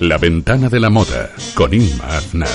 La 0.00 0.16
ventana 0.16 0.68
de 0.68 0.78
la 0.78 0.90
moda 0.90 1.28
con 1.54 1.74
Inma 1.74 2.16
Aznar. 2.16 2.48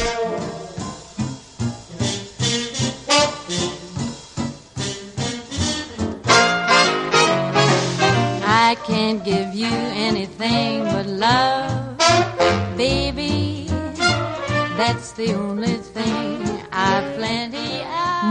I 8.45 8.75
can't 8.87 9.25
give 9.25 9.53
you 9.53 9.67
anything 9.67 10.85
but 10.85 11.05
love, 11.05 11.97
baby. 12.77 13.67
That's 14.77 15.11
the 15.11 15.33
only 15.33 15.82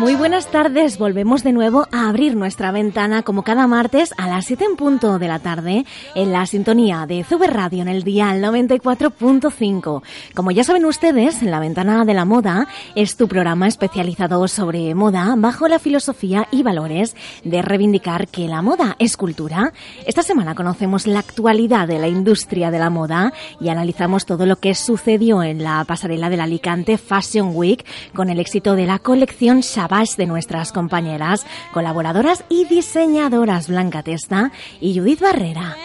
Muy 0.02 0.16
buenas 0.16 0.48
tardes, 0.48 0.98
volvemos 0.98 1.44
de 1.44 1.52
nuevo 1.52 1.86
a 1.92 2.08
abrir 2.08 2.34
nuestra 2.34 2.72
ventana 2.72 3.22
como 3.22 3.44
cada 3.44 3.68
martes 3.68 4.12
a 4.18 4.26
las 4.26 4.46
7 4.46 4.64
en 4.64 4.74
punto 4.74 5.20
de 5.20 5.28
la 5.28 5.38
tarde 5.38 5.86
en 6.16 6.32
la 6.32 6.44
sintonía 6.46 7.06
de 7.06 7.22
Zube 7.22 7.46
Radio 7.46 7.82
en 7.82 7.88
el 7.88 8.02
dial 8.02 8.42
94.5. 8.42 10.02
Como 10.34 10.50
ya 10.50 10.64
saben 10.64 10.86
ustedes, 10.86 11.40
La 11.44 11.60
Ventana 11.60 12.04
de 12.04 12.14
la 12.14 12.24
Moda 12.24 12.66
es 12.96 13.16
tu 13.16 13.28
programa 13.28 13.68
especializado 13.68 14.48
sobre 14.48 14.92
moda 14.96 15.36
bajo 15.38 15.68
la 15.68 15.78
filosofía 15.78 16.48
y 16.50 16.64
valores 16.64 17.14
de 17.44 17.62
reivindicar 17.62 18.26
que 18.26 18.48
la 18.48 18.60
moda 18.60 18.96
es 18.98 19.16
cultura. 19.16 19.72
Esta 20.04 20.24
semana 20.24 20.56
conocemos 20.56 21.06
la 21.06 21.20
actualidad 21.20 21.86
de 21.86 22.00
la 22.00 22.08
industria 22.08 22.72
de 22.72 22.80
la 22.80 22.90
moda 22.90 23.32
y 23.60 23.68
analizamos 23.68 24.26
todo 24.26 24.46
lo 24.46 24.56
que 24.56 24.74
sucedió 24.74 25.44
en 25.44 25.62
la 25.62 25.84
pasarela 25.84 26.28
del 26.28 26.40
Alicante 26.40 26.98
Fashion 26.98 27.52
Week 27.54 27.86
con 28.12 28.30
el 28.30 28.40
éxito 28.40 28.74
de 28.74 28.86
la 28.86 28.98
colección 28.98 29.60
Shabbat 29.60 29.91
de 30.16 30.26
nuestras 30.26 30.72
compañeras, 30.72 31.44
colaboradoras 31.74 32.44
y 32.48 32.64
diseñadoras 32.64 33.68
Blanca 33.68 34.02
Testa 34.02 34.50
y 34.80 34.98
Judith 34.98 35.20
Barrera. 35.20 35.76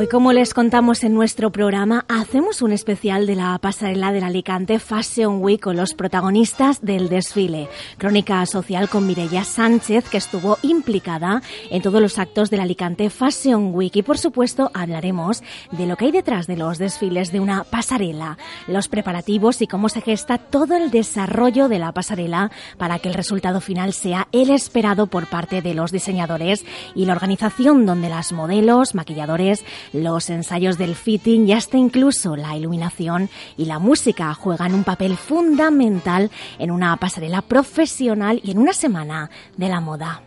Hoy, 0.00 0.06
como 0.06 0.32
les 0.32 0.54
contamos 0.54 1.02
en 1.02 1.12
nuestro 1.12 1.50
programa, 1.50 2.04
hacemos 2.06 2.62
un 2.62 2.70
especial 2.70 3.26
de 3.26 3.34
la 3.34 3.58
pasarela 3.58 4.12
del 4.12 4.22
Alicante 4.22 4.78
Fashion 4.78 5.42
Week 5.42 5.60
con 5.60 5.76
los 5.76 5.94
protagonistas 5.94 6.80
del 6.82 7.08
desfile. 7.08 7.68
Crónica 7.98 8.46
social 8.46 8.88
con 8.88 9.08
Mireia 9.08 9.42
Sánchez, 9.42 10.08
que 10.08 10.18
estuvo 10.18 10.56
implicada 10.62 11.42
en 11.72 11.82
todos 11.82 12.00
los 12.00 12.20
actos 12.20 12.48
del 12.48 12.60
Alicante 12.60 13.10
Fashion 13.10 13.74
Week. 13.74 13.96
Y, 13.96 14.04
por 14.04 14.18
supuesto, 14.18 14.70
hablaremos 14.72 15.42
de 15.72 15.86
lo 15.86 15.96
que 15.96 16.04
hay 16.04 16.12
detrás 16.12 16.46
de 16.46 16.56
los 16.56 16.78
desfiles 16.78 17.32
de 17.32 17.40
una 17.40 17.64
pasarela, 17.64 18.38
los 18.68 18.86
preparativos 18.86 19.60
y 19.62 19.66
cómo 19.66 19.88
se 19.88 20.00
gesta 20.00 20.38
todo 20.38 20.76
el 20.76 20.92
desarrollo 20.92 21.68
de 21.68 21.80
la 21.80 21.90
pasarela 21.90 22.52
para 22.76 23.00
que 23.00 23.08
el 23.08 23.14
resultado 23.14 23.60
final 23.60 23.92
sea 23.92 24.28
el 24.30 24.50
esperado 24.50 25.08
por 25.08 25.26
parte 25.26 25.60
de 25.60 25.74
los 25.74 25.90
diseñadores 25.90 26.64
y 26.94 27.04
la 27.06 27.14
organización 27.14 27.84
donde 27.84 28.08
las 28.08 28.30
modelos, 28.30 28.94
maquilladores, 28.94 29.64
los 29.92 30.30
ensayos 30.30 30.78
del 30.78 30.94
fitting 30.94 31.46
y 31.46 31.52
hasta 31.52 31.76
incluso 31.76 32.36
la 32.36 32.56
iluminación 32.56 33.28
y 33.56 33.64
la 33.66 33.78
música 33.78 34.32
juegan 34.34 34.74
un 34.74 34.84
papel 34.84 35.16
fundamental 35.16 36.30
en 36.58 36.70
una 36.70 36.96
pasarela 36.96 37.42
profesional 37.42 38.40
y 38.42 38.50
en 38.50 38.58
una 38.58 38.72
semana 38.72 39.30
de 39.56 39.68
la 39.68 39.80
moda. 39.80 40.22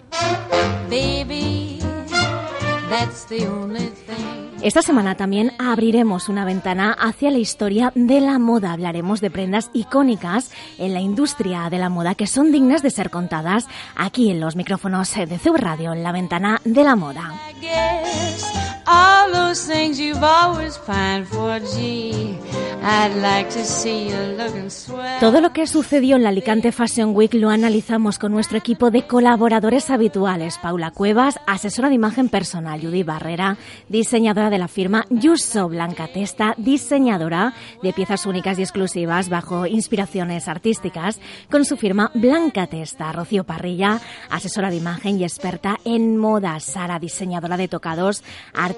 Baby, 0.90 1.80
that's 2.90 3.26
the 3.28 3.48
only 3.48 3.92
thing. 4.08 4.42
Esta 4.64 4.84
semana 4.84 5.16
también 5.16 5.54
abriremos 5.58 6.30
una 6.30 6.46
ventana 6.46 6.96
hacia 7.00 7.32
la 7.32 7.40
historia 7.40 7.92
de 7.96 8.22
la 8.22 8.38
moda. 8.38 8.74
Hablaremos 8.74 9.20
de 9.20 9.32
prendas 9.32 9.72
icónicas 9.74 10.52
en 10.78 10.94
la 10.94 11.00
industria 11.00 11.68
de 11.72 11.80
la 11.80 11.90
moda 11.90 12.14
que 12.14 12.28
son 12.28 12.52
dignas 12.52 12.84
de 12.84 12.92
ser 12.92 13.10
contadas 13.10 13.68
aquí 13.96 14.30
en 14.30 14.40
los 14.40 14.56
micrófonos 14.56 15.16
de 15.16 15.40
Zub 15.40 15.56
Radio, 15.56 15.94
en 15.94 16.04
la 16.04 16.12
ventana 16.12 16.62
de 16.64 16.84
la 16.84 16.96
moda. 16.96 17.34
All 18.94 19.32
those 19.32 19.72
things 19.72 20.02
you've 20.02 20.22
always 20.22 20.78
for, 20.78 21.60
gee, 21.78 22.38
I'd 22.84 23.16
like 23.22 23.50
to 23.52 23.64
see 23.64 24.10
you 24.10 24.18
looking 24.38 24.70
swell. 24.70 25.20
Todo 25.22 25.40
lo 25.40 25.54
que 25.54 25.66
sucedió 25.66 26.18
en 26.18 26.24
la 26.24 26.30
Alicante 26.30 26.74
Fashion 26.74 27.16
Week 27.16 27.34
lo 27.34 27.50
analizamos 27.50 28.20
con 28.20 28.34
nuestro 28.34 28.58
equipo 28.58 28.92
de 28.92 29.08
colaboradores 29.08 29.90
habituales. 29.90 30.58
Paula 30.58 30.92
Cuevas, 30.92 31.40
asesora 31.48 31.88
de 31.88 31.96
imagen 31.96 32.28
personal, 32.28 32.82
Judy 32.82 33.04
Barrera, 33.04 33.58
diseñadora 33.88 34.50
de 34.50 34.58
la 34.58 34.68
firma 34.68 35.06
Yuso 35.10 35.70
Blanca 35.70 36.08
Testa, 36.08 36.54
diseñadora 36.58 37.54
de 37.82 37.94
piezas 37.94 38.26
únicas 38.26 38.60
y 38.60 38.64
exclusivas 38.64 39.30
bajo 39.30 39.68
inspiraciones 39.68 40.50
artísticas, 40.50 41.22
con 41.50 41.64
su 41.64 41.78
firma 41.78 42.12
Blanca 42.14 42.68
Testa, 42.68 43.14
Rocío 43.14 43.46
Parrilla, 43.46 44.02
asesora 44.30 44.70
de 44.70 44.76
imagen 44.78 45.18
y 45.18 45.24
experta 45.24 45.78
en 45.86 46.18
moda, 46.18 46.60
Sara, 46.60 47.00
diseñadora 47.00 47.56
de 47.56 47.70
tocados 47.70 48.24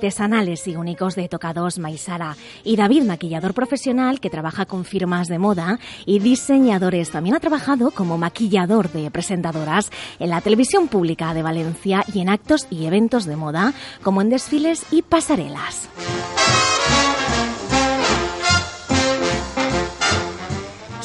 artesanales 0.04 0.68
y 0.68 0.76
únicos 0.76 1.16
de 1.16 1.30
tocados 1.30 1.80
Maisara, 1.80 2.36
y 2.66 2.76
David, 2.76 3.04
maquillador 3.04 3.54
profesional 3.54 4.20
que 4.20 4.30
trabaja 4.30 4.66
con 4.66 4.84
firmas 4.84 5.30
de 5.30 5.40
moda 5.40 5.80
y 6.06 6.20
diseñadores. 6.20 7.10
También 7.10 7.38
ha 7.38 7.40
trabajado 7.40 7.90
como 7.90 8.18
maquillador 8.18 8.92
de 8.92 9.10
presentadoras 9.12 9.92
en 10.20 10.30
la 10.30 10.42
televisión 10.42 10.90
pública 10.90 11.34
de 11.34 11.42
Valencia 11.42 12.04
y 12.14 12.20
en 12.20 12.28
actos 12.28 12.68
y 12.70 12.86
eventos 12.86 13.24
de 13.24 13.38
moda, 13.38 13.74
como 14.04 14.22
en 14.22 14.30
desfiles 14.30 14.84
y 14.92 15.04
pasarelas. 15.04 15.88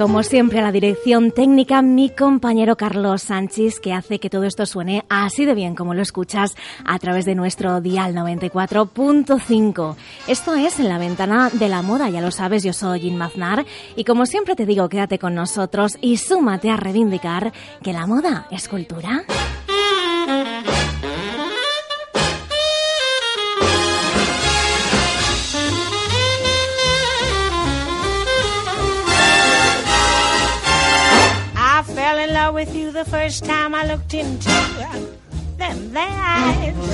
Como 0.00 0.22
siempre, 0.22 0.60
a 0.60 0.62
la 0.62 0.72
dirección 0.72 1.30
técnica, 1.30 1.82
mi 1.82 2.08
compañero 2.08 2.74
Carlos 2.74 3.20
Sánchez, 3.24 3.80
que 3.80 3.92
hace 3.92 4.18
que 4.18 4.30
todo 4.30 4.44
esto 4.44 4.64
suene 4.64 5.04
así 5.10 5.44
de 5.44 5.54
bien 5.54 5.74
como 5.74 5.92
lo 5.92 6.00
escuchas 6.00 6.56
a 6.86 6.98
través 6.98 7.26
de 7.26 7.34
nuestro 7.34 7.82
dial 7.82 8.14
94.5. 8.14 9.96
Esto 10.26 10.54
es 10.54 10.80
en 10.80 10.88
la 10.88 10.96
ventana 10.96 11.50
de 11.52 11.68
la 11.68 11.82
moda, 11.82 12.08
ya 12.08 12.22
lo 12.22 12.30
sabes, 12.30 12.62
yo 12.62 12.72
soy 12.72 13.00
Jim 13.00 13.16
Maznar 13.16 13.66
y 13.94 14.04
como 14.04 14.24
siempre 14.24 14.56
te 14.56 14.64
digo, 14.64 14.88
quédate 14.88 15.18
con 15.18 15.34
nosotros 15.34 15.98
y 16.00 16.16
súmate 16.16 16.70
a 16.70 16.78
reivindicar 16.78 17.52
que 17.82 17.92
la 17.92 18.06
moda 18.06 18.46
es 18.50 18.68
cultura. 18.68 19.26
The 32.90 33.04
first 33.04 33.44
time 33.44 33.74
I 33.74 33.84
looked 33.84 34.14
into 34.14 34.48
them 35.58 35.92
eyes. 35.94 36.92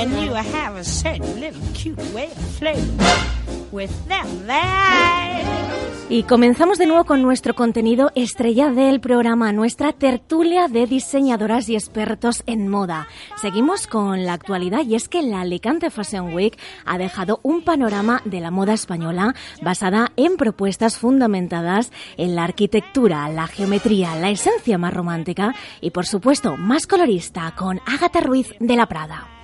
And 0.00 0.10
you 0.12 0.32
have 0.32 0.76
a 0.76 0.84
certain 0.84 1.40
little 1.40 1.60
cute 1.74 1.98
way 2.14 2.30
of 2.30 2.38
flirting 2.56 3.57
Y 6.10 6.22
comenzamos 6.22 6.78
de 6.78 6.86
nuevo 6.86 7.04
con 7.04 7.20
nuestro 7.20 7.54
contenido 7.54 8.10
estrella 8.14 8.70
del 8.70 8.98
programa, 8.98 9.52
nuestra 9.52 9.92
tertulia 9.92 10.66
de 10.66 10.86
diseñadoras 10.86 11.68
y 11.68 11.74
expertos 11.74 12.42
en 12.46 12.66
moda. 12.68 13.08
Seguimos 13.36 13.86
con 13.86 14.24
la 14.24 14.32
actualidad 14.32 14.86
y 14.86 14.94
es 14.94 15.10
que 15.10 15.20
la 15.20 15.42
Alicante 15.42 15.90
Fashion 15.90 16.32
Week 16.32 16.58
ha 16.86 16.96
dejado 16.96 17.40
un 17.42 17.60
panorama 17.60 18.22
de 18.24 18.40
la 18.40 18.50
moda 18.50 18.72
española 18.72 19.34
basada 19.60 20.12
en 20.16 20.38
propuestas 20.38 20.96
fundamentadas 20.96 21.92
en 22.16 22.34
la 22.34 22.44
arquitectura, 22.44 23.28
la 23.28 23.46
geometría, 23.46 24.16
la 24.16 24.30
esencia 24.30 24.78
más 24.78 24.94
romántica 24.94 25.54
y 25.82 25.90
por 25.90 26.06
supuesto 26.06 26.56
más 26.56 26.86
colorista 26.86 27.54
con 27.54 27.80
Ágata 27.84 28.20
Ruiz 28.20 28.54
de 28.60 28.76
la 28.76 28.86
Prada. 28.86 29.37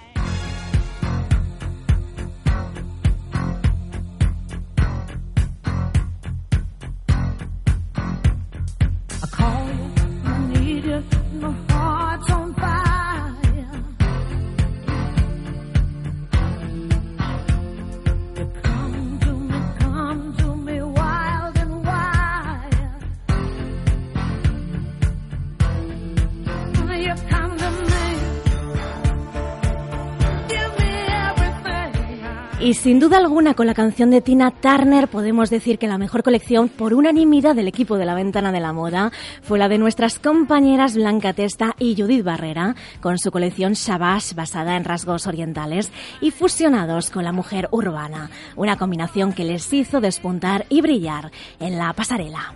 Y 32.65 32.73
sin 32.73 32.99
duda 32.99 33.19
alguna 33.19 33.53
con 33.53 33.67
la 33.67 33.75
canción 33.75 34.11
de 34.11 34.23
Tina 34.23 34.51
Turner 34.51 35.09
podemos 35.09 35.51
decir 35.51 35.79
que 35.79 35.87
la 35.87 35.99
mejor 35.99 36.23
colección 36.23 36.71
por 36.71 36.95
unanimidad 36.95 37.55
del 37.55 37.69
equipo 37.69 37.99
de 37.99 38.07
la 38.07 38.15
Ventana 38.15 38.53
de 38.53 38.61
la 38.61 38.73
Moda 38.73 39.13
fue 39.43 39.59
la 39.59 39.69
de 39.69 39.77
nuestras 39.77 40.19
compañeras 40.19 40.95
Blanca 40.95 41.35
Testa 41.35 41.77
y 41.79 41.95
Judith 41.95 42.25
Barrera 42.25 42.75
con 43.03 43.19
su 43.19 43.31
colección 43.31 43.75
Shabash 43.75 44.33
basada 44.33 44.79
en 44.79 44.85
rasgos 44.85 45.27
orientales 45.27 45.93
y 46.23 46.31
fusionados 46.31 47.11
con 47.11 47.25
la 47.25 47.33
mujer 47.33 47.69
urbana, 47.71 48.31
una 48.57 48.79
combinación 48.79 49.35
que 49.35 49.45
les 49.45 49.71
hizo 49.71 50.01
despuntar 50.01 50.65
y 50.71 50.81
brillar 50.81 51.33
en 51.61 51.77
la 51.77 51.93
pasarela. 51.93 52.55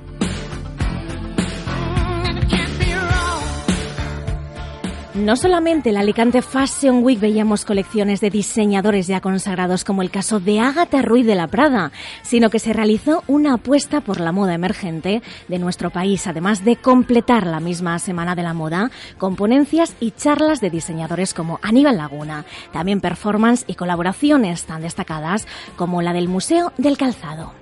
No 5.18 5.34
solamente 5.34 5.88
en 5.88 5.96
la 5.96 6.00
Alicante 6.00 6.42
Fashion 6.42 7.02
Week 7.02 7.18
veíamos 7.18 7.64
colecciones 7.64 8.20
de 8.20 8.30
diseñadores 8.30 9.08
ya 9.08 9.20
consagrados 9.20 9.82
como 9.82 10.02
el 10.02 10.12
caso 10.12 10.38
de 10.38 10.60
Ágata 10.60 11.02
Ruiz 11.02 11.26
de 11.26 11.34
la 11.34 11.48
Prada, 11.48 11.90
sino 12.22 12.50
que 12.50 12.60
se 12.60 12.72
realizó 12.72 13.24
una 13.26 13.54
apuesta 13.54 14.00
por 14.00 14.20
la 14.20 14.30
moda 14.30 14.54
emergente 14.54 15.20
de 15.48 15.58
nuestro 15.58 15.90
país, 15.90 16.28
además 16.28 16.64
de 16.64 16.76
completar 16.76 17.48
la 17.48 17.58
misma 17.58 17.98
Semana 17.98 18.36
de 18.36 18.44
la 18.44 18.54
Moda 18.54 18.92
con 19.18 19.34
ponencias 19.34 19.96
y 19.98 20.12
charlas 20.12 20.60
de 20.60 20.70
diseñadores 20.70 21.34
como 21.34 21.58
Aníbal 21.62 21.96
Laguna, 21.96 22.44
también 22.72 23.00
performance 23.00 23.64
y 23.66 23.74
colaboraciones 23.74 24.66
tan 24.66 24.82
destacadas 24.82 25.48
como 25.74 26.00
la 26.00 26.12
del 26.12 26.28
Museo 26.28 26.72
del 26.78 26.96
Calzado. 26.96 27.52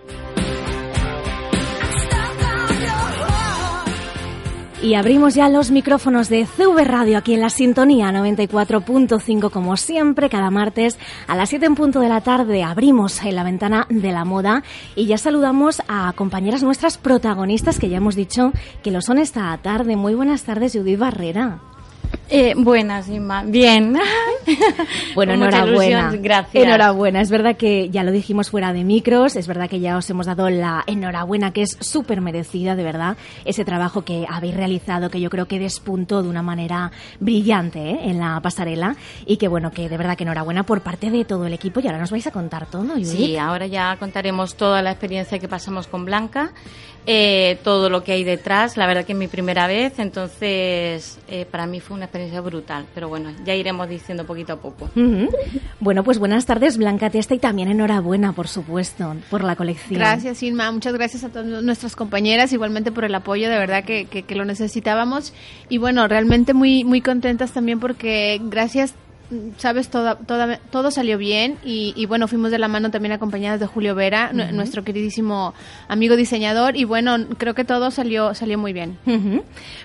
Y 4.83 4.95
abrimos 4.95 5.35
ya 5.35 5.49
los 5.49 5.71
micrófonos 5.71 6.29
de 6.29 6.45
CV 6.45 6.85
Radio 6.85 7.17
aquí 7.17 7.33
en 7.33 7.41
la 7.41 7.49
sintonía 7.49 8.11
94.5 8.11 9.51
como 9.51 9.77
siempre 9.79 10.29
cada 10.29 10.51
martes 10.51 10.99
a 11.27 11.35
las 11.35 11.49
7 11.49 11.65
en 11.65 11.75
punto 11.75 12.01
de 12.01 12.11
la 12.11 12.21
tarde 12.21 12.63
abrimos 12.63 13.23
en 13.23 13.37
la 13.37 13.43
ventana 13.43 13.87
de 13.89 14.13
la 14.13 14.27
moda 14.27 14.63
y 14.95 15.07
ya 15.07 15.17
saludamos 15.17 15.83
a 15.89 16.13
compañeras 16.15 16.63
nuestras 16.63 16.99
protagonistas 16.99 17.79
que 17.79 17.89
ya 17.89 17.97
hemos 17.97 18.17
dicho 18.17 18.53
que 18.83 18.91
lo 18.91 19.01
son 19.01 19.19
esta 19.19 19.57
tarde. 19.59 19.97
Muy 19.97 20.15
buenas 20.15 20.43
tardes 20.43 20.75
Judith 20.75 20.99
Barrera. 20.99 21.59
Eh, 22.29 22.55
buenas, 22.57 23.09
Inma. 23.09 23.45
Bien. 23.45 23.97
bueno, 25.15 25.35
enhorabuena. 25.35 26.13
Gracias. 26.19 26.65
Enhorabuena. 26.65 27.21
Es 27.21 27.31
verdad 27.31 27.57
que 27.57 27.89
ya 27.91 28.03
lo 28.03 28.11
dijimos 28.11 28.51
fuera 28.51 28.73
de 28.73 28.83
micros, 28.83 29.37
es 29.37 29.47
verdad 29.47 29.71
que 29.71 29.79
ya 29.79 29.97
os 29.97 30.11
hemos 30.11 30.27
dado 30.27 30.51
la 30.51 30.83
enhorabuena, 30.87 31.53
que 31.53 31.63
es 31.63 31.77
súper 31.81 32.21
merecida, 32.21 32.75
de 32.75 32.83
verdad, 32.83 33.17
ese 33.45 33.65
trabajo 33.65 34.03
que 34.03 34.27
habéis 34.29 34.57
realizado, 34.57 35.09
que 35.09 35.21
yo 35.21 35.31
creo 35.31 35.47
que 35.47 35.61
despuntó 35.61 36.23
de 36.23 36.29
una 36.29 36.43
manera 36.43 36.91
brillante 37.21 37.91
¿eh? 37.91 37.99
en 38.05 38.19
la 38.19 38.41
pasarela 38.41 38.97
y 39.25 39.37
que, 39.37 39.47
bueno, 39.47 39.71
que 39.71 39.89
de 39.89 39.97
verdad 39.97 40.17
que 40.17 40.25
enhorabuena 40.25 40.65
por 40.65 40.81
parte 40.81 41.11
de 41.11 41.25
todo 41.25 41.47
el 41.47 41.53
equipo 41.53 41.79
y 41.81 41.87
ahora 41.87 41.99
nos 41.99 42.11
vais 42.11 42.27
a 42.27 42.33
contar 42.33 42.67
todo, 42.67 42.83
¿no, 42.83 42.97
Sí, 43.05 43.37
ahora 43.37 43.67
ya 43.67 43.97
contaremos 43.99 44.57
toda 44.57 44.83
la 44.83 44.91
experiencia 44.91 45.39
que 45.39 45.49
pasamos 45.49 45.87
con 45.87 46.05
Blanca 46.05 46.53
eh, 47.09 47.59
todo 47.63 47.89
lo 47.89 48.03
que 48.03 48.13
hay 48.13 48.25
detrás. 48.25 48.77
La 48.77 48.87
verdad 48.87 49.05
que 49.05 49.13
es 49.13 49.19
mi 49.19 49.29
primera 49.29 49.67
vez, 49.67 49.99
entonces 49.99 51.19
eh, 51.29 51.47
para 51.49 51.67
mí 51.67 51.79
fue 51.81 51.97
una 51.97 52.07
experiencia 52.07 52.16
brutal. 52.43 52.87
Pero 52.95 53.09
bueno, 53.09 53.31
ya 53.45 53.55
iremos 53.55 53.89
diciendo 53.89 54.27
poquito 54.27 54.55
a 54.55 54.57
poco. 54.57 54.91
Bueno, 55.81 56.05
pues 56.05 56.19
buenas 56.19 56.47
tardes, 56.47 56.77
Blanca 56.79 57.11
Testa, 57.11 57.35
y 57.35 57.39
también 57.39 57.69
enhorabuena, 57.69 58.33
por 58.33 58.49
supuesto, 58.49 59.15
por 59.31 59.45
la 59.45 59.57
colección. 59.57 59.99
Gracias, 59.99 60.43
Inma. 60.43 60.71
Muchas 60.71 60.95
gracias 60.95 61.25
a 61.25 61.29
todas 61.29 61.47
nuestras 61.63 61.97
compañeras, 61.97 62.53
igualmente 62.53 62.93
por 62.93 63.05
el 63.05 63.15
apoyo, 63.15 63.49
de 63.51 63.59
verdad 63.59 63.85
que, 63.85 64.07
que, 64.07 64.23
que 64.23 64.35
lo 64.35 64.45
necesitábamos. 64.45 65.33
Y 65.69 65.79
bueno, 65.79 66.07
realmente 66.09 66.55
muy, 66.55 66.85
muy 66.85 67.01
contentas 67.01 67.53
también 67.53 67.81
porque 67.81 68.41
gracias 68.45 68.95
sabes, 69.57 69.89
todo, 69.89 70.17
todo 70.71 70.91
salió 70.91 71.19
bien 71.19 71.59
y, 71.65 72.07
bueno, 72.07 72.29
fuimos 72.29 72.51
de 72.51 72.59
la 72.59 72.69
mano 72.69 72.91
también 72.91 73.13
acompañadas 73.13 73.61
de 73.61 73.67
Julio 73.67 73.95
Vera, 73.95 74.33
nuestro 74.33 74.85
queridísimo 74.85 75.55
amigo 75.89 76.17
diseñador 76.17 76.77
y 76.77 76.85
bueno, 76.85 77.17
creo 77.39 77.55
que 77.55 77.65
todo 77.65 77.91
salió, 77.91 78.35
salió 78.35 78.59
muy 78.59 78.73
bien. 78.73 78.99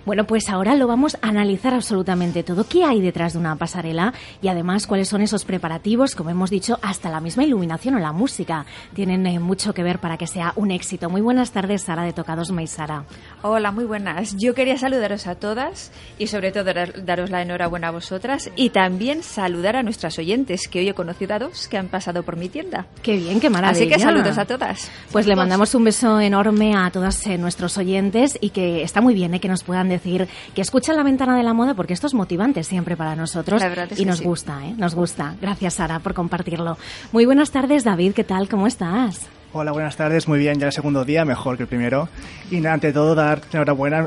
Bueno, 0.06 0.26
pues 0.26 0.50
ahora 0.50 0.76
lo 0.76 0.88
vamos 0.88 1.18
a 1.22 1.30
analizar 1.30 1.74
absolutamente 1.74 2.44
todo. 2.44 2.66
¿Qué 2.68 2.84
hay 2.84 3.02
detrás 3.02 3.34
de 3.34 3.40
una 3.40 3.56
pasarela? 3.56 4.14
Y 4.42 4.48
además, 4.48 4.88
¿cuáles 4.88 5.10
son 5.10 5.22
esos 5.22 5.46
preparativos? 5.46 6.16
Como 6.16 6.30
hemos 6.30 6.50
dicho, 6.50 6.80
hasta 6.82 7.10
la 7.10 7.20
misma 7.20 7.44
iluminación 7.44 7.95
o 7.95 8.00
la 8.00 8.12
música 8.12 8.66
tienen 8.94 9.26
eh, 9.26 9.40
mucho 9.40 9.74
que 9.74 9.83
ver 9.83 10.00
para 10.00 10.18
que 10.18 10.28
sea 10.28 10.54
un 10.56 10.71
éxito. 10.71 11.10
Muy 11.10 11.21
buenas 11.21 11.52
tardes, 11.52 11.83
Sara 11.83 12.04
de 12.04 12.14
Tocados 12.14 12.52
Maisara. 12.52 13.06
Hola, 13.42 13.71
muy 13.71 13.86
buenas. 13.86 14.36
Yo 14.38 14.54
quería 14.54 14.78
saludaros 14.78 15.28
a 15.28 15.36
todas 15.36 15.92
y 16.18 16.28
sobre 16.28 16.52
todo 16.52 16.74
daros 16.74 17.30
la 17.30 17.42
enhorabuena 17.42 17.90
a 17.90 17.92
vosotras 17.92 18.50
y 18.56 18.69
también 18.69 19.24
saludar 19.31 19.76
a 19.76 19.83
nuestras 19.83 20.19
oyentes, 20.19 20.68
que 20.68 20.80
hoy 20.80 20.90
he 20.90 20.94
conocido 20.94 21.33
a 21.33 21.40
dos 21.40 21.68
que 21.68 21.78
han 21.78 21.88
pasado 21.88 22.23
por 22.23 22.35
mi 22.38 22.50
tienda. 22.50 22.85
Qué 23.02 23.16
bien, 23.18 23.40
qué 23.40 23.50
maravilla. 23.50 23.85
Así 23.85 23.90
que 23.90 24.00
saludos 24.00 24.38
a 24.38 24.45
todas. 24.45 24.92
Pues 25.11 25.26
le 25.26 25.35
mandamos 25.35 25.73
un 25.73 25.83
beso 25.83 26.19
enorme 26.19 26.76
a 26.76 26.92
todos 26.92 27.26
eh, 27.28 27.38
nuestros 27.38 27.78
oyentes 27.78 28.38
y 28.42 28.50
que 28.50 28.83
está 28.83 29.02
muy 29.02 29.14
bien 29.14 29.33
eh, 29.33 29.40
que 29.40 29.47
nos 29.47 29.64
puedan 29.64 29.90
decir 29.90 30.28
que 30.54 30.61
escuchan 30.61 30.95
la 30.95 31.04
ventana 31.04 31.35
de 31.35 31.44
la 31.44 31.54
moda 31.54 31.73
porque 31.73 31.94
esto 31.94 32.07
es 32.07 32.14
motivante 32.14 32.64
siempre 32.64 32.95
para 32.95 33.16
nosotros 33.16 33.61
y 33.97 34.06
nos 34.06 34.21
gusta, 34.21 34.66
¿eh? 34.66 34.73
nos 34.78 34.95
gusta. 34.95 35.35
Gracias 35.42 35.76
Sara 35.76 36.00
por 36.00 36.14
compartirlo. 36.14 36.78
Muy 37.11 37.26
buenas 37.26 37.52
tardes 37.52 37.83
David, 37.83 38.14
¿qué 38.14 38.23
tal? 38.23 38.50
¿Cómo 38.50 38.68
estás? 38.68 39.28
Hola, 39.54 39.71
buenas 39.71 39.97
tardes, 39.97 40.28
muy 40.28 40.40
bien, 40.40 40.59
ya 40.59 40.68
el 40.68 40.71
segundo 40.71 41.04
día, 41.04 41.26
mejor 41.26 41.57
que 41.57 41.64
el 41.64 41.69
primero. 41.69 42.07
Y 42.50 42.66
ante 42.66 42.94
todo 42.94 43.16
dar 43.16 43.42
enhorabuena 43.52 44.06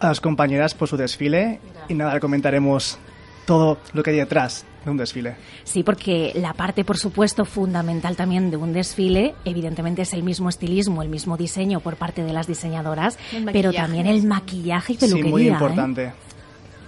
a 0.00 0.08
las 0.08 0.20
compañeras 0.20 0.74
por 0.74 0.88
su 0.88 0.96
desfile 0.96 1.60
y 1.88 1.94
nada, 1.94 2.18
comentaremos 2.18 2.98
todo 3.46 3.78
lo 3.92 4.02
que 4.02 4.10
hay 4.10 4.16
detrás 4.16 4.64
de 4.84 4.90
un 4.90 4.96
desfile. 4.96 5.36
Sí, 5.64 5.82
porque 5.82 6.32
la 6.34 6.52
parte, 6.52 6.84
por 6.84 6.98
supuesto, 6.98 7.44
fundamental 7.44 8.16
también 8.16 8.50
de 8.50 8.56
un 8.56 8.72
desfile, 8.72 9.34
evidentemente 9.44 10.02
es 10.02 10.12
el 10.12 10.22
mismo 10.22 10.48
estilismo, 10.48 11.02
el 11.02 11.08
mismo 11.08 11.36
diseño 11.36 11.80
por 11.80 11.96
parte 11.96 12.22
de 12.22 12.32
las 12.32 12.46
diseñadoras, 12.46 13.18
pero 13.52 13.72
también 13.72 14.06
el 14.06 14.24
maquillaje 14.26 14.94
y 14.94 14.96
peluquería. 14.96 15.24
Sí, 15.24 15.30
muy 15.30 15.42
¿eh? 15.44 15.50
importante. 15.50 16.12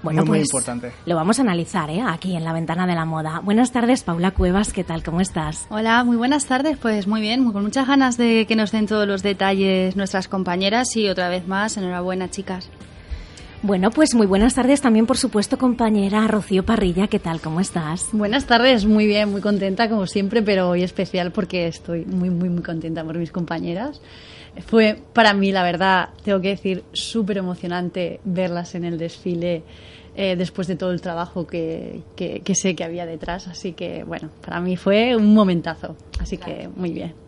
Bueno, 0.03 0.21
muy, 0.21 0.29
muy 0.29 0.39
pues 0.39 0.51
importante. 0.51 0.93
lo 1.05 1.17
vamos 1.17 1.39
a 1.39 1.43
analizar 1.43 1.91
¿eh? 1.91 2.01
aquí 2.07 2.37
en 2.37 2.45
la 2.45 2.53
ventana 2.53 2.87
de 2.87 2.95
la 2.95 3.05
moda. 3.05 3.41
Buenas 3.43 3.73
tardes, 3.73 4.05
Paula 4.05 4.31
Cuevas, 4.31 4.73
¿qué 4.73 4.85
tal? 4.85 5.03
¿Cómo 5.03 5.21
estás? 5.21 5.67
Hola, 5.71 6.05
muy 6.05 6.17
buenas 6.17 6.47
tardes. 6.47 6.77
Pues 6.79 7.09
muy 7.09 7.21
bien, 7.21 7.51
con 7.51 7.63
muchas 7.63 7.89
ganas 7.89 8.17
de 8.17 8.47
que 8.47 8.55
nos 8.55 8.71
den 8.71 8.87
todos 8.87 9.09
los 9.09 9.23
detalles 9.23 9.97
nuestras 9.97 10.29
compañeras 10.29 10.95
y 10.95 11.09
otra 11.09 11.29
vez 11.29 11.49
más, 11.49 11.77
enhorabuena, 11.77 12.31
chicas. 12.31 12.69
Bueno, 13.63 13.91
pues 13.91 14.15
muy 14.15 14.27
buenas 14.27 14.55
tardes 14.55 14.81
también, 14.81 15.07
por 15.07 15.17
supuesto, 15.17 15.59
compañera 15.59 16.27
Rocío 16.29 16.65
Parrilla, 16.65 17.09
¿qué 17.09 17.19
tal? 17.19 17.41
¿Cómo 17.41 17.61
estás? 17.61 18.09
Buenas 18.13 18.47
tardes, 18.47 18.85
muy 18.85 19.07
bien, 19.07 19.31
muy 19.31 19.41
contenta 19.41 19.89
como 19.89 20.07
siempre, 20.07 20.43
pero 20.43 20.69
hoy 20.69 20.83
especial 20.83 21.33
porque 21.33 21.67
estoy 21.67 22.05
muy, 22.05 22.31
muy, 22.31 22.51
muy 22.51 22.63
contenta 22.63 23.03
por 23.03 23.17
mis 23.19 23.33
compañeras. 23.33 24.01
Fue 24.67 25.03
para 25.13 25.33
mí, 25.33 25.53
la 25.53 25.63
verdad, 25.63 26.11
tengo 26.23 26.41
que 26.41 26.51
decir, 26.51 26.85
súper 26.93 27.39
emocionante 27.39 28.21
verlas 28.25 28.75
en 28.75 28.85
el 28.85 28.99
desfile 28.99 29.63
eh, 30.15 30.37
después 30.37 30.67
de 30.67 30.77
todo 30.77 30.93
el 30.93 31.01
trabajo 31.01 31.47
que, 31.47 32.03
que, 32.15 32.41
que, 32.41 32.55
sé 32.55 32.75
que 32.75 32.85
había 32.85 33.05
detrás. 33.05 33.49
Así 33.49 33.73
que, 33.73 34.05
bueno, 34.05 34.31
para 34.45 34.61
mí 34.61 34.77
fue 34.77 35.17
un 35.17 35.35
momentazo. 35.35 35.97
Así 36.19 36.39
que, 36.39 36.69
muy 36.75 36.91
bien. 36.93 37.26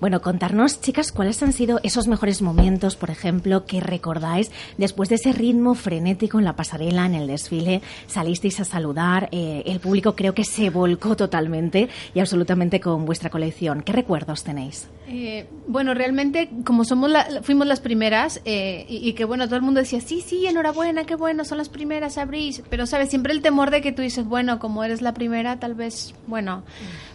Bueno, 0.00 0.20
contarnos, 0.20 0.80
chicas, 0.80 1.12
cuáles 1.12 1.42
han 1.42 1.52
sido 1.52 1.80
esos 1.82 2.08
mejores 2.08 2.42
momentos, 2.42 2.96
por 2.96 3.10
ejemplo, 3.10 3.66
que 3.66 3.80
recordáis 3.80 4.50
después 4.78 5.08
de 5.08 5.16
ese 5.16 5.32
ritmo 5.32 5.74
frenético 5.74 6.38
en 6.38 6.44
la 6.44 6.56
pasarela, 6.56 7.06
en 7.06 7.14
el 7.14 7.26
desfile. 7.26 7.82
Salisteis 8.06 8.60
a 8.60 8.64
saludar, 8.64 9.28
eh, 9.32 9.62
el 9.66 9.80
público 9.80 10.16
creo 10.16 10.34
que 10.34 10.44
se 10.44 10.70
volcó 10.70 11.16
totalmente 11.16 11.88
y 12.14 12.20
absolutamente 12.20 12.80
con 12.80 13.04
vuestra 13.04 13.30
colección. 13.30 13.82
¿Qué 13.82 13.92
recuerdos 13.92 14.44
tenéis? 14.44 14.88
Eh, 15.08 15.48
bueno, 15.66 15.94
realmente, 15.94 16.48
como 16.64 16.84
somos 16.84 17.10
la- 17.10 17.42
fuimos 17.42 17.66
las 17.66 17.80
primeras, 17.80 18.40
eh, 18.44 18.86
y, 18.88 19.08
y 19.08 19.12
que 19.14 19.24
bueno, 19.24 19.46
todo 19.46 19.56
el 19.56 19.62
mundo 19.62 19.80
decía, 19.80 20.00
sí, 20.00 20.20
sí, 20.20 20.46
enhorabuena, 20.46 21.04
qué 21.04 21.16
bueno, 21.16 21.44
son 21.44 21.58
las 21.58 21.68
primeras, 21.68 22.18
abrís. 22.18 22.62
Pero, 22.70 22.86
¿sabes? 22.86 23.10
Siempre 23.10 23.32
el 23.32 23.42
temor 23.42 23.70
de 23.72 23.80
que 23.80 23.90
tú 23.90 24.00
dices, 24.00 24.24
bueno, 24.24 24.60
como 24.60 24.84
eres 24.84 25.02
la 25.02 25.12
primera, 25.12 25.58
tal 25.58 25.74
vez, 25.74 26.14
bueno. 26.28 26.62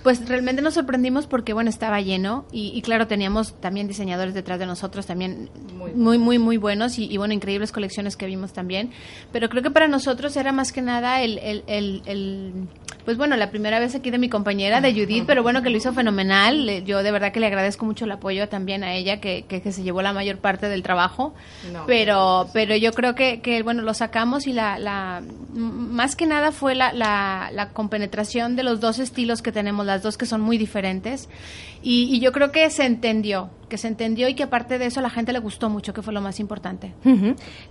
Pues 0.04 0.28
realmente 0.28 0.62
nos 0.62 0.74
sorprendimos 0.74 1.28
porque, 1.28 1.54
bueno, 1.54 1.70
estaba 1.70 2.02
lleno, 2.02 2.46
y, 2.52 2.72
y 2.76 2.82
claro, 2.82 3.08
teníamos 3.08 3.60
también 3.62 3.88
diseñadores 3.88 4.34
detrás 4.34 4.60
de 4.60 4.66
nosotros, 4.66 5.06
también 5.06 5.50
muy, 5.96 6.18
muy, 6.18 6.40
muy, 6.40 6.58
buenos, 6.58 7.00
y, 7.00 7.06
y, 7.12 7.16
bueno, 7.18 7.34
increíbles 7.34 7.72
colecciones 7.72 8.18
que 8.18 8.26
vimos 8.26 8.52
también. 8.52 8.92
Pero 9.32 9.48
creo 9.50 9.64
que 9.64 9.72
para 9.72 9.88
nosotros 9.88 10.36
era 10.36 10.52
más 10.52 10.74
que 10.74 10.82
nada 10.82 11.22
el, 11.22 11.38
el, 11.40 11.64
el, 11.68 12.02
el 12.06 12.54
pues 13.06 13.16
bueno, 13.18 13.38
la 13.38 13.50
primera 13.50 13.80
vez 13.80 13.96
aquí 13.96 14.12
de 14.12 14.18
mi 14.18 14.28
compañera, 14.28 14.82
de 14.82 14.92
Judith, 14.94 15.24
pero 15.26 15.42
bueno, 15.42 15.62
que 15.64 15.70
lo 15.70 15.78
hizo 15.78 15.94
fenomenal. 15.94 16.84
Yo 16.86 17.04
de 17.04 17.12
verdad 17.12 17.32
que 17.32 17.40
le 17.40 17.46
agradezco 17.48 17.86
mucho 17.88 18.06
el 18.06 18.12
apoyo 18.12 18.48
también 18.48 18.84
a 18.84 18.94
ella, 18.94 19.20
que, 19.20 19.46
que, 19.48 19.62
que 19.62 19.72
se 19.72 19.82
llevó 19.82 20.04
la 20.04 20.14
mayor 20.14 20.38
parte 20.38 20.70
del 20.70 20.84
trabajo. 20.84 21.34
No. 21.74 21.86
Pero, 21.88 22.48
pero 22.54 22.76
yo 22.76 22.92
creo 22.92 23.16
que, 23.16 23.42
que, 23.42 23.64
bueno, 23.64 23.82
lo 23.82 23.94
sacamos 23.96 24.46
y 24.46 24.54
la, 24.54 24.78
la 24.78 25.24
más 25.54 26.16
que 26.16 26.28
nada 26.28 26.52
fue 26.52 26.76
la, 26.76 26.94
la, 26.94 27.50
la 27.52 27.70
compenetración 27.70 28.56
de 28.56 28.64
los 28.64 28.80
dos 28.80 29.00
estilos 29.00 29.42
que 29.42 29.52
tenemos, 29.52 29.86
las 29.86 30.04
dos 30.04 30.18
que 30.18 30.26
son 30.28 30.42
muy 30.42 30.58
diferentes. 30.58 31.30
Y, 31.90 32.20
yo 32.20 32.34
creo 32.34 32.52
que 32.52 32.70
se 32.70 32.86
entendió, 32.86 33.50
que 33.70 33.78
se 33.78 33.88
entendió 33.88 34.28
y 34.28 34.34
que 34.34 34.44
aparte 34.44 34.78
de 34.78 34.88
eso 34.88 35.00
la 35.00 35.10
gente 35.10 35.32
le 35.32 35.40
gustó 35.40 35.70
mucho, 35.70 35.94
que 35.94 36.02
fue 36.02 36.14
lo 36.14 36.20
más 36.20 36.42
importante. 36.42 36.94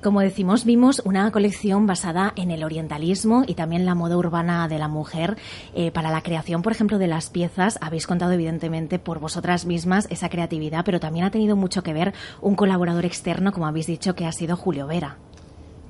Como 0.03 0.23
decimos, 0.23 0.65
vimos 0.65 1.03
una 1.05 1.31
colección 1.31 1.87
basada 1.87 2.33
en 2.35 2.51
el 2.51 2.65
orientalismo 2.65 3.45
y 3.47 3.57
también 3.57 3.85
la 3.85 3.95
moda 3.95 4.17
urbana 4.17 4.69
de 4.69 4.79
la 4.79 4.89
mujer. 4.89 5.37
Eh, 5.75 5.91
para 5.91 6.11
la 6.11 6.23
creación, 6.23 6.63
por 6.63 6.73
ejemplo, 6.73 6.97
de 6.97 7.09
las 7.09 7.29
piezas, 7.29 7.79
habéis 7.83 8.07
contado 8.07 8.33
evidentemente 8.33 8.99
por 8.99 9.19
vosotras 9.19 9.67
mismas 9.67 10.07
esa 10.09 10.31
creatividad, 10.31 10.83
pero 10.87 10.99
también 10.99 11.27
ha 11.27 11.31
tenido 11.31 11.55
mucho 11.55 11.83
que 11.83 11.93
ver 11.93 12.15
un 12.41 12.55
colaborador 12.55 13.05
externo, 13.05 13.53
como 13.53 13.67
habéis 13.67 13.87
dicho, 13.87 14.15
que 14.15 14.25
ha 14.25 14.33
sido 14.33 14.57
Julio 14.57 14.87
Vera. 14.87 15.19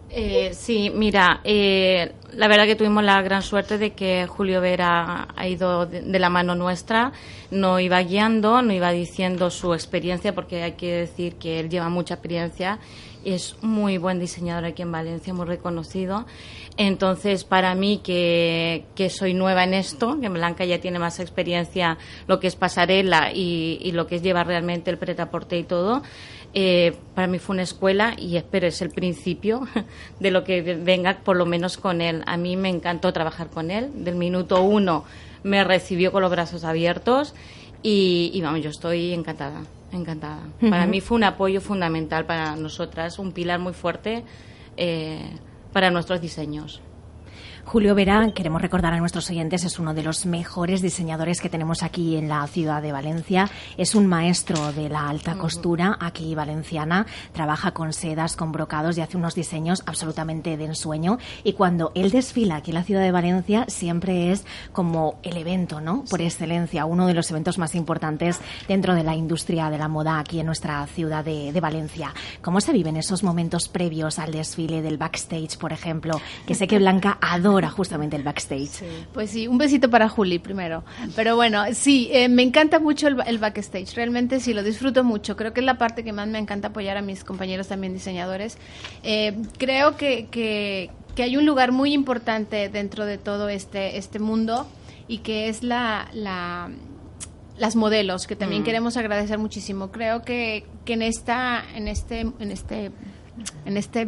Eh, 0.08 0.54
sí, 0.54 0.90
mira, 0.94 1.40
eh, 1.42 2.12
la 2.32 2.46
verdad 2.46 2.64
que 2.64 2.76
tuvimos 2.76 3.02
la 3.02 3.20
gran 3.22 3.42
suerte 3.42 3.76
de 3.76 3.92
que 3.92 4.26
Julio 4.28 4.60
Vera 4.60 5.28
ha 5.34 5.48
ido 5.48 5.84
de, 5.84 6.00
de 6.00 6.18
la 6.20 6.30
mano 6.30 6.54
nuestra, 6.54 7.12
no 7.50 7.80
iba 7.80 8.00
guiando, 8.02 8.62
no 8.62 8.72
iba 8.72 8.92
diciendo 8.92 9.50
su 9.50 9.74
experiencia, 9.74 10.32
porque 10.32 10.62
hay 10.62 10.72
que 10.72 10.92
decir 10.92 11.34
que 11.34 11.58
él 11.58 11.68
lleva 11.68 11.88
mucha 11.88 12.14
experiencia, 12.14 12.78
es 13.24 13.56
muy 13.62 13.98
buen 13.98 14.20
diseñador 14.20 14.64
aquí 14.64 14.82
en 14.82 14.92
Valencia, 14.92 15.34
muy 15.34 15.46
reconocido. 15.46 16.24
Entonces, 16.78 17.44
para 17.44 17.74
mí, 17.74 18.00
que, 18.04 18.84
que 18.94 19.08
soy 19.08 19.32
nueva 19.32 19.64
en 19.64 19.72
esto, 19.72 20.20
que 20.20 20.28
Blanca 20.28 20.64
ya 20.64 20.78
tiene 20.78 20.98
más 20.98 21.20
experiencia, 21.20 21.96
lo 22.26 22.38
que 22.38 22.48
es 22.48 22.56
pasarela 22.56 23.32
y, 23.32 23.78
y 23.80 23.92
lo 23.92 24.06
que 24.06 24.16
es 24.16 24.22
llevar 24.22 24.46
realmente 24.46 24.90
el 24.90 24.98
pretaporte 24.98 25.56
y 25.58 25.64
todo, 25.64 26.02
eh, 26.52 26.96
para 27.14 27.26
mí 27.26 27.38
fue 27.38 27.54
una 27.54 27.62
escuela 27.62 28.14
y 28.16 28.36
espero 28.36 28.66
es 28.66 28.80
el 28.82 28.90
principio 28.90 29.66
de 30.20 30.30
lo 30.30 30.44
que 30.44 30.62
venga, 30.62 31.18
por 31.24 31.36
lo 31.36 31.46
menos 31.46 31.76
con 31.76 32.00
él. 32.00 32.22
A 32.26 32.36
mí 32.36 32.56
me 32.56 32.68
encantó 32.68 33.12
trabajar 33.12 33.48
con 33.48 33.70
él. 33.70 33.90
Del 34.04 34.16
minuto 34.16 34.62
uno 34.62 35.04
me 35.42 35.64
recibió 35.64 36.12
con 36.12 36.22
los 36.22 36.30
brazos 36.30 36.64
abiertos 36.64 37.34
y, 37.82 38.30
y 38.34 38.40
vamos, 38.42 38.62
yo 38.62 38.70
estoy 38.70 39.12
encantada, 39.12 39.62
encantada. 39.92 40.40
Para 40.68 40.86
mí 40.86 41.00
fue 41.00 41.16
un 41.16 41.24
apoyo 41.24 41.60
fundamental 41.60 42.26
para 42.26 42.56
nosotras, 42.56 43.18
un 43.18 43.32
pilar 43.32 43.60
muy 43.60 43.72
fuerte 43.72 44.24
eh, 44.76 45.30
para 45.76 45.90
nuestros 45.90 46.22
diseños. 46.22 46.80
Julio 47.66 47.96
Vera, 47.96 48.30
queremos 48.32 48.62
recordar 48.62 48.94
a 48.94 49.00
nuestros 49.00 49.28
oyentes, 49.28 49.64
es 49.64 49.80
uno 49.80 49.92
de 49.92 50.04
los 50.04 50.24
mejores 50.24 50.82
diseñadores 50.82 51.40
que 51.40 51.48
tenemos 51.48 51.82
aquí 51.82 52.14
en 52.14 52.28
la 52.28 52.46
ciudad 52.46 52.80
de 52.80 52.92
Valencia. 52.92 53.50
Es 53.76 53.96
un 53.96 54.06
maestro 54.06 54.72
de 54.72 54.88
la 54.88 55.08
alta 55.08 55.34
costura 55.34 55.98
aquí 55.98 56.36
valenciana. 56.36 57.06
Trabaja 57.32 57.72
con 57.72 57.92
sedas, 57.92 58.36
con 58.36 58.52
brocados 58.52 58.96
y 58.96 59.00
hace 59.00 59.16
unos 59.16 59.34
diseños 59.34 59.82
absolutamente 59.84 60.56
de 60.56 60.64
ensueño. 60.64 61.18
Y 61.42 61.54
cuando 61.54 61.90
él 61.96 62.12
desfila 62.12 62.54
aquí 62.54 62.70
en 62.70 62.76
la 62.76 62.84
ciudad 62.84 63.02
de 63.02 63.10
Valencia, 63.10 63.64
siempre 63.66 64.30
es 64.30 64.46
como 64.72 65.18
el 65.24 65.36
evento, 65.36 65.80
¿no? 65.80 66.04
Por 66.08 66.22
excelencia, 66.22 66.84
uno 66.84 67.08
de 67.08 67.14
los 67.14 67.28
eventos 67.32 67.58
más 67.58 67.74
importantes 67.74 68.38
dentro 68.68 68.94
de 68.94 69.02
la 69.02 69.16
industria 69.16 69.70
de 69.70 69.78
la 69.78 69.88
moda 69.88 70.20
aquí 70.20 70.38
en 70.38 70.46
nuestra 70.46 70.86
ciudad 70.86 71.24
de, 71.24 71.52
de 71.52 71.60
Valencia. 71.60 72.14
¿Cómo 72.42 72.60
se 72.60 72.72
viven 72.72 72.96
esos 72.96 73.24
momentos 73.24 73.68
previos 73.68 74.20
al 74.20 74.30
desfile 74.30 74.82
del 74.82 74.98
backstage, 74.98 75.58
por 75.58 75.72
ejemplo? 75.72 76.20
Que 76.46 76.54
sé 76.54 76.68
que 76.68 76.78
Blanca 76.86 77.18
adora 77.20 77.55
justamente 77.64 78.16
el 78.16 78.22
backstage. 78.22 78.84
Pues 79.12 79.30
sí, 79.30 79.48
un 79.48 79.56
besito 79.58 79.88
para 79.88 80.08
Juli 80.08 80.38
primero. 80.38 80.84
Pero 81.14 81.36
bueno, 81.36 81.64
sí, 81.72 82.08
eh, 82.12 82.28
me 82.28 82.42
encanta 82.42 82.78
mucho 82.78 83.08
el, 83.08 83.16
el 83.26 83.38
backstage. 83.38 83.94
Realmente 83.94 84.40
sí, 84.40 84.52
lo 84.52 84.62
disfruto 84.62 85.04
mucho. 85.04 85.36
Creo 85.36 85.52
que 85.52 85.60
es 85.60 85.66
la 85.66 85.78
parte 85.78 86.04
que 86.04 86.12
más 86.12 86.28
me 86.28 86.38
encanta 86.38 86.68
apoyar 86.68 86.96
a 86.96 87.02
mis 87.02 87.24
compañeros 87.24 87.68
también 87.68 87.92
diseñadores. 87.94 88.58
Eh, 89.02 89.36
creo 89.58 89.96
que, 89.96 90.26
que, 90.30 90.90
que 91.14 91.22
hay 91.22 91.36
un 91.36 91.46
lugar 91.46 91.72
muy 91.72 91.92
importante 91.92 92.68
dentro 92.68 93.06
de 93.06 93.18
todo 93.18 93.48
este, 93.48 93.96
este 93.96 94.18
mundo 94.18 94.66
y 95.08 95.18
que 95.18 95.48
es 95.48 95.62
la... 95.62 96.08
la 96.12 96.70
las 97.58 97.74
modelos 97.74 98.26
que 98.26 98.36
también 98.36 98.60
Mm. 98.60 98.64
queremos 98.66 98.98
agradecer 98.98 99.38
muchísimo 99.38 99.90
creo 99.90 100.20
que, 100.20 100.66
que 100.84 100.92
en 100.92 101.00
esta 101.00 101.64
en 101.74 101.88
este 101.88 102.20
en 102.20 102.50
este 102.50 102.92
en 103.64 103.76
este 103.78 104.06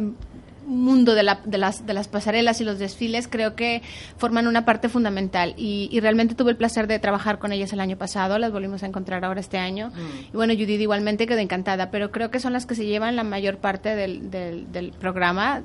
mundo 0.69 1.15
de, 1.15 1.23
la- 1.23 1.41
de 1.43 1.57
las, 1.57 1.85
de 1.85 1.93
las 1.93 2.07
pasarelas 2.07 2.61
y 2.61 2.63
los 2.63 2.79
desfiles 2.79 3.27
creo 3.27 3.55
que 3.55 3.81
forman 4.17 4.47
una 4.47 4.65
parte 4.65 4.87
fundamental. 4.89 5.53
Y, 5.57 5.89
y 5.91 5.99
realmente 5.99 6.35
tuve 6.35 6.51
el 6.51 6.57
placer 6.57 6.87
de 6.87 6.99
trabajar 6.99 7.39
con 7.39 7.51
ellas 7.51 7.73
el 7.73 7.79
año 7.79 7.97
pasado, 7.97 8.37
las 8.39 8.51
volvimos 8.51 8.83
a 8.83 8.85
encontrar 8.87 9.25
ahora 9.25 9.39
este 9.39 9.57
año. 9.57 9.91
Y 10.31 10.35
bueno, 10.37 10.53
Judith 10.53 10.79
igualmente 10.81 11.27
quedó 11.27 11.39
encantada, 11.39 11.91
pero 11.91 12.11
creo 12.11 12.31
que 12.31 12.39
son 12.39 12.53
las 12.53 12.65
que 12.65 12.75
se 12.75 12.85
llevan 12.85 13.15
la 13.15 13.23
mayor 13.23 13.57
parte 13.57 13.95
del, 13.95 14.29
del, 14.31 14.71
del 14.71 14.91
programa 14.91 15.63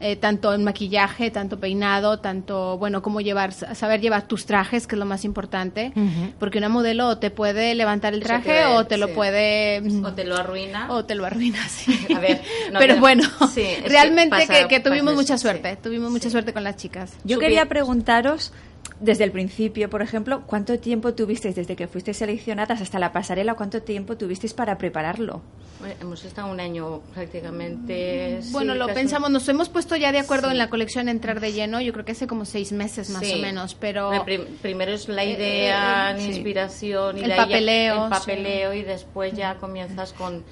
eh, 0.00 0.16
tanto 0.16 0.52
en 0.54 0.64
maquillaje, 0.64 1.30
tanto 1.30 1.58
peinado, 1.58 2.18
tanto, 2.18 2.78
bueno, 2.78 3.02
cómo 3.02 3.20
llevar, 3.20 3.52
saber 3.52 4.00
llevar 4.00 4.26
tus 4.28 4.46
trajes, 4.46 4.86
que 4.86 4.94
es 4.94 4.98
lo 4.98 5.06
más 5.06 5.24
importante, 5.24 5.92
porque 6.38 6.58
una 6.58 6.68
modelo 6.68 7.08
o 7.08 7.18
te 7.18 7.30
puede 7.30 7.74
levantar 7.74 8.14
el 8.14 8.20
traje 8.22 8.44
puede, 8.44 8.66
o 8.66 8.86
te 8.86 8.96
lo 8.96 9.08
puede... 9.14 9.82
O 10.04 10.12
te 10.12 10.24
lo 10.24 10.36
arruina. 10.36 10.90
O 10.92 11.04
te 11.04 11.14
lo 11.14 11.24
arruina, 11.26 11.66
sí. 11.68 11.98
A 12.14 12.18
ver, 12.20 12.40
no, 12.72 12.78
pero 12.78 12.94
pero- 12.94 13.00
bueno, 13.00 13.22
sí, 13.54 13.66
realmente 13.86 14.36
que, 14.38 14.46
pasa- 14.46 14.68
que 14.68 14.80
tuvimos 14.80 15.12
pasa 15.12 15.16
mucha 15.22 15.34
eso, 15.34 15.42
suerte, 15.42 15.76
tuvimos 15.76 16.10
mucha 16.10 16.30
suerte 16.30 16.52
con 16.52 16.64
las 16.64 16.76
chicas. 16.76 17.12
Yo 17.24 17.38
quería 17.38 17.66
preguntaros, 17.66 18.52
desde 19.00 19.24
el 19.24 19.30
principio, 19.32 19.90
por 19.90 20.02
ejemplo, 20.02 20.42
¿cuánto 20.46 20.78
tiempo 20.78 21.12
tuvisteis 21.14 21.54
desde 21.54 21.76
que 21.76 21.86
fuisteis 21.86 22.16
seleccionadas 22.16 22.80
hasta 22.80 22.98
la 22.98 23.12
pasarela? 23.12 23.54
¿Cuánto 23.54 23.82
tiempo 23.82 24.16
tuvisteis 24.16 24.54
para 24.54 24.78
prepararlo? 24.78 25.42
Bueno, 25.80 25.94
Hemos 26.00 26.24
estado 26.24 26.50
un 26.50 26.58
año 26.60 27.00
prácticamente. 27.12 28.40
Bueno, 28.50 28.72
sí, 28.72 28.78
lo 28.78 28.86
casi- 28.86 28.98
pensamos, 29.00 29.30
nos 29.30 29.48
hemos 29.48 29.68
puesto 29.68 29.96
ya 29.96 30.12
de 30.12 30.18
acuerdo 30.18 30.46
Sí. 30.48 30.52
en 30.52 30.58
la 30.58 30.70
colección 30.70 31.08
entrar 31.08 31.40
de 31.40 31.52
lleno, 31.52 31.80
yo 31.80 31.92
creo 31.92 32.04
que 32.04 32.12
hace 32.12 32.26
como 32.26 32.44
seis 32.44 32.72
meses 32.72 33.10
más 33.10 33.26
Sí. 33.26 33.34
o 33.34 33.38
menos, 33.38 33.74
pero... 33.74 34.10
Prim- 34.24 34.46
primero 34.62 34.92
es 34.92 35.08
la 35.08 35.24
Eh, 35.24 35.32
idea, 35.32 36.10
eh, 36.10 36.14
la 36.14 36.18
sí. 36.20 36.28
inspiración 36.28 37.18
y 37.18 37.20
El 37.22 37.26
de 37.28 37.32
ahí 37.34 37.38
ya- 37.38 37.44
papeleo, 37.46 38.04
el 38.04 38.10
papeleo 38.10 38.74
y 38.74 38.82
después 38.82 39.32
ya 39.34 39.56
comienzas 39.56 40.12
con, 40.12 40.44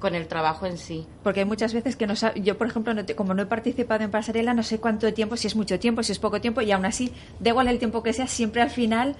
con 0.00 0.16
el 0.16 0.26
trabajo 0.26 0.66
en 0.66 0.76
sí. 0.78 1.06
Porque 1.22 1.40
hay 1.40 1.46
muchas 1.46 1.72
veces 1.72 1.94
que 1.94 2.06
no 2.08 2.14
yo, 2.36 2.58
por 2.58 2.66
ejemplo, 2.66 2.92
no 2.94 3.04
te- 3.04 3.14
como 3.14 3.34
no 3.34 3.42
he 3.42 3.46
participado 3.46 4.02
en 4.02 4.10
pasarela, 4.10 4.54
no 4.54 4.62
sé 4.64 4.80
cuánto 4.80 5.12
tiempo, 5.14 5.36
si 5.36 5.46
es 5.46 5.54
mucho 5.54 5.78
tiempo, 5.78 6.02
si 6.02 6.10
es 6.12 6.18
poco 6.18 6.40
tiempo, 6.40 6.60
y 6.62 6.72
aún 6.72 6.84
así, 6.86 7.12
da 7.38 7.50
igual 7.50 7.68
el 7.68 7.78
tiempo 7.78 8.02
que 8.02 8.12
sea, 8.12 8.26
siempre 8.26 8.62
al 8.62 8.70
final, 8.70 9.14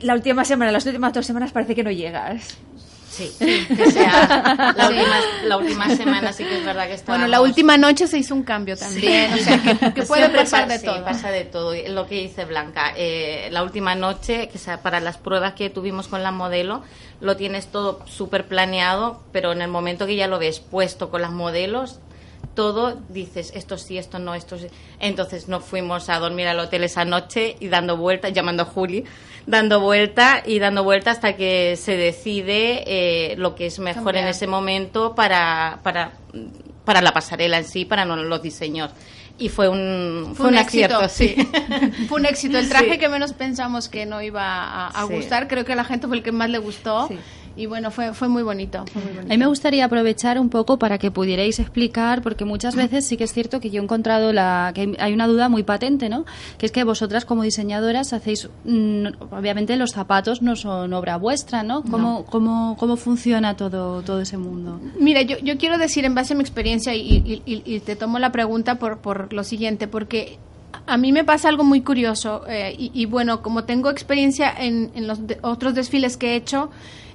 la 0.00 0.14
última 0.14 0.44
semana, 0.44 0.70
las 0.70 0.86
últimas 0.86 1.12
dos 1.12 1.26
semanas 1.26 1.50
parece 1.52 1.74
que 1.74 1.82
no 1.82 1.90
llegas. 1.90 2.58
Sí, 3.14 3.32
que 3.76 3.90
sea 3.92 4.74
la, 4.76 4.88
Sí. 4.88 4.94
última, 4.94 5.16
la 5.44 5.56
última 5.56 5.96
semana 5.96 6.32
sí 6.32 6.44
que 6.44 6.58
es 6.58 6.64
verdad 6.64 6.86
que 6.88 6.94
está. 6.94 7.12
Bueno, 7.12 7.26
la 7.28 7.40
última 7.40 7.76
noche 7.76 8.06
se 8.08 8.18
hizo 8.18 8.34
un 8.34 8.42
cambio 8.42 8.76
también, 8.76 9.32
o 9.32 9.36
sea, 9.36 9.62
que, 9.62 9.92
que 9.94 10.02
puede 10.06 10.22
Siempre 10.22 10.40
pasar 10.40 10.66
pa- 10.66 10.72
de 10.72 10.78
sí, 10.80 10.86
todo. 10.86 11.04
pasa 11.04 11.30
de 11.30 11.44
todo. 11.44 11.74
Lo 11.88 12.06
que 12.06 12.16
dice 12.16 12.44
Blanca, 12.44 12.92
eh, 12.96 13.48
la 13.52 13.62
última 13.62 13.94
noche, 13.94 14.48
que 14.48 14.58
sea, 14.58 14.82
para 14.82 14.98
las 15.00 15.16
pruebas 15.16 15.52
que 15.54 15.70
tuvimos 15.70 16.08
con 16.08 16.22
la 16.22 16.32
modelo, 16.32 16.82
lo 17.20 17.36
tienes 17.36 17.68
todo 17.68 18.00
súper 18.06 18.46
planeado, 18.46 19.20
pero 19.32 19.52
en 19.52 19.62
el 19.62 19.68
momento 19.68 20.06
que 20.06 20.16
ya 20.16 20.26
lo 20.26 20.38
ves 20.38 20.58
puesto 20.60 21.10
con 21.10 21.22
las 21.22 21.30
modelos, 21.30 22.00
todo 22.54 23.00
dices 23.08 23.52
esto 23.54 23.76
sí, 23.78 23.98
esto 23.98 24.18
no, 24.18 24.34
esto 24.34 24.58
sí. 24.58 24.66
Entonces 25.00 25.48
nos 25.48 25.64
fuimos 25.64 26.08
a 26.08 26.18
dormir 26.18 26.46
al 26.48 26.58
hotel 26.60 26.84
esa 26.84 27.04
noche 27.04 27.56
y 27.60 27.68
dando 27.68 27.96
vueltas, 27.96 28.32
llamando 28.32 28.62
a 28.62 28.66
Juli, 28.66 29.04
dando 29.46 29.80
vuelta 29.80 30.42
y 30.44 30.58
dando 30.58 30.84
vuelta 30.84 31.10
hasta 31.10 31.36
que 31.36 31.76
se 31.76 31.96
decide 31.96 32.84
eh, 32.86 33.36
lo 33.36 33.54
que 33.54 33.66
es 33.66 33.78
mejor 33.78 34.16
en 34.16 34.26
ese 34.28 34.46
momento 34.46 35.14
para, 35.14 35.80
para, 35.82 36.12
para 36.84 37.00
la 37.02 37.12
pasarela 37.12 37.58
en 37.58 37.64
sí, 37.64 37.84
para 37.84 38.04
no- 38.04 38.16
los 38.16 38.40
diseños. 38.42 38.90
y 39.36 39.48
fue 39.48 39.68
un, 39.68 40.34
Fue 40.36 40.46
un 40.46 40.54
éxito, 40.56 40.96
acierto, 40.98 41.08
sí. 41.08 42.06
Fue 42.08 42.20
un 42.20 42.26
éxito. 42.26 42.56
El 42.56 42.68
traje 42.68 42.92
Sí. 42.92 42.98
que 42.98 43.08
menos 43.08 43.32
pensamos 43.32 43.88
que 43.88 44.06
no 44.06 44.22
iba 44.22 44.44
a, 44.44 44.86
a 44.88 45.06
Sí. 45.08 45.12
gustar, 45.14 45.48
creo 45.48 45.64
que 45.64 45.72
a 45.72 45.76
la 45.76 45.84
gente 45.84 46.06
fue 46.06 46.16
el 46.18 46.22
que 46.22 46.30
más 46.30 46.48
le 46.50 46.58
gustó. 46.58 47.08
Y 47.56 47.66
bueno, 47.66 47.90
fue, 47.90 48.12
fue 48.14 48.28
muy 48.28 48.42
bonito. 48.42 48.84
fue 48.92 49.00
muy 49.02 49.12
bonito. 49.12 49.32
A 49.32 49.34
mí 49.34 49.38
me 49.38 49.46
gustaría 49.46 49.84
aprovechar 49.84 50.38
un 50.40 50.48
poco 50.50 50.78
para 50.78 50.98
que 50.98 51.10
pudierais 51.10 51.58
explicar, 51.60 52.20
porque 52.22 52.44
muchas 52.44 52.74
veces 52.74 53.06
sí 53.06 53.16
que 53.16 53.24
es 53.24 53.32
cierto 53.32 53.60
que 53.60 53.70
yo 53.70 53.80
he 53.80 53.84
encontrado 53.84 54.32
la, 54.32 54.72
que 54.74 54.94
hay- 54.98 55.12
una 55.12 55.26
duda 55.28 55.48
muy 55.48 55.62
patente, 55.62 56.08
¿no? 56.08 56.24
Que 56.58 56.66
es 56.66 56.72
que 56.72 56.82
vosotras 56.84 57.24
como 57.24 57.42
diseñadoras 57.44 58.12
hacéis, 58.12 58.48
mm, 58.64 59.06
obviamente 59.30 59.76
los 59.76 59.92
zapatos 59.92 60.42
no 60.42 60.56
son 60.56 60.92
obra 60.92 61.16
vuestra, 61.16 61.62
¿no? 61.62 61.82
¿Cómo, 61.82 61.98
No. 61.98 62.24
cómo, 62.24 62.76
cómo 62.78 62.96
funciona 62.96 63.56
todo, 63.56 64.02
todo 64.02 64.20
ese 64.20 64.36
mundo? 64.36 64.80
Mira, 64.98 65.22
yo, 65.22 65.38
yo 65.38 65.56
quiero 65.56 65.78
decir 65.78 66.04
en 66.04 66.14
base 66.14 66.32
a 66.34 66.36
mi 66.36 66.42
experiencia 66.42 66.94
y, 66.94 67.00
y- 67.24 67.42
y- 67.46 67.62
y 67.64 67.80
te 67.80 67.94
tomo 67.94 68.18
la 68.18 68.32
pregunta 68.32 68.80
por, 68.80 68.98
por 68.98 69.32
lo 69.32 69.44
siguiente, 69.44 69.86
porque 69.86 70.38
a 70.86 70.96
mí 70.96 71.12
me 71.12 71.22
pasa 71.24 71.48
algo 71.48 71.62
muy 71.62 71.82
curioso 71.82 72.42
eh, 72.48 72.74
y, 72.76 72.90
y 72.92 73.06
bueno, 73.06 73.42
como 73.42 73.62
tengo 73.64 73.90
experiencia 73.90 74.52
en, 74.58 74.90
en 74.96 75.06
los 75.06 75.24
de- 75.26 75.38
otros 75.42 75.74
desfiles 75.74 76.16
que 76.16 76.32
he 76.32 76.36
hecho, 76.36 76.68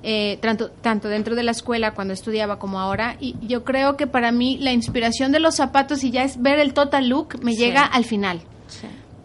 eh, 0.03 0.37
tanto, 0.41 0.69
tanto 0.69 1.07
dentro 1.07 1.35
de 1.35 1.43
la 1.43 1.51
escuela 1.51 1.93
cuando 1.93 2.13
estudiaba 2.13 2.59
como 2.59 2.79
ahora, 2.79 3.17
y 3.19 3.35
yo 3.41 3.63
creo 3.63 3.97
que 3.97 4.07
para 4.07 4.31
mí 4.31 4.57
la 4.59 4.71
inspiración 4.71 5.31
de 5.31 5.39
los 5.39 5.55
zapatos 5.55 6.03
y 6.03 6.11
ya 6.11 6.23
es 6.23 6.41
ver 6.41 6.59
el 6.59 6.73
total 6.73 7.09
look 7.09 7.43
me 7.43 7.53
Sí. 7.53 7.59
llega 7.59 7.83
al 7.83 8.05
final. 8.05 8.41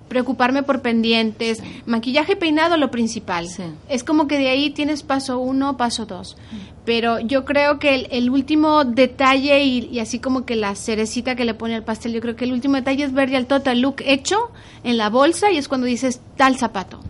Preocuparme 0.08 0.62
por 0.62 0.80
pendientes, 0.80 1.60
maquillaje 1.86 2.36
peinado 2.36 2.76
lo 2.76 2.90
principal. 2.90 3.48
Es 3.88 4.04
como 4.04 4.28
que 4.28 4.38
de 4.38 4.48
ahí 4.48 4.70
tienes 4.70 5.02
paso 5.02 5.38
uno, 5.40 5.76
paso 5.76 6.06
dos. 6.06 6.36
Pero 6.84 7.18
yo 7.18 7.44
creo 7.44 7.78
que 7.78 7.94
el, 7.94 8.08
el 8.10 8.30
último 8.30 8.84
detalle 8.84 9.64
y, 9.64 9.88
y 9.90 9.98
así 10.00 10.18
como 10.20 10.44
que 10.44 10.54
la 10.54 10.74
cerecita 10.76 11.34
que 11.34 11.44
le 11.46 11.54
pone 11.54 11.74
al 11.74 11.82
pastel, 11.84 12.12
yo 12.12 12.20
creo 12.20 12.36
que 12.36 12.44
el 12.44 12.52
último 12.52 12.76
detalle 12.76 13.02
es 13.04 13.12
ver 13.14 13.30
ya 13.30 13.38
el 13.38 13.46
total 13.46 13.80
look 13.80 13.96
hecho 14.04 14.36
en 14.84 14.98
la 14.98 15.08
bolsa 15.08 15.50
y 15.50 15.56
es 15.56 15.66
cuando 15.66 15.86
dices 15.86 16.20
tal 16.36 16.56
zapato. 16.58 17.00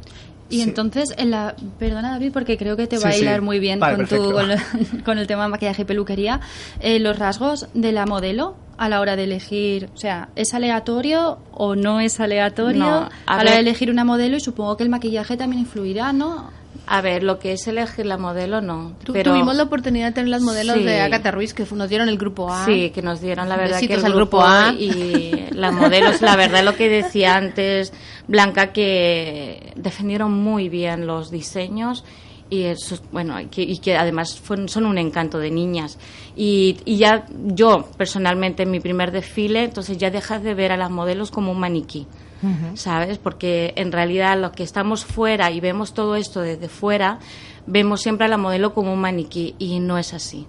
Y 0.51 0.61
entonces, 0.61 1.15
en 1.17 1.31
la, 1.31 1.55
perdona 1.79 2.13
David, 2.13 2.33
porque 2.33 2.57
creo 2.59 2.77
que 2.77 2.87
te 2.87 2.99
va 2.99 3.11
Sí, 3.13 3.19
a 3.19 3.21
hilar 3.23 3.39
sí. 3.41 3.45
muy 3.45 3.59
bien 3.59 3.81
Vale, 3.81 3.97
con, 3.97 4.07
tu, 4.07 4.33
con, 4.33 4.49
con 5.05 5.19
el 5.19 5.27
tema 5.27 5.45
de 5.45 5.49
maquillaje 5.49 5.83
y 5.83 5.85
peluquería, 5.85 6.41
eh, 6.81 7.01
los 7.01 7.19
rasgos 7.19 7.69
de 7.75 7.93
la 7.93 8.05
modelo 8.07 8.55
a 8.77 8.89
la 8.89 9.01
hora 9.01 9.17
de 9.17 9.25
elegir, 9.25 9.89
o 9.95 9.97
sea, 9.97 10.29
¿es 10.37 10.53
aleatorio 10.53 11.39
o 11.53 11.77
no 11.77 12.01
es 12.01 12.19
aleatorio 12.21 12.79
No, 12.85 12.95
a, 12.97 13.11
a 13.27 13.37
la 13.37 13.43
hora 13.43 13.51
de 13.53 13.59
elegir 13.61 13.91
una 13.91 14.05
modelo? 14.05 14.37
Y 14.37 14.41
supongo 14.41 14.77
que 14.77 14.83
el 14.83 14.91
maquillaje 14.91 15.37
también 15.37 15.61
influirá, 15.61 16.13
¿no? 16.13 16.51
A 16.87 17.01
ver, 17.01 17.23
lo 17.23 17.39
que 17.39 17.53
es 17.53 17.67
elegir 17.67 18.05
la 18.05 18.19
modelo, 18.19 18.61
no. 18.61 18.93
Tu- 19.05 19.13
pero 19.15 19.31
Tuvimos 19.33 19.57
la 19.57 19.63
oportunidad 19.63 20.09
de 20.09 20.13
tener 20.13 20.29
las 20.29 20.43
modelos 20.43 20.77
Sí. 20.77 20.83
de 20.83 21.01
Agatha 21.01 21.31
Ruiz 21.31 21.55
que 21.55 21.65
nos 21.73 21.89
dieron 21.89 22.09
el 22.11 22.19
grupo 22.19 22.53
A. 22.53 22.67
Sí, 22.67 22.91
que 22.91 23.01
nos 23.01 23.21
dieron 23.23 23.49
la 23.49 23.57
verdad 23.57 23.81
que 23.81 23.95
el 23.95 24.05
al 24.05 24.13
grupo 24.13 24.43
A. 24.45 24.73
y 24.79 25.47
las 25.53 25.73
modelos, 25.73 26.21
la 26.21 26.37
verdad 26.37 26.63
lo 26.63 26.75
que 26.75 26.91
decía 26.91 27.37
antes 27.37 27.93
Blanca 28.29 28.73
que 28.73 29.73
defendieron 29.77 30.33
muy 30.33 30.69
bien 30.69 31.07
los 31.07 31.31
diseños 31.31 32.05
y 32.51 32.63
eso, 32.65 32.99
bueno, 33.11 33.41
y 33.41 33.47
que, 33.47 33.63
y 33.63 33.79
que 33.79 33.97
además 33.97 34.39
fueron- 34.39 34.69
son 34.69 34.87
un 34.87 34.99
encanto 34.99 35.39
de 35.39 35.51
niñas. 35.51 35.99
Y, 36.37 36.77
y 36.85 36.97
ya 36.99 37.27
yo 37.33 37.89
personalmente 37.97 38.63
en 38.65 38.71
mi 38.71 38.81
primer 38.81 39.11
desfile, 39.13 39.65
entonces 39.65 39.97
ya 39.99 40.11
dejas 40.11 40.43
de 40.43 40.55
ver 40.55 40.71
a 40.73 40.77
las 40.77 40.91
modelos 40.91 41.31
como 41.31 41.53
un 41.53 41.59
maniquí. 41.61 42.07
¿sabes? 42.75 43.17
Porque 43.17 43.73
en 43.77 43.91
realidad 43.91 44.39
los 44.39 44.53
que 44.53 44.65
estamos 44.65 45.07
fuera 45.07 45.51
y 45.51 45.61
vemos 45.61 45.95
todo 45.95 46.15
esto 46.15 46.43
desde 46.43 46.69
fuera, 46.69 47.19
vemos 47.67 48.03
siempre 48.03 48.27
a 48.27 48.29
la 48.29 48.37
modelo 48.37 48.75
como 48.75 48.93
un 48.93 49.01
maniquí 49.01 49.55
y 49.59 49.81
no 49.81 49.97
es 49.97 50.13
así. 50.13 50.47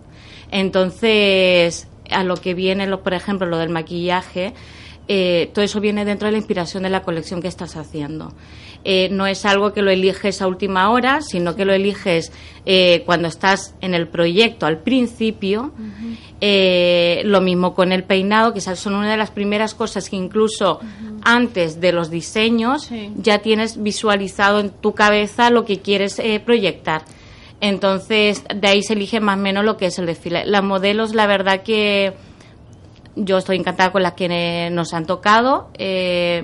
Entonces, 0.52 1.88
a 2.12 2.24
lo 2.26 2.36
que 2.36 2.54
viene, 2.54 2.86
lo, 2.86 3.02
por 3.02 3.14
ejemplo, 3.14 3.48
lo 3.48 3.58
del 3.58 3.70
maquillaje, 3.70 4.54
eh, 5.08 5.52
todo 5.54 5.64
eso 5.64 5.80
viene 5.80 6.04
dentro 6.04 6.28
de 6.28 6.32
la 6.32 6.38
inspiración 6.38 6.84
de 6.84 6.90
la 6.90 7.04
colección 7.04 7.42
que 7.42 7.48
estás 7.48 7.76
haciendo. 7.76 8.34
Eh, 8.84 9.10
no 9.12 9.28
es 9.28 9.46
algo 9.46 9.74
que 9.74 9.82
lo 9.82 9.92
eliges 9.92 10.42
a 10.42 10.48
última 10.48 10.90
hora, 10.90 11.22
sino 11.22 11.56
que 11.56 11.66
lo 11.66 11.74
eliges 11.74 12.32
eh, 12.66 13.04
cuando 13.06 13.28
estás 13.28 13.76
en 13.82 13.94
el 13.94 14.08
proyecto 14.08 14.66
al 14.66 14.80
principio. 14.80 15.72
Lo 16.42 17.42
mismo 17.42 17.74
con 17.74 17.92
el 17.92 18.04
peinado, 18.04 18.54
que 18.54 18.62
son 18.62 18.94
una 18.94 19.10
de 19.10 19.18
las 19.18 19.32
primeras 19.32 19.74
cosas 19.74 20.10
que 20.10 20.16
incluso 20.16 20.80
antes 21.24 21.82
de 21.82 21.92
los 21.92 22.12
diseños 22.12 22.92
ya 23.16 23.40
tienes 23.40 23.82
visualizado 23.82 24.60
en 24.60 24.70
tu 24.70 24.94
cabeza 24.94 25.50
lo 25.50 25.66
que 25.66 25.80
quieres 25.80 26.22
proyectar. 26.46 27.04
Entonces, 27.62 28.44
de 28.54 28.68
ahí 28.68 28.84
se 28.84 28.94
elige 28.94 29.20
más 29.20 29.40
o 29.40 29.42
menos 29.42 29.66
lo 29.66 29.78
que 29.78 29.88
es 29.88 29.98
el 29.98 30.06
desfile. 30.06 30.46
Las 30.46 30.64
modelos, 30.64 31.16
la 31.16 31.26
verdad 31.26 31.64
que 31.64 32.14
yo 33.16 33.38
estoy 33.38 33.58
encantada 33.58 33.92
con 33.92 34.04
las 34.04 34.14
que 34.14 34.70
nos 34.72 34.94
han 34.94 35.06
tocado. 35.06 35.70
Eh, 35.78 36.44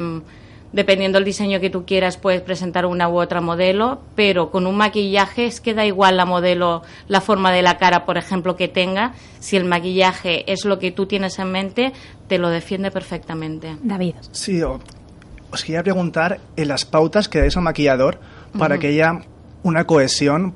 dependiendo 0.73 1.17
del 1.17 1.25
diseño 1.25 1.59
que 1.59 1.69
tú 1.69 1.85
quieras, 1.85 2.17
puedes 2.17 2.41
presentar 2.41 2.85
una 2.85 3.09
u 3.09 3.19
otra 3.19 3.41
modelo, 3.41 3.99
pero 4.15 4.51
con 4.51 4.65
un 4.65 4.75
maquillaje 4.77 5.45
es 5.45 5.59
que 5.59 5.73
da 5.73 5.85
igual 5.85 6.17
la 6.17 6.25
modelo, 6.25 6.81
la 7.07 7.21
forma 7.21 7.51
de 7.51 7.61
la 7.61 7.77
cara, 7.77 8.05
por 8.05 8.17
ejemplo, 8.17 8.55
que 8.55 8.67
tenga. 8.67 9.13
Si 9.39 9.57
el 9.57 9.65
maquillaje 9.65 10.49
es 10.51 10.65
lo 10.65 10.79
que 10.79 10.91
tú 10.91 11.05
tienes 11.05 11.39
en 11.39 11.51
mente, 11.51 11.93
te 12.27 12.37
lo 12.37 12.49
defiende 12.49 12.91
perfectamente. 12.91 13.75
David. 13.83 14.15
Sí, 14.31 14.61
os 14.63 15.63
quería 15.63 15.83
preguntar 15.83 16.39
en 16.55 16.67
las 16.69 16.85
pautas 16.85 17.27
que 17.27 17.39
dais 17.39 17.57
al 17.57 17.63
maquillador 17.63 18.19
para 18.57 18.77
que 18.77 18.87
haya 18.87 19.21
una 19.63 19.85
cohesión, 19.85 20.53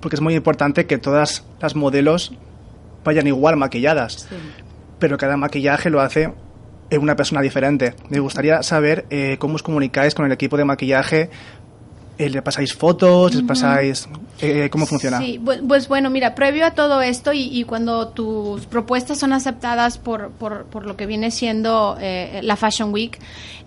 porque 0.00 0.16
es 0.16 0.22
muy 0.22 0.34
importante 0.34 0.86
que 0.86 0.98
todas 0.98 1.44
las 1.60 1.74
modelos 1.74 2.32
vayan 3.04 3.26
igual 3.26 3.56
maquilladas, 3.56 4.28
pero 5.00 5.18
cada 5.18 5.36
maquillaje 5.36 5.90
lo 5.90 6.00
hace 6.00 6.32
una 6.98 7.16
persona 7.16 7.40
diferente. 7.40 7.94
Me 8.08 8.18
gustaría 8.18 8.62
saber 8.62 9.06
eh, 9.10 9.36
cómo 9.38 9.54
os 9.54 9.62
comunicáis 9.62 10.14
con 10.14 10.26
el 10.26 10.32
equipo 10.32 10.56
de 10.56 10.64
maquillaje. 10.64 11.30
Eh, 12.20 12.28
¿Le 12.28 12.42
pasáis 12.42 12.74
fotos? 12.74 13.34
¿Les 13.34 13.42
pasáis...? 13.42 14.06
eh, 14.42 14.68
¿Cómo 14.70 14.84
funciona? 14.84 15.18
Sí, 15.18 15.40
pues 15.66 15.88
bueno, 15.88 16.10
mira, 16.10 16.34
previo 16.34 16.66
a 16.66 16.72
todo 16.72 17.00
esto 17.00 17.32
y, 17.32 17.44
y 17.44 17.64
cuando 17.64 18.08
tus 18.08 18.66
propuestas 18.66 19.18
son 19.18 19.32
aceptadas 19.32 19.96
por, 19.96 20.30
por, 20.32 20.66
por 20.66 20.86
lo 20.86 20.96
que 20.96 21.06
viene 21.06 21.30
siendo 21.30 21.96
eh, 21.98 22.40
la 22.42 22.56
Fashion 22.56 22.92
Week, 22.92 23.18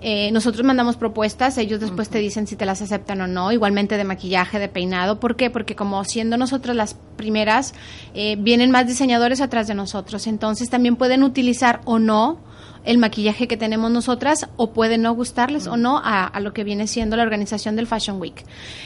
eh, 0.02 0.32
nosotros 0.32 0.64
mandamos 0.66 0.98
propuestas, 0.98 1.58
ellos 1.58 1.80
después 1.80 2.10
te 2.10 2.20
dicen 2.20 2.46
si 2.46 2.56
te 2.56 2.66
las 2.66 2.82
aceptan 2.82 3.22
o 3.22 3.28
no, 3.28 3.52
igualmente 3.52 3.98
de 3.98 4.04
maquillaje, 4.04 4.60
de 4.60 4.68
peinado. 4.68 5.20
¿Por 5.20 5.36
qué? 5.36 5.50
Porque 5.50 5.76
como 5.76 6.04
siendo 6.04 6.38
nosotras 6.38 6.76
las 6.76 6.96
primeras, 7.18 7.74
eh, 8.14 8.36
vienen 8.38 8.70
más 8.70 8.86
diseñadores 8.86 9.42
atrás 9.42 9.68
de 9.68 9.74
nosotros, 9.74 10.28
entonces 10.28 10.70
también 10.70 10.96
pueden 10.96 11.24
utilizar 11.24 11.82
o 11.86 11.98
no 11.98 12.38
el 12.84 12.98
maquillaje 12.98 13.48
que 13.48 13.58
tenemos 13.58 13.92
nosotras 13.92 14.48
o 14.58 14.72
puede 14.72 14.98
no 14.98 15.14
gustarles 15.14 15.68
o 15.68 15.78
no 15.78 15.98
a, 15.98 16.26
a 16.26 16.40
lo 16.40 16.54
que 16.54 16.64
viene 16.64 16.88
siendo 16.88 17.16
la 17.16 17.24
organización 17.24 17.76
del 17.76 17.88
Fashion 17.88 18.20
Week. 18.20 18.44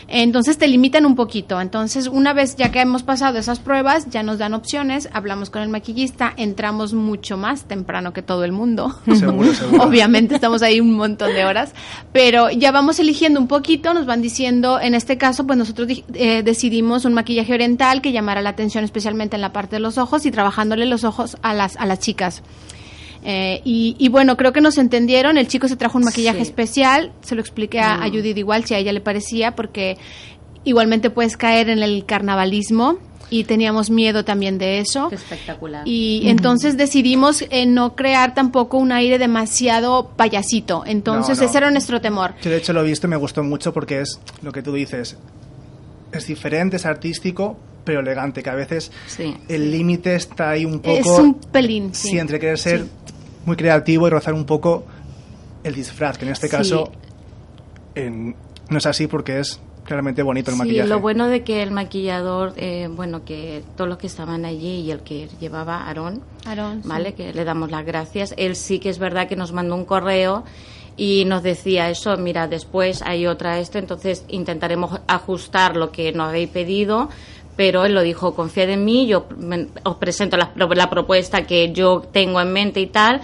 Entonces 0.08 0.58
te 0.58 0.68
limitan 0.68 1.06
un 1.06 1.16
poquito. 1.16 1.60
Entonces 1.60 2.08
una 2.08 2.34
vez 2.34 2.56
ya 2.56 2.72
que 2.72 2.82
hemos 2.82 3.04
pasado 3.04 3.38
esas 3.38 3.60
pruebas, 3.60 4.08
ya 4.10 4.24
nos 4.24 4.38
dan 4.38 4.54
opciones, 4.54 5.10
hablamos 5.14 5.50
con 5.50 5.62
el 5.62 5.70
maquillista, 5.70 6.34
entramos 6.38 6.94
mucho 6.94 7.38
más 7.38 7.66
temprano 7.66 8.14
que 8.14 8.22
todo 8.22 8.44
el 8.44 8.52
mundo. 8.52 8.96
Seguro, 9.14 9.54
seguro. 9.54 9.84
Obviamente 9.84 10.36
estamos 10.36 10.62
ahí 10.62 10.80
un 10.80 10.96
montón 10.96 11.34
de 11.34 11.46
horas, 11.46 11.74
pero 12.12 12.50
ya 12.52 12.72
vamos 12.72 13.00
eligiendo 13.00 13.40
un 13.40 13.48
poquito, 13.48 13.94
nos 13.94 14.06
van 14.06 14.22
diciendo, 14.22 14.80
en 14.80 14.94
este 14.94 15.18
caso, 15.18 15.46
pues 15.46 15.58
nosotros 15.58 15.88
eh, 16.14 16.44
decidimos 16.44 17.06
un 17.06 17.14
maquillaje 17.14 17.54
oriental 17.54 18.02
que 18.02 18.12
llamara 18.12 18.42
la 18.42 18.50
atención 18.50 18.84
especialmente 18.84 19.36
en 19.36 19.42
la 19.42 19.54
parte 19.54 19.78
de 19.78 19.80
los 19.80 19.98
ojos 19.98 20.26
y 20.26 20.32
trabajándole 20.32 20.86
los 20.86 21.04
ojos 21.04 21.38
a 21.42 21.54
las, 21.54 21.76
a 21.78 21.86
las 21.86 22.00
chicas. 22.00 22.44
Eh, 23.30 23.62
y, 23.66 23.96
y 24.00 24.08
bueno, 24.08 24.38
creo 24.38 24.54
que 24.54 24.62
nos 24.62 24.78
entendieron. 24.78 25.38
El 25.38 25.48
chico 25.50 25.68
se 25.68 25.76
trajo 25.76 25.98
un 25.98 26.06
maquillaje 26.06 26.38
Sí. 26.40 26.44
especial. 26.44 27.12
Se 27.22 27.36
lo 27.36 27.42
expliqué 27.42 27.80
a, 27.82 27.96
a 27.96 28.08
Mm. 28.08 28.12
Judith 28.12 28.38
igual, 28.38 28.64
si 28.64 28.74
a 28.74 28.78
ella 28.78 28.94
le 28.94 29.02
parecía, 29.02 29.54
porque 29.54 29.98
igualmente 30.64 31.10
puedes 31.10 31.36
caer 31.36 31.70
en 31.70 31.84
el 31.84 32.06
carnavalismo. 32.06 33.00
Y 33.30 33.44
teníamos 33.44 33.90
miedo 33.90 34.24
también 34.24 34.58
de 34.58 34.80
eso. 34.80 35.10
Espectacular. 35.12 35.86
Y 35.86 36.30
entonces 36.30 36.78
decidimos 36.78 37.44
eh, 37.50 37.66
no 37.66 37.94
crear 37.94 38.34
tampoco 38.34 38.78
un 38.78 38.94
aire 38.94 39.18
demasiado 39.18 40.12
payasito. 40.16 40.84
Entonces 40.86 41.38
No, 41.38 41.44
no. 41.44 41.50
ese 41.50 41.58
era 41.58 41.70
nuestro 41.70 42.00
temor. 42.00 42.36
Yo 42.42 42.50
de 42.50 42.56
hecho 42.56 42.72
lo 42.72 42.80
he 42.80 42.86
visto 42.86 43.06
y 43.08 43.10
me 43.10 43.18
gustó 43.18 43.44
mucho 43.44 43.74
porque 43.74 44.00
es 44.00 44.22
lo 44.42 44.54
que 44.54 44.62
tú 44.64 44.72
dices. 44.72 45.18
Es 46.14 46.26
diferente, 46.28 46.78
es 46.78 46.86
artístico, 46.86 47.58
pero 47.84 48.00
elegante, 48.00 48.42
que 48.42 48.50
a 48.50 48.56
veces 48.56 48.94
el 49.50 49.72
límite 49.72 50.16
está 50.16 50.52
ahí 50.52 50.64
un 50.64 50.80
poco... 50.80 50.98
Es 50.98 51.06
un 51.08 51.34
pelín, 51.34 51.94
sí. 51.94 52.12
Sí, 52.12 52.20
entre 52.20 52.40
querer 52.40 52.58
ser 52.58 52.80
Sí. 52.80 52.86
Muy 53.48 53.56
creativo 53.56 54.06
y 54.08 54.12
rozar 54.12 54.34
un 54.36 54.46
poco 54.46 54.84
el 55.64 55.74
disfraz, 55.74 56.18
que 56.18 56.26
en 56.26 56.32
este 56.32 56.48
Sí. 56.48 56.52
caso 56.56 56.92
en- 57.96 58.36
no 58.70 58.78
es 58.78 58.86
así 58.86 59.08
porque 59.08 59.40
es 59.40 59.60
claramente 59.86 60.22
bonito 60.22 60.52
el 60.52 60.56
Sí, 60.58 60.60
maquillaje. 60.64 60.90
lo 60.90 61.00
bueno 61.00 61.28
de 61.30 61.44
que 61.44 61.64
el 61.64 61.72
maquillador, 61.72 62.54
eh, 62.58 62.90
bueno, 62.94 63.24
que 63.24 63.64
todos 63.78 63.88
los 63.90 63.98
que 63.98 64.08
estaban 64.08 64.44
allí 64.44 64.82
y 64.82 64.92
el 64.92 65.00
que 65.00 65.30
llevaba 65.40 65.88
Aarón, 65.88 66.22
Aarón, 66.46 66.84
sí. 66.84 66.90
¿vale? 66.90 67.14
Que 67.14 67.34
le 67.34 67.46
damos 67.46 67.72
las 67.72 67.86
gracias. 67.86 68.34
Él 68.38 68.56
sí 68.58 68.80
que 68.80 68.90
es 68.90 69.00
verdad 69.00 69.30
que 69.30 69.38
nos 69.38 69.54
mandó 69.54 69.76
un 69.76 69.86
correo 69.86 70.44
y 70.98 71.24
nos 71.26 71.42
decía 71.42 71.90
eso, 71.90 72.18
mira, 72.18 72.48
después 72.50 73.02
hay 73.04 73.28
otra 73.28 73.60
esto, 73.60 73.78
entonces 73.78 74.26
intentaremos 74.28 75.00
ajustar 75.08 75.78
lo 75.78 75.92
que 75.92 76.12
nos 76.12 76.30
habéis 76.30 76.50
pedido, 76.50 77.08
pero 77.58 77.84
él 77.84 77.94
lo 77.94 78.02
dijo, 78.02 78.34
confiad 78.36 78.70
en 78.70 78.86
mí, 78.86 79.06
yo 79.08 79.26
me- 79.38 79.68
os 79.84 79.96
presento 79.98 80.38
la, 80.38 80.52
la 80.56 80.90
propuesta 80.90 81.46
que 81.46 81.74
yo 81.74 82.02
tengo 82.12 82.40
en 82.40 82.54
mente 82.54 82.80
y 82.80 82.88
tal, 82.88 83.20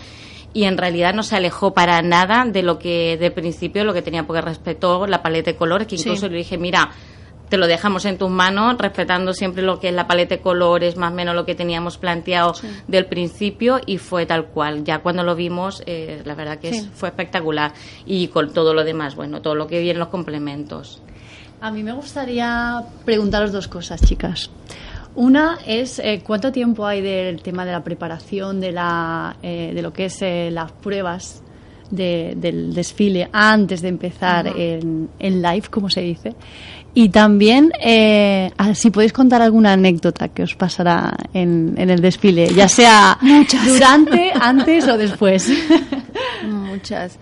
y 0.53 0.65
en 0.65 0.77
realidad 0.77 1.13
no 1.13 1.23
se 1.23 1.35
alejó 1.37 1.73
para 1.73 2.01
nada 2.01 2.43
de 2.45 2.61
lo 2.63 2.77
que 2.79 3.17
de 3.17 3.31
principio 3.31 3.83
lo 3.85 3.93
que 3.93 4.01
tenía 4.01 4.27
porque 4.27 4.41
respetó 4.41 5.07
la 5.07 5.21
paleta 5.23 5.51
de 5.51 5.57
colores 5.57 5.87
que 5.87 5.97
Sí. 5.97 6.03
incluso 6.09 6.27
le 6.27 6.37
dije 6.37 6.57
mira 6.57 6.91
te 7.49 7.57
lo 7.57 7.67
dejamos 7.67 8.05
en 8.05 8.17
tus 8.17 8.29
manos 8.31 8.77
respetando 8.79 9.33
siempre 9.33 9.61
lo 9.63 9.79
que 9.79 9.89
es 9.89 9.93
la 9.95 10.07
paleta 10.07 10.35
de 10.35 10.41
colores 10.41 10.95
más 10.97 11.11
o 11.11 11.15
menos 11.15 11.35
lo 11.35 11.45
que 11.45 11.53
teníamos 11.55 11.97
planteado 11.99 12.53
del 12.87 13.05
principio 13.05 13.79
y 13.85 13.97
fue 13.99 14.25
tal 14.25 14.45
cual. 14.45 14.83
Ya 14.83 14.99
cuando 14.99 15.23
lo 15.23 15.35
vimos 15.35 15.83
eh, 15.85 16.21
la 16.25 16.33
verdad 16.35 16.57
que 16.59 16.69
es- 16.69 16.89
fue 16.95 17.09
espectacular. 17.09 17.73
Y 18.07 18.27
con 18.29 18.53
todo 18.53 18.73
lo 18.73 18.83
demás 18.83 19.15
bueno 19.15 19.41
todo 19.41 19.53
lo 19.55 19.67
que 19.67 19.79
vi 19.79 19.89
en 19.91 19.99
los 19.99 20.07
complementos 20.09 21.01
A 21.63 21.71
mí 21.71 21.81
me 21.81 21.93
gustaría 21.93 22.83
preguntaros 23.05 23.53
dos 23.53 23.69
cosas, 23.69 24.01
chicas. 24.01 24.49
Una 25.15 25.59
es 25.65 25.99
eh, 25.99 26.21
cuánto 26.25 26.51
tiempo 26.51 26.85
hay 26.85 26.99
del 27.01 27.41
tema 27.41 27.63
de 27.65 27.71
la 27.71 27.81
preparación 27.83 28.59
de, 28.59 28.73
la, 28.73 29.37
eh, 29.41 29.71
de 29.73 29.81
lo 29.81 29.93
que 29.93 30.05
es 30.05 30.21
eh, 30.21 30.49
las 30.51 30.73
pruebas 30.73 31.41
de- 31.89 32.33
del 32.35 32.73
desfile 32.73 33.29
antes 33.31 33.81
de 33.81 33.87
empezar 33.87 34.47
en, 34.47 35.07
en 35.19 35.41
live, 35.41 35.63
como 35.69 35.89
se 35.89 36.01
dice. 36.01 36.35
Y 36.95 37.07
también, 37.09 37.71
si 38.75 38.89
podéis 38.91 39.13
contar 39.13 39.41
alguna 39.41 39.71
anécdota 39.73 40.27
que 40.27 40.43
os 40.43 40.55
pasará 40.55 41.15
en, 41.33 41.75
en 41.77 41.89
el 41.89 42.01
desfile, 42.01 42.53
ya 42.53 42.67
sea 42.79 43.17
durante, 43.65 44.31
antes 44.33 44.85
o 44.87 44.97
después. 44.97 45.49
Muchas. 46.45 47.17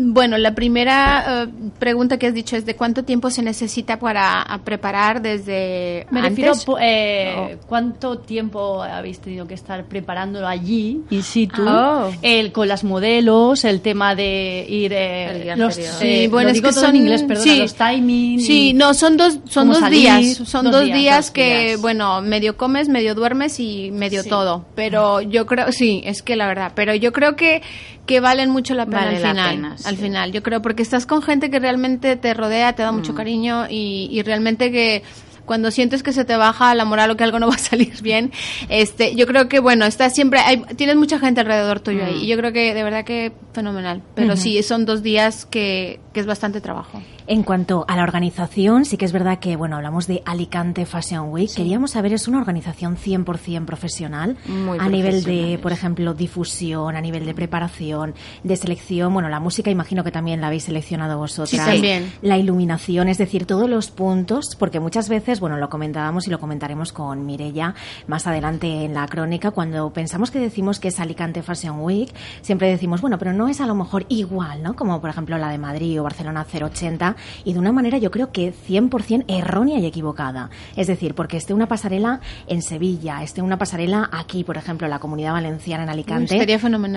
Bueno, 0.00 0.38
la 0.38 0.54
primera 0.54 1.42
eh, 1.44 1.48
pregunta 1.80 2.18
que 2.18 2.28
has 2.28 2.34
dicho 2.34 2.54
es 2.56 2.64
de 2.64 2.76
cuánto 2.76 3.02
tiempo 3.02 3.30
se 3.30 3.42
necesita 3.42 3.98
para 3.98 4.46
preparar 4.64 5.20
desde 5.20 6.06
Me 6.12 6.20
antes? 6.20 6.30
refiero 6.30 6.52
po- 6.64 6.78
eh, 6.80 7.58
cuánto 7.66 8.18
tiempo 8.18 8.80
habéis 8.80 9.18
tenido 9.18 9.48
que 9.48 9.54
estar 9.54 9.84
preparándolo 9.86 10.46
allí, 10.46 11.02
in 11.10 11.22
situ, 11.24 11.62
Oh. 11.66 12.12
el, 12.22 12.52
con 12.52 12.68
las 12.68 12.84
modelos, 12.84 13.64
el 13.64 13.80
tema 13.80 14.14
de 14.14 14.64
ir... 14.68 14.92
eh, 14.92 15.30
El 15.32 15.42
día 15.42 15.56
los, 15.56 15.76
eh, 15.76 15.88
Sí, 15.98 16.28
bueno, 16.28 16.44
lo 16.44 16.48
es 16.50 16.54
digo 16.54 16.68
que 16.68 16.74
todo 16.74 16.84
son 16.86 16.94
en 16.94 17.02
inglés, 17.02 17.22
perdona, 17.24 17.42
sí. 17.52 17.58
los 17.58 17.74
timings. 17.74 18.46
Sí, 18.46 18.72
no, 18.74 18.94
son 18.94 19.16
dos, 19.16 19.40
son 19.48 19.68
dos 19.68 19.78
salir, 19.80 20.00
días, 20.00 20.36
son 20.48 20.64
dos 20.64 20.72
dos, 20.74 20.84
días, 20.84 21.30
que, 21.32 21.64
días. 21.70 21.80
bueno, 21.80 22.22
medio 22.22 22.56
comes, 22.56 22.88
medio 22.88 23.16
duermes 23.16 23.58
y 23.58 23.90
medio 23.90 24.22
Sí. 24.22 24.28
todo. 24.28 24.64
Pero 24.76 25.20
yo 25.22 25.44
creo, 25.46 25.72
sí, 25.72 26.02
es 26.04 26.22
que 26.22 26.36
la 26.36 26.46
verdad, 26.46 26.70
pero 26.76 26.94
yo 26.94 27.12
creo 27.12 27.34
que, 27.34 27.62
que 28.08 28.18
valen 28.20 28.50
mucho 28.50 28.74
la 28.74 28.86
pena 28.86 29.04
Vale 29.04 29.16
al 29.18 29.22
final. 29.30 29.50
pena, 29.54 29.76
Al 29.84 29.96
final, 29.96 30.32
yo 30.32 30.42
creo, 30.42 30.60
porque 30.62 30.82
estás 30.82 31.04
con 31.06 31.22
gente 31.22 31.50
que 31.50 31.60
realmente 31.60 32.16
te 32.16 32.34
rodea, 32.34 32.72
te 32.72 32.82
da 32.82 32.90
Mm. 32.90 32.96
mucho 32.96 33.14
cariño 33.14 33.66
y, 33.68 34.08
y 34.10 34.22
realmente 34.22 34.72
que 34.72 35.02
cuando 35.48 35.72
sientes 35.72 36.04
que 36.04 36.12
se 36.12 36.24
te 36.24 36.36
baja 36.36 36.72
la 36.76 36.84
moral 36.84 37.10
o 37.10 37.16
que 37.16 37.24
algo 37.24 37.40
no 37.40 37.48
va 37.48 37.56
a 37.56 37.58
salir 37.58 37.92
bien, 38.02 38.30
este, 38.68 39.16
yo 39.16 39.26
creo 39.26 39.48
que 39.48 39.58
bueno, 39.58 39.84
estás 39.84 40.14
siempre, 40.14 40.38
hay, 40.38 40.62
tienes 40.76 40.94
mucha 40.94 41.18
gente 41.18 41.40
alrededor 41.40 41.80
tuyo 41.80 42.04
ahí 42.04 42.14
Mm. 42.18 42.22
y 42.22 42.26
yo 42.28 42.36
creo 42.36 42.52
que 42.52 42.72
de 42.74 42.82
verdad 42.84 43.04
que 43.04 43.32
fenomenal. 43.52 44.02
Pero 44.14 44.34
Ujú. 44.34 44.42
sí, 44.42 44.62
son 44.62 44.84
dos 44.86 45.02
días 45.02 45.44
que, 45.46 45.98
que 46.12 46.20
es 46.20 46.26
bastante 46.26 46.60
trabajo. 46.60 47.02
En 47.26 47.42
cuanto 47.42 47.84
a 47.88 47.96
la 47.96 48.04
organización, 48.04 48.84
sí 48.86 48.96
que 48.96 49.04
es 49.04 49.12
verdad 49.12 49.38
que, 49.38 49.56
bueno, 49.56 49.76
hablamos 49.76 50.06
de 50.06 50.22
Alicante 50.24 50.86
Fashion 50.86 51.30
Week. 51.30 51.50
Queríamos 51.54 51.90
saber, 51.90 52.12
¿es 52.14 52.26
una 52.28 52.38
organización 52.38 52.96
100% 52.96 53.64
profesional? 53.66 54.36
Muy 54.46 54.78
a 54.80 54.88
nivel 54.88 55.24
de, 55.24 55.58
por 55.62 55.72
ejemplo, 55.72 56.14
difusión, 56.14 56.96
a 56.96 57.00
nivel 57.02 57.26
de 57.26 57.34
preparación, 57.34 58.14
de 58.44 58.56
selección. 58.56 59.12
Bueno, 59.12 59.28
la 59.28 59.40
música 59.40 59.70
imagino 59.70 60.04
que 60.04 60.10
también 60.10 60.40
la 60.40 60.46
habéis 60.46 60.64
seleccionado 60.64 61.18
vosotras. 61.18 61.50
Sí, 61.50 61.56
también. 61.58 62.10
La 62.22 62.38
iluminación, 62.38 63.08
es 63.08 63.18
decir, 63.18 63.44
todos 63.44 63.68
los 63.68 63.90
puntos, 63.90 64.56
porque 64.58 64.80
muchas 64.80 65.08
veces, 65.10 65.37
bueno, 65.40 65.56
lo 65.56 65.68
comentábamos 65.68 66.26
y 66.26 66.30
lo 66.30 66.38
comentaremos 66.38 66.92
con 66.92 67.26
Mirella 67.26 67.74
más 68.06 68.26
adelante 68.26 68.84
en 68.84 68.94
la 68.94 69.06
crónica, 69.06 69.50
cuando 69.50 69.90
pensamos 69.92 70.30
que 70.30 70.38
decimos 70.38 70.80
que 70.80 70.88
es 70.88 71.00
Alicante 71.00 71.42
Fashion 71.42 71.80
Week, 71.80 72.12
siempre 72.42 72.68
decimos, 72.68 73.00
bueno, 73.00 73.18
pero 73.18 73.32
no 73.32 73.48
es 73.48 73.60
a 73.60 73.66
lo 73.66 73.74
mejor 73.74 74.06
igual, 74.08 74.62
¿no? 74.62 74.74
Como 74.74 75.00
por 75.00 75.10
ejemplo 75.10 75.36
la 75.38 75.50
de 75.50 75.58
Madrid 75.58 76.00
o 76.00 76.04
Barcelona 76.04 76.46
080, 76.50 77.16
y 77.44 77.52
de 77.52 77.58
una 77.58 77.72
manera 77.72 77.98
yo 77.98 78.10
creo 78.10 78.32
que 78.32 78.52
100% 78.52 79.24
errónea 79.28 79.78
y 79.78 79.86
equivocada. 79.86 80.50
Es 80.76 80.86
decir, 80.86 81.14
porque 81.14 81.36
esté 81.36 81.54
una 81.54 81.66
pasarela 81.68 82.20
en 82.46 82.62
Sevilla, 82.62 83.22
esté 83.22 83.42
una 83.42 83.58
pasarela 83.58 84.08
aquí, 84.12 84.44
por 84.44 84.56
ejemplo, 84.56 84.88
la 84.88 84.98
Comunidad 84.98 85.32
Valenciana 85.32 85.84
en 85.84 85.90
Alicante, 85.90 86.36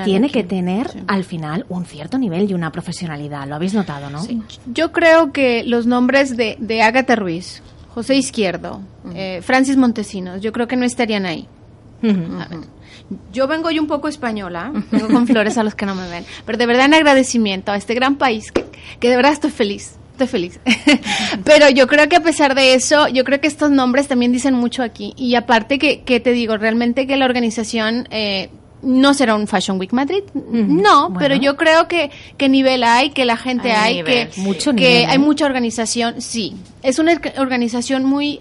tiene 0.05 0.27
aquí. 0.27 0.33
que 0.33 0.43
tener 0.43 0.89
Sí. 0.89 0.99
al 1.07 1.23
final 1.23 1.65
un 1.69 1.85
cierto 1.85 2.17
nivel 2.17 2.49
y 2.49 2.53
una 2.53 2.71
profesionalidad. 2.71 3.47
Lo 3.47 3.55
habéis 3.55 3.73
notado, 3.73 4.09
¿no? 4.09 4.21
Yo 4.73 4.91
creo 4.91 5.31
que 5.31 5.63
los 5.65 5.85
nombres 5.85 6.35
de, 6.35 6.55
de 6.59 6.81
Ágata 6.81 7.15
Ruiz, 7.15 7.61
José 7.93 8.15
Izquierdo, 8.15 8.81
eh, 9.13 9.41
Francis 9.43 9.77
Montesinos, 9.77 10.41
yo 10.41 10.51
creo 10.51 10.67
que 10.67 10.77
no 10.77 10.85
estarían 10.85 11.25
ahí. 11.25 11.47
Yo 13.31 13.47
vengo 13.47 13.69
yo 13.69 13.81
un 13.81 13.87
poco 13.87 14.07
española, 14.07 14.71
vengo 14.91 15.07
con 15.09 15.27
flores 15.27 15.57
a 15.57 15.63
los 15.63 15.75
que 15.75 15.85
no 15.85 15.93
me 15.93 16.09
ven, 16.09 16.25
pero 16.45 16.57
de 16.57 16.65
verdad 16.65 16.85
en 16.85 16.93
agradecimiento 16.93 17.71
a 17.71 17.77
este 17.77 17.93
gran 17.93 18.15
país 18.15 18.51
que, 18.51 18.65
que 18.99 19.09
de 19.09 19.15
verdad 19.15 19.33
estoy 19.33 19.51
feliz. 19.51 19.97
Estoy 20.11 20.27
feliz. 20.27 20.59
pero 21.43 21.69
yo 21.69 21.87
creo 21.87 22.07
que 22.07 22.15
a 22.15 22.21
pesar 22.21 22.55
de 22.55 22.73
eso, 22.75 23.07
yo 23.07 23.23
creo 23.23 23.41
que 23.41 23.47
estos 23.47 23.71
nombres 23.71 24.07
también 24.07 24.31
dicen 24.31 24.53
mucho 24.53 24.83
aquí. 24.83 25.13
Y 25.17 25.35
aparte 25.35 25.79
que, 25.79 26.01
que 26.01 26.19
te 26.19 26.31
digo, 26.31 26.57
realmente 26.57 27.07
que 27.07 27.17
la 27.17 27.25
organización 27.25 28.07
eh, 28.11 28.49
no 28.81 29.13
será 29.13 29.35
un 29.35 29.47
Fashion 29.47 29.79
Week 29.79 29.93
Madrid, 29.93 30.23
no, 30.33 31.09
Bueno. 31.09 31.19
pero 31.19 31.35
yo 31.35 31.55
creo 31.57 31.87
que, 31.87 32.09
que 32.37 32.49
nivel 32.49 32.83
hay, 32.83 33.11
que 33.11 33.25
la 33.25 33.37
gente 33.37 33.71
Hay 33.71 33.99
hay, 33.99 34.03
que. 34.03 34.29
Mucho 34.37 34.71
que 34.71 34.75
nivel, 34.77 35.03
¿eh? 35.03 35.05
hay 35.07 35.19
mucha 35.19 35.45
organización, 35.45 36.21
sí. 36.21 36.55
Es 36.83 36.97
una 36.99 37.13
orga- 37.13 37.39
organización 37.39 38.03
muy, 38.05 38.39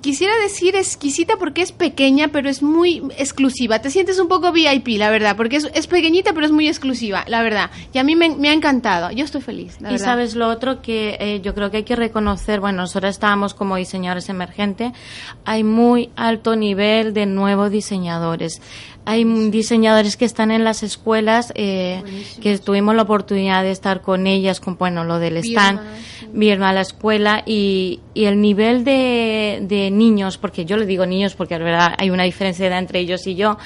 quisiera 0.00 0.36
decir 0.38 0.76
exquisita 0.76 1.36
porque 1.38 1.62
es 1.62 1.72
pequeña, 1.72 2.28
pero 2.28 2.48
es 2.48 2.62
muy 2.62 3.02
exclusiva. 3.18 3.80
Te 3.80 3.90
sientes 3.90 4.18
un 4.18 4.28
poco 4.28 4.52
VIP, 4.52 4.98
la 4.98 5.10
verdad, 5.10 5.36
porque 5.36 5.56
es, 5.56 5.68
es 5.74 5.86
pequeñita, 5.86 6.32
pero 6.32 6.46
es 6.46 6.52
muy 6.52 6.68
exclusiva, 6.68 7.24
la 7.28 7.42
verdad. 7.42 7.70
Y 7.92 7.98
a 7.98 8.04
mí 8.04 8.16
me, 8.16 8.30
me 8.30 8.48
ha 8.48 8.52
encantado. 8.52 9.10
Yo 9.10 9.24
estoy 9.24 9.40
feliz, 9.40 9.80
la 9.80 9.88
y 9.88 9.92
verdad. 9.92 10.04
sabes 10.04 10.34
lo 10.34 10.48
otro 10.48 10.82
que 10.82 11.16
eh, 11.20 11.40
yo 11.42 11.54
creo 11.54 11.70
que 11.70 11.78
hay 11.78 11.82
que 11.84 11.96
reconocer, 11.96 12.60
bueno, 12.60 12.82
nosotros 12.82 13.10
estábamos 13.10 13.54
como 13.54 13.76
diseñadores 13.76 14.28
emergentes, 14.28 14.92
hay 15.44 15.64
muy 15.64 16.10
alto 16.16 16.56
nivel 16.56 17.14
de 17.14 17.26
nuevos 17.26 17.70
diseñadores. 17.70 18.60
Hay 19.06 19.24
mm, 19.24 19.50
diseñadores 19.50 20.16
que 20.16 20.24
están 20.24 20.50
en 20.50 20.64
las 20.64 20.82
escuelas, 20.82 21.52
eh, 21.56 22.02
que 22.40 22.58
tuvimos 22.58 22.94
la 22.94 23.02
oportunidad 23.02 23.62
de 23.62 23.70
estar 23.70 24.00
con 24.00 24.26
ellas, 24.26 24.60
con 24.60 24.78
bueno, 24.78 25.04
lo 25.04 25.18
del 25.18 25.36
stand, 25.38 25.80
Birma 26.34 26.70
a 26.70 26.72
la 26.72 26.80
escuela 26.80 27.44
y, 27.46 28.00
y 28.12 28.24
el 28.24 28.40
nivel 28.40 28.84
de, 28.84 29.60
de 29.62 29.90
niños, 29.92 30.36
porque 30.36 30.64
yo 30.64 30.76
le 30.76 30.84
digo 30.84 31.06
niños 31.06 31.34
porque 31.34 31.56
de 31.56 31.62
verdad 31.62 31.94
hay 31.96 32.10
una 32.10 32.24
diferencia 32.24 32.64
de 32.64 32.70
edad 32.70 32.80
entre 32.80 32.98
ellos 32.98 33.26
y 33.28 33.36
yo, 33.36 33.56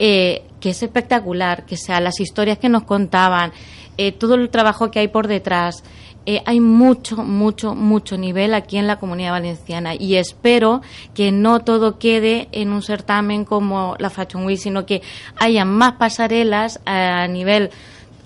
eh, 0.00 0.42
que 0.60 0.70
es 0.70 0.82
espectacular, 0.82 1.64
que 1.64 1.76
sea 1.76 2.00
las 2.00 2.18
historias 2.18 2.58
que 2.58 2.68
nos 2.68 2.82
contaban, 2.82 3.52
eh, 3.96 4.12
todo 4.12 4.34
el 4.34 4.50
trabajo 4.50 4.90
que 4.90 4.98
hay 4.98 5.08
por 5.08 5.28
detrás. 5.28 5.84
Eh, 6.26 6.42
hay 6.44 6.60
mucho, 6.60 7.24
mucho, 7.24 7.74
mucho 7.74 8.18
nivel 8.18 8.52
aquí 8.52 8.76
en 8.76 8.86
la 8.86 8.98
comunidad 8.98 9.30
valenciana 9.30 9.94
y 9.94 10.16
espero 10.16 10.82
que 11.14 11.32
no 11.32 11.60
todo 11.60 11.98
quede 11.98 12.48
en 12.52 12.70
un 12.70 12.82
certamen 12.82 13.46
como 13.46 13.96
la 13.98 14.10
Fashion 14.10 14.44
Week, 14.44 14.58
sino 14.58 14.84
que 14.84 15.00
haya 15.36 15.64
más 15.64 15.92
pasarelas 15.94 16.80
a 16.84 17.26
nivel 17.28 17.70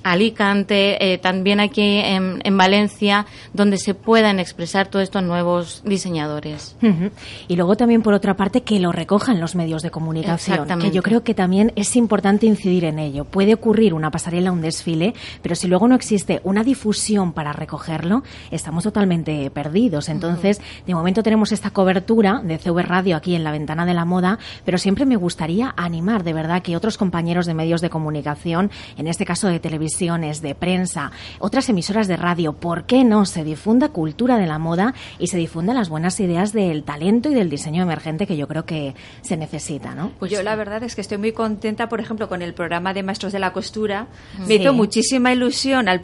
Alicante, 0.03 1.13
eh, 1.13 1.19
también 1.19 1.61
aquí 1.61 1.99
en, 1.99 2.41
en 2.45 2.57
Valencia, 2.57 3.27
donde 3.53 3.79
se 3.79 3.95
puedan 3.95 4.41
expresar 4.41 4.89
todos 4.89 5.03
estos 5.03 5.23
nuevos 5.23 5.83
diseñadores. 5.85 6.77
Ujú. 6.83 7.11
Y 7.49 7.57
luego 7.57 7.77
también, 7.77 8.03
por 8.03 8.15
otra 8.15 8.37
parte, 8.37 8.63
que 8.63 8.81
lo 8.81 8.93
recojan 8.93 9.41
los 9.41 9.55
medios 9.55 9.83
de 9.83 9.91
comunicación. 9.91 10.67
Que 10.81 10.91
yo 10.91 11.03
creo 11.03 11.23
que 11.23 11.35
también 11.35 11.73
es 11.77 11.97
importante 11.97 12.47
incidir 12.47 12.85
en 12.85 12.99
ello. 12.99 13.25
Puede 13.25 13.55
ocurrir 13.55 13.95
una 13.95 14.11
pasarela, 14.11 14.53
un 14.53 14.61
desfile, 14.61 15.15
pero 15.43 15.55
si 15.55 15.69
luego 15.69 15.89
no 15.89 15.95
existe 15.95 16.41
una 16.45 16.65
difusión 16.65 17.33
para 17.33 17.53
recogerlo, 17.53 18.23
estamos 18.51 18.85
totalmente 18.85 19.51
perdidos. 19.51 20.09
Entonces, 20.09 20.61
de 20.87 20.95
momento 20.95 21.23
tenemos 21.23 21.53
esta 21.53 21.71
cobertura 21.71 22.41
de 22.43 22.59
CV 22.59 22.83
Radio 22.83 23.17
aquí 23.17 23.35
en 23.35 23.45
la 23.45 23.53
ventana 23.53 23.87
de 23.87 23.95
la 23.95 24.05
moda, 24.05 24.39
pero 24.65 24.79
siempre 24.79 25.07
me 25.07 25.17
gustaría 25.17 25.73
animar 25.77 26.25
de 26.25 26.33
verdad 26.33 26.63
que 26.63 26.77
otros 26.77 26.99
compañeros 26.99 27.47
de 27.47 27.55
medios 27.55 27.81
de 27.81 27.91
comunicación, 27.91 28.71
en 28.97 29.07
este 29.07 29.25
caso 29.25 29.49
de 29.49 29.61
de 29.99 30.55
prensa, 30.59 31.13
otras 31.39 31.69
emisoras 31.69 32.09
de 32.09 32.17
radio, 32.17 32.55
¿por 32.55 32.85
qué 32.87 33.05
no 33.05 33.25
se 33.25 33.45
difunda 33.45 33.91
cultura 33.91 34.39
de 34.39 34.47
la 34.47 34.59
moda 34.59 34.95
y 35.19 35.29
se 35.29 35.37
difundan 35.37 35.77
las 35.77 35.89
buenas 35.89 36.19
ideas 36.19 36.53
del 36.53 36.83
talento 36.83 37.31
y 37.31 37.35
del 37.35 37.51
diseño 37.51 37.83
emergente 37.83 38.27
que 38.27 38.37
yo 38.37 38.49
creo 38.49 38.65
que 38.65 38.95
se 39.21 39.37
necesita, 39.37 39.95
¿no? 39.95 40.11
Pues 40.19 40.31
yo 40.33 40.43
la 40.43 40.57
verdad 40.57 40.83
es 40.83 40.95
que 40.95 41.01
estoy 41.03 41.19
muy 41.19 41.33
contenta, 41.33 41.89
por 41.89 42.01
ejemplo, 42.01 42.29
con 42.29 42.43
el 42.43 42.55
programa 42.55 42.95
de 42.95 43.03
Maestros 43.03 43.33
de 43.33 43.39
la 43.39 43.53
Costura. 43.53 44.07
Me 44.41 44.47
Sí. 44.47 44.55
hizo 44.55 44.73
muchísima 44.73 45.33
ilusión 45.33 45.89
al 45.89 46.01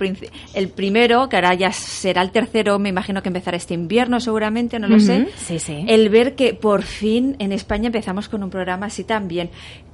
el 0.55 0.69
primero, 0.69 1.29
que 1.29 1.37
ahora 1.37 1.55
ya 1.55 1.73
será 1.73 2.23
el 2.23 2.31
tercero, 2.31 2.79
me 2.79 2.91
imagino 2.91 3.23
que 3.23 3.31
empezará 3.31 3.57
este 3.57 3.75
invierno 3.75 4.21
seguramente, 4.21 4.79
no 4.79 4.87
lo 4.87 5.01
sé. 5.01 5.29
sí, 5.37 5.59
sí. 5.59 5.85
El 5.89 6.09
ver 6.09 6.35
que 6.37 6.55
por 6.55 6.83
fin 6.83 7.37
en 7.41 7.53
España 7.53 7.87
empezamos 7.87 8.29
con 8.29 8.43
un 8.43 8.51
programa 8.51 8.87
así 8.87 9.03
también 9.05 9.51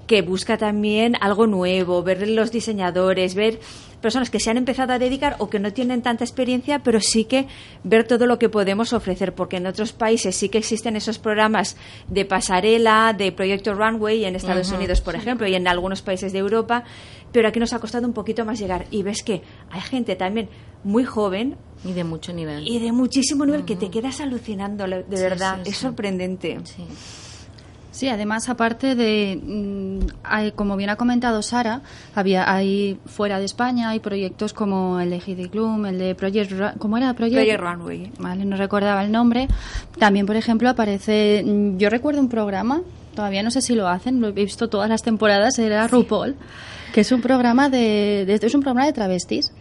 que 0.07 0.23
busca 0.23 0.57
también 0.59 1.17
algo 1.21 1.47
nuevo, 1.47 2.03
ver 2.03 2.29
los 2.29 2.51
diseñadores, 2.53 3.35
ver 3.35 3.59
personas 4.03 4.29
que 4.29 4.39
se 4.39 4.51
han 4.51 4.59
empezado 4.59 4.93
a 4.93 4.99
dedicar 4.99 5.37
o 5.39 5.49
que 5.49 5.59
no 5.59 5.73
tienen 5.73 6.03
tanta 6.03 6.25
experiencia, 6.25 6.81
pero 6.83 7.01
sí 7.01 7.25
que 7.25 7.47
ver 7.85 8.07
todo 8.07 8.27
lo 8.27 8.39
que 8.39 8.51
podemos 8.51 8.93
ofrecer, 8.93 9.35
porque 9.35 9.57
en 9.57 9.67
otros 9.67 9.93
países 9.95 10.37
sí 10.37 10.51
que 10.51 10.59
existen 10.59 10.95
esos 10.97 11.19
programas 11.19 11.77
de 12.09 12.27
pasarela, 12.27 13.15
de 13.17 13.33
proyecto 13.33 13.73
Runway 13.75 14.27
en 14.27 14.37
Estados 14.37 14.71
Unidos, 14.73 15.01
por 15.01 15.15
sí. 15.15 15.21
ejemplo, 15.21 15.47
y 15.47 15.55
en 15.55 15.67
algunos 15.67 16.03
países 16.03 16.35
de 16.35 16.39
Europa, 16.41 16.85
pero 17.33 17.49
aquí 17.49 17.59
nos 17.59 17.73
ha 17.73 17.79
costado 17.79 18.07
un 18.07 18.13
poquito 18.13 18.45
más 18.45 18.59
llegar. 18.59 18.85
Y 18.91 19.03
ves 19.03 19.23
que 19.23 19.41
hay 19.71 19.81
gente 19.81 20.17
también 20.17 20.51
muy 20.85 21.05
joven 21.05 21.57
Y 21.83 21.93
de 21.95 22.05
mucho 22.05 22.35
nivel. 22.35 22.69
y 22.69 22.79
de 22.81 22.93
muchísimo 22.93 23.47
nivel 23.47 23.65
que 23.65 23.75
te 23.75 23.89
quedas 23.91 24.21
alucinando, 24.21 24.87
de 24.87 25.03
Sí, 25.17 25.23
verdad, 25.23 25.61
sí, 25.65 25.71
es 25.71 25.79
sorprendente. 25.79 26.59
Sí. 26.65 26.85
Sí, 27.95 28.09
además, 28.09 28.49
aparte 28.49 28.97
de, 28.97 29.41
mm, 29.41 29.99
hay- 30.25 30.51
como 30.51 30.77
bien 30.77 30.91
ha 30.91 30.97
comentado 30.97 31.43
Sara, 31.43 31.81
había 32.17 32.53
hay 32.53 32.99
fuera 33.07 33.39
de 33.39 33.45
España 33.45 33.91
hay 33.91 34.01
proyectos 34.01 34.53
como 34.53 34.99
el 34.99 35.11
de 35.11 35.23
Heidi 35.25 35.49
Klum, 35.49 35.87
el 35.87 35.99
de 36.01 36.17
Project, 36.17 36.53
¿cómo 36.79 36.97
era 36.99 37.15
Project? 37.15 37.37
Project 37.37 37.61
Runway. 37.61 38.13
Vale, 38.19 38.45
no 38.47 38.57
recordaba 38.57 39.05
el 39.05 39.13
nombre. 39.13 39.47
También, 39.97 40.27
por 40.27 40.35
ejemplo, 40.35 40.69
aparece, 40.69 41.45
mm, 41.47 41.77
yo 41.79 41.89
recuerdo 41.89 42.21
un 42.21 42.29
programa, 42.29 42.83
todavía 43.15 43.45
no 43.45 43.53
sé 43.53 43.63
si 43.63 43.77
lo 43.77 43.87
hacen, 43.87 44.21
lo 44.21 44.27
he 44.27 44.33
visto 44.33 44.69
todas 44.69 44.89
las 44.89 45.03
temporadas, 45.03 45.57
era 45.61 45.87
RuPaul, 45.87 46.35
que 46.93 47.03
es 47.03 47.13
un 47.13 47.21
programa 47.21 47.69
de- 47.69 48.27
es 48.43 48.55
un 48.57 48.61
programa 48.63 48.87
de 48.87 48.93
travestis. 48.93 49.53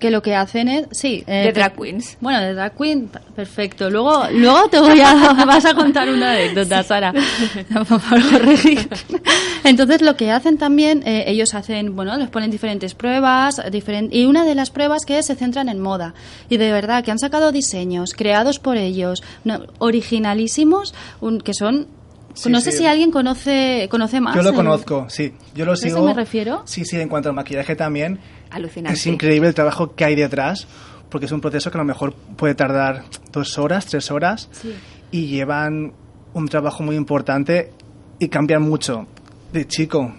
Que 0.00 0.10
lo 0.10 0.22
que 0.22 0.34
hacen 0.34 0.68
es, 0.68 0.86
sí, 0.90 1.22
eh, 1.26 1.44
De 1.46 1.52
drag 1.52 1.74
queens. 1.76 2.18
bueno, 2.20 2.40
de 2.40 2.52
drag 2.52 2.76
queen, 2.76 3.08
perfecto. 3.34 3.88
Luego, 3.88 4.24
luego 4.32 4.68
te 4.68 4.80
voy 4.80 5.00
a, 5.00 5.14
vas 5.46 5.64
a 5.64 5.72
contar 5.74 6.10
una 6.10 6.32
anécdota, 6.32 6.82
Sara. 6.82 7.14
Entonces, 9.64 10.02
lo 10.02 10.16
que 10.16 10.30
hacen 10.30 10.58
también, 10.58 11.02
eh, 11.06 11.24
ellos 11.28 11.54
hacen, 11.54 11.96
bueno, 11.96 12.16
les 12.16 12.28
ponen 12.28 12.50
diferentes 12.50 12.94
pruebas, 12.94 13.58
diferen- 13.70 14.08
y 14.10 14.26
una 14.26 14.44
de 14.44 14.54
las 14.54 14.70
pruebas 14.70 15.04
que 15.06 15.18
es, 15.18 15.26
se 15.26 15.34
centran 15.36 15.68
en 15.68 15.80
moda. 15.80 16.14
Y 16.48 16.56
de 16.58 16.70
verdad, 16.72 17.02
que 17.04 17.10
han 17.10 17.18
sacado 17.18 17.52
diseños 17.52 18.12
creados 18.14 18.58
por 18.58 18.76
ellos, 18.76 19.22
no, 19.44 19.60
originalísimos, 19.78 20.94
un- 21.20 21.40
que 21.40 21.54
son, 21.54 21.86
Sí, 22.34 22.50
no 22.50 22.60
sé 22.60 22.72
sí. 22.72 22.78
si 22.78 22.86
alguien 22.86 23.12
conoce, 23.12 23.86
conoce 23.92 24.20
más. 24.20 24.34
Yo 24.34 24.42
lo 24.42 24.52
conozco, 24.52 25.06
sí. 25.08 25.32
Yo 25.54 25.64
lo 25.64 25.70
¿A 25.70 25.74
ese 25.74 25.90
sigo. 25.90 26.04
me 26.04 26.14
refiero? 26.14 26.62
Sí, 26.66 26.84
sí, 26.84 27.00
en 27.00 27.08
cuanto 27.08 27.28
al 27.28 27.34
maquillaje 27.36 27.76
también. 27.76 28.18
Alucinante. 28.54 28.98
Es 28.98 29.06
increíble 29.06 29.48
el 29.48 29.54
trabajo 29.54 29.94
que 29.94 30.04
hay 30.04 30.14
detrás, 30.14 30.66
porque 31.10 31.26
es 31.26 31.32
un 31.32 31.40
proceso 31.40 31.70
que 31.70 31.78
a 31.78 31.80
lo 31.80 31.84
mejor 31.84 32.14
puede 32.14 32.54
tardar 32.54 33.04
dos 33.32 33.58
horas, 33.58 33.86
tres 33.86 34.10
horas, 34.10 34.48
Sí. 34.52 34.72
y 35.10 35.26
llevan 35.26 35.92
un 36.32 36.48
trabajo 36.48 36.82
muy 36.82 36.96
importante 36.96 37.72
y 38.18 38.28
cambian 38.28 38.62
mucho 38.62 39.06
de 39.52 39.66
chico 39.66 40.12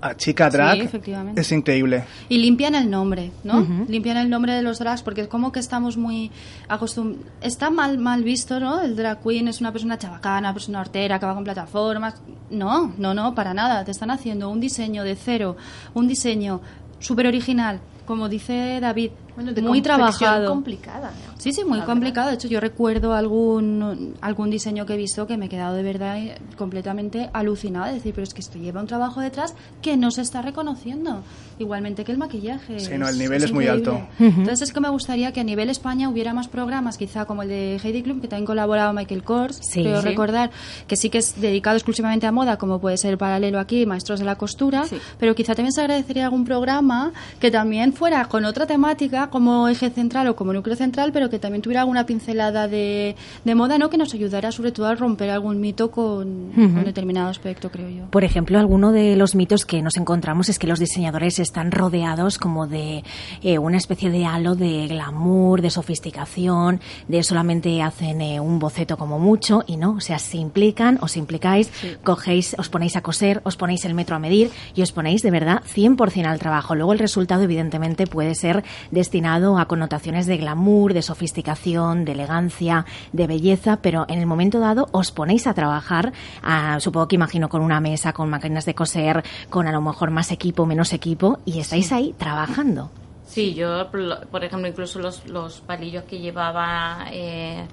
a 0.00 0.14
chica 0.16 0.48
Sí, 0.48 0.56
drag. 0.56 0.78
efectivamente. 0.80 1.40
es 1.40 1.50
increíble. 1.50 2.04
Y 2.28 2.38
limpian 2.38 2.74
el 2.76 2.88
nombre, 2.88 3.32
¿no? 3.42 3.66
Limpian 3.88 4.16
el 4.18 4.30
nombre 4.30 4.52
de 4.52 4.62
los 4.62 4.78
drags 4.78 5.02
porque 5.02 5.22
es 5.22 5.28
como 5.28 5.50
que 5.50 5.58
estamos 5.58 5.96
muy 5.96 6.30
acostumbrados. 6.68 7.26
Está 7.40 7.70
mal, 7.70 7.98
mal 7.98 8.22
visto, 8.22 8.60
¿no? 8.60 8.80
El 8.80 8.94
drag 8.94 9.20
queen 9.22 9.48
es 9.48 9.60
una 9.60 9.72
persona 9.72 9.98
chabacana, 9.98 10.48
una 10.50 10.52
persona 10.52 10.80
hortera 10.80 11.18
que 11.18 11.26
va 11.26 11.34
con 11.34 11.42
plataformas. 11.42 12.14
No, 12.50 12.92
no, 12.96 13.12
no, 13.12 13.34
para 13.34 13.52
nada. 13.54 13.84
Te 13.84 13.90
están 13.90 14.10
haciendo 14.12 14.48
un 14.50 14.60
diseño 14.60 15.02
de 15.02 15.16
cero, 15.16 15.56
un 15.94 16.06
diseño 16.06 16.60
súper 16.98 17.26
original, 17.26 17.82
como 18.04 18.28
dice 18.28 18.78
David, 18.80 19.12
Bueno, 19.38 19.52
de 19.52 19.62
muy 19.62 19.80
trabajado. 19.80 20.50
complicada. 20.50 21.10
¿no? 21.12 21.34
Sí, 21.38 21.52
sí, 21.52 21.62
muy 21.64 21.78
La 21.78 21.84
complicado. 21.84 22.26
De 22.28 22.34
hecho, 22.34 22.48
yo 22.48 22.58
recuerdo 22.58 23.14
algún, 23.14 24.14
algún 24.20 24.50
diseño 24.50 24.84
que 24.84 24.94
he 24.94 24.96
visto 24.96 25.28
que 25.28 25.36
me 25.36 25.46
he 25.46 25.48
quedado 25.48 25.76
de 25.76 25.84
verdad 25.84 26.18
eh, 26.18 26.36
completamente 26.56 27.30
alucinada. 27.32 27.88
Es 27.90 27.94
decir, 27.94 28.12
pero 28.14 28.24
es 28.24 28.34
que 28.34 28.40
esto 28.40 28.58
lleva 28.58 28.80
un 28.80 28.88
trabajo 28.88 29.20
detrás 29.20 29.54
que 29.80 29.96
no 29.96 30.10
se 30.10 30.22
está 30.22 30.42
reconociendo. 30.42 31.22
Igualmente 31.60 32.04
que 32.04 32.10
el 32.12 32.18
maquillaje. 32.18 32.80
Sí, 32.80 32.90
no, 32.98 33.08
el 33.08 33.16
nivel 33.18 33.42
es 33.44 33.52
muy 33.52 33.68
alto. 33.68 34.00
Entonces 34.18 34.62
es 34.62 34.72
que 34.72 34.80
me 34.80 34.88
gustaría 34.88 35.32
que 35.32 35.40
a 35.40 35.44
nivel 35.44 35.70
España 35.70 36.08
hubiera 36.08 36.32
más 36.34 36.48
programas, 36.48 36.98
quizá 36.98 37.24
como 37.24 37.42
el 37.42 37.48
de 37.48 37.80
Heidi 37.82 38.02
Klum, 38.02 38.20
que 38.20 38.26
también 38.28 38.46
colaboraba 38.46 38.92
Michael 38.92 39.22
Kors, 39.24 39.58
Sí. 39.62 39.82
creo 39.82 40.00
Sí. 40.02 40.06
recordar, 40.08 40.50
que 40.86 40.96
sí 40.96 41.10
que 41.10 41.18
es 41.18 41.40
dedicado 41.40 41.76
exclusivamente 41.76 42.26
a 42.26 42.32
moda, 42.32 42.58
como 42.58 42.80
puede 42.80 42.96
ser 42.96 43.12
el 43.12 43.18
paralelo 43.18 43.58
aquí, 43.60 43.86
Maestros 43.86 44.18
de 44.20 44.26
la 44.26 44.36
Costura, 44.36 44.84
pero 45.18 45.34
quizá 45.34 45.54
también 45.54 45.72
se 45.72 45.80
agradecería 45.80 46.24
algún 46.24 46.44
programa 46.44 47.12
que 47.40 47.50
también 47.50 47.92
fuera 47.92 48.24
con 48.26 48.44
otra 48.44 48.66
temática, 48.66 49.27
como 49.30 49.68
eje 49.68 49.90
central 49.90 50.28
o 50.28 50.36
como 50.36 50.52
núcleo 50.52 50.76
central, 50.76 51.10
pero 51.12 51.30
que 51.30 51.38
también 51.38 51.62
tuviera 51.62 51.80
alguna 51.82 52.06
pincelada 52.06 52.68
de, 52.68 53.16
de 53.44 53.54
moda, 53.54 53.78
¿no? 53.78 53.90
Que 53.90 53.98
nos 53.98 54.14
ayudara 54.14 54.52
sobre 54.52 54.72
todo 54.72 54.86
a 54.86 54.94
romper 54.94 55.30
algún 55.30 55.60
mito 55.60 55.90
con, 55.90 56.50
Ujú. 56.50 56.74
con 56.74 56.84
determinado 56.84 57.28
aspecto, 57.28 57.70
creo 57.70 57.88
yo. 57.88 58.04
Por 58.10 58.24
ejemplo, 58.24 58.58
alguno 58.58 58.92
de 58.92 59.16
los 59.16 59.34
mitos 59.34 59.64
que 59.64 59.82
nos 59.82 59.96
encontramos 59.96 60.48
es 60.48 60.58
que 60.58 60.66
los 60.66 60.78
diseñadores 60.78 61.38
están 61.38 61.70
rodeados 61.72 62.38
como 62.38 62.66
de 62.66 63.04
eh, 63.42 63.58
una 63.58 63.76
especie 63.76 64.10
de 64.10 64.24
halo 64.24 64.54
de 64.54 64.86
glamour, 64.88 65.60
de 65.62 65.70
sofisticación, 65.70 66.80
de 67.08 67.22
solamente 67.22 67.82
hacen 67.82 68.20
eh, 68.20 68.40
un 68.40 68.58
boceto 68.58 68.96
como 68.96 69.18
mucho 69.18 69.64
y 69.66 69.76
no, 69.76 69.92
o 69.92 70.00
sea, 70.00 70.18
se 70.18 70.38
implican, 70.38 70.98
os 71.00 71.16
implicáis, 71.16 71.70
cogéis, 72.02 72.54
os 72.58 72.68
ponéis 72.68 72.96
a 72.96 73.02
coser, 73.02 73.40
os 73.44 73.56
ponéis 73.56 73.84
el 73.84 73.94
metro 73.94 74.16
a 74.16 74.18
medir 74.18 74.50
y 74.74 74.82
os 74.82 74.92
ponéis 74.92 75.22
de 75.22 75.30
verdad 75.30 75.62
100% 75.74 76.26
al 76.26 76.38
trabajo. 76.38 76.74
Luego 76.74 76.92
el 76.92 76.98
resultado 76.98 77.42
evidentemente 77.42 78.06
puede 78.06 78.34
ser 78.34 78.64
destinado 78.90 79.17
a 79.26 79.66
connotaciones 79.66 80.26
de 80.26 80.36
glamour, 80.36 80.94
de 80.94 81.02
sofisticación, 81.02 82.04
de 82.04 82.12
elegancia, 82.12 82.86
de 83.12 83.26
belleza, 83.26 83.78
pero 83.82 84.06
en 84.08 84.18
el 84.18 84.26
momento 84.26 84.60
dado 84.60 84.88
os 84.92 85.10
ponéis 85.10 85.46
a 85.46 85.54
trabajar, 85.54 86.12
ah, 86.42 86.78
supongo 86.80 87.08
que 87.08 87.16
imagino 87.16 87.48
con 87.48 87.62
una 87.62 87.80
mesa, 87.80 88.12
con 88.12 88.30
máquinas 88.30 88.64
de 88.64 88.74
coser, 88.74 89.24
con 89.50 89.66
a 89.66 89.72
lo 89.72 89.80
mejor 89.80 90.10
más 90.10 90.30
equipo, 90.32 90.66
menos 90.66 90.92
equipo, 90.92 91.40
y 91.44 91.58
estáis 91.58 91.92
ahí 91.92 92.14
trabajando. 92.16 92.90
Sí, 93.26 93.54
yo, 93.54 93.90
por 93.90 94.44
ejemplo, 94.44 94.68
incluso 94.68 94.98
los, 94.98 95.26
los 95.26 95.60
palillos 95.60 96.04
que 96.04 96.18
llevaba 96.18 97.06
eh, 97.12 97.66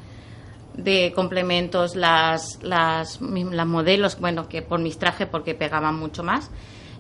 de 0.76 1.14
complementos, 1.16 1.96
las, 1.96 2.60
las, 2.62 3.22
las 3.22 3.68
modelos, 3.68 4.20
bueno, 4.20 4.50
que 4.50 4.62
por 4.62 4.80
mis 4.80 4.98
trajes, 4.98 5.28
porque 5.28 5.56
pegaban 5.56 5.96
mucho 5.98 6.24
más, 6.24 6.50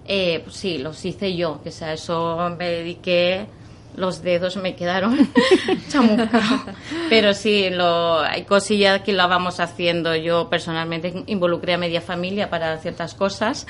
eh, 0.08 0.40
pues 0.44 0.56
sí, 0.56 0.78
los 0.78 1.04
hice 1.04 1.36
yo, 1.36 1.62
que 1.64 1.70
o 1.70 1.72
sea, 1.72 1.94
eso 1.94 2.56
me 2.58 2.70
dediqué, 2.70 3.48
los 3.98 4.22
dedos 4.22 4.58
me 4.58 4.76
quedaron 4.76 5.30
chamuscados. 5.90 6.62
Pero 7.10 7.34
sí, 7.34 7.70
lo, 7.70 8.20
hay 8.20 8.44
cosillas 8.44 9.02
que 9.02 9.14
lo 9.14 9.28
vamos 9.28 9.60
haciendo. 9.60 10.16
Yo 10.16 10.50
personalmente 10.50 11.24
involucré 11.28 11.74
a 11.74 11.78
media 11.78 12.02
familia 12.02 12.50
para 12.50 12.78
ciertas 12.78 13.14
cosas. 13.14 13.68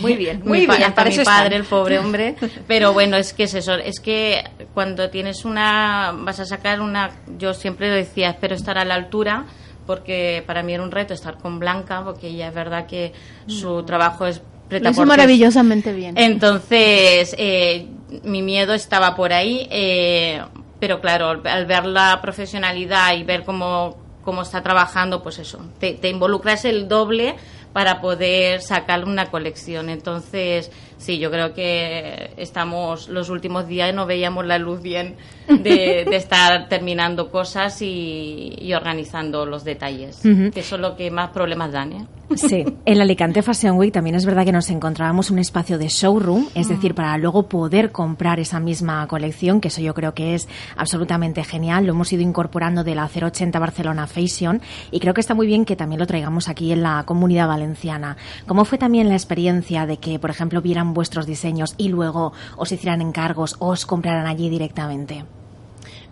Muy 0.00 0.14
bien, 0.14 0.42
muy 0.44 0.60
bien, 0.60 0.70
hasta 0.82 0.94
para 0.94 1.10
mi 1.10 1.16
padre, 1.18 1.46
están. 1.46 1.52
el 1.52 1.64
pobre 1.64 1.98
hombre. 1.98 2.36
Pero 2.66 2.92
bueno, 2.92 3.16
es 3.16 3.32
que 3.32 3.44
es 3.44 3.54
eso. 3.54 3.74
Es 3.74 4.00
que 4.00 4.44
cuando 4.74 5.10
tienes 5.10 5.44
una. 5.44 6.12
Vas 6.16 6.40
a 6.40 6.44
sacar 6.44 6.80
una. 6.80 7.10
Yo 7.38 7.54
siempre 7.54 7.88
decía, 7.90 8.30
espero 8.30 8.54
estar 8.54 8.78
a 8.78 8.84
la 8.84 8.94
altura. 8.94 9.46
Porque 9.86 10.42
para 10.44 10.64
mí 10.64 10.74
era 10.74 10.82
un 10.82 10.90
reto 10.90 11.14
estar 11.14 11.38
con 11.38 11.60
Blanca, 11.60 12.02
porque 12.02 12.26
ella 12.26 12.48
es 12.48 12.54
verdad 12.54 12.86
que 12.88 13.12
su 13.46 13.84
trabajo 13.84 14.26
es 14.26 14.42
Lo 14.70 14.90
hizo 14.90 15.06
maravillosamente 15.06 15.92
bien. 15.92 16.16
entonces, 16.18 17.34
eh, 17.38 17.86
mi 18.24 18.42
miedo 18.42 18.74
estaba 18.74 19.14
por 19.14 19.32
ahí, 19.32 19.66
eh, 19.70 20.40
pero 20.80 21.00
claro, 21.00 21.40
al- 21.44 21.66
ver 21.66 21.86
la 21.86 22.18
profesionalidad 22.22 23.14
y 23.16 23.22
ver 23.24 23.44
cómo, 23.44 23.96
cómo 24.24 24.42
está 24.42 24.62
trabajando, 24.62 25.22
pues 25.22 25.38
eso, 25.38 25.60
te, 25.78 25.94
te 25.94 26.08
involucras 26.08 26.64
el 26.64 26.88
doble 26.88 27.34
para 27.72 28.00
poder 28.00 28.62
sacar 28.62 29.04
una 29.04 29.26
colección. 29.26 29.90
Entonces, 29.90 30.70
sí, 30.96 31.18
yo 31.18 31.30
creo 31.30 31.52
que 31.52 32.30
estamos 32.38 33.08
los 33.08 33.28
últimos 33.28 33.68
días 33.68 33.92
no 33.94 34.06
veíamos 34.06 34.46
la 34.46 34.58
luz 34.58 34.80
bien 34.80 35.16
de, 35.46 36.04
de 36.10 36.16
estar 36.16 36.68
terminando 36.68 37.30
cosas 37.30 37.82
y, 37.82 38.54
y 38.58 38.72
organizando 38.72 39.44
los 39.46 39.62
detalles, 39.64 40.20
que 40.22 40.60
eso 40.60 40.76
es 40.76 40.80
lo 40.80 40.96
que 40.96 41.10
más 41.10 41.30
problemas 41.30 41.70
dan, 41.72 41.92
¿eh? 41.92 42.06
Sí, 42.34 42.64
en 42.84 42.98
la 42.98 43.04
Alicante 43.04 43.40
Fashion 43.40 43.78
Week 43.78 43.92
también 43.92 44.16
es 44.16 44.26
verdad 44.26 44.44
que 44.44 44.52
nos 44.52 44.68
encontrábamos 44.70 45.30
un 45.30 45.38
espacio 45.38 45.78
de 45.78 45.88
showroom, 45.88 46.48
es 46.54 46.68
decir, 46.68 46.94
para 46.94 47.16
luego 47.18 47.48
poder 47.48 47.92
comprar 47.92 48.40
esa 48.40 48.58
misma 48.58 49.06
colección, 49.06 49.60
que 49.60 49.68
eso 49.68 49.80
yo 49.80 49.94
creo 49.94 50.12
que 50.12 50.34
es 50.34 50.48
absolutamente 50.76 51.44
genial. 51.44 51.86
Lo 51.86 51.92
hemos 51.92 52.12
ido 52.12 52.22
incorporando 52.22 52.82
de 52.82 52.94
la 52.94 53.08
080 53.08 53.58
Barcelona 53.58 54.06
Fashion 54.06 54.60
y 54.90 54.98
creo 54.98 55.14
que 55.14 55.20
está 55.20 55.34
muy 55.34 55.46
bien 55.46 55.64
que 55.64 55.76
también 55.76 56.00
lo 56.00 56.06
traigamos 56.06 56.48
aquí 56.48 56.72
en 56.72 56.82
la 56.82 57.04
comunidad 57.06 57.46
valenciana. 57.46 58.16
¿Cómo 58.46 58.64
fue 58.64 58.78
también 58.78 59.08
la 59.08 59.14
experiencia 59.14 59.86
de 59.86 59.98
que, 59.98 60.18
por 60.18 60.30
ejemplo, 60.30 60.60
vieran 60.60 60.94
vuestros 60.94 61.26
diseños 61.26 61.74
y 61.78 61.88
luego 61.88 62.32
os 62.56 62.72
hicieran 62.72 63.02
encargos 63.02 63.56
o 63.60 63.68
os 63.68 63.86
compraran 63.86 64.26
allí 64.26 64.50
directamente? 64.50 65.24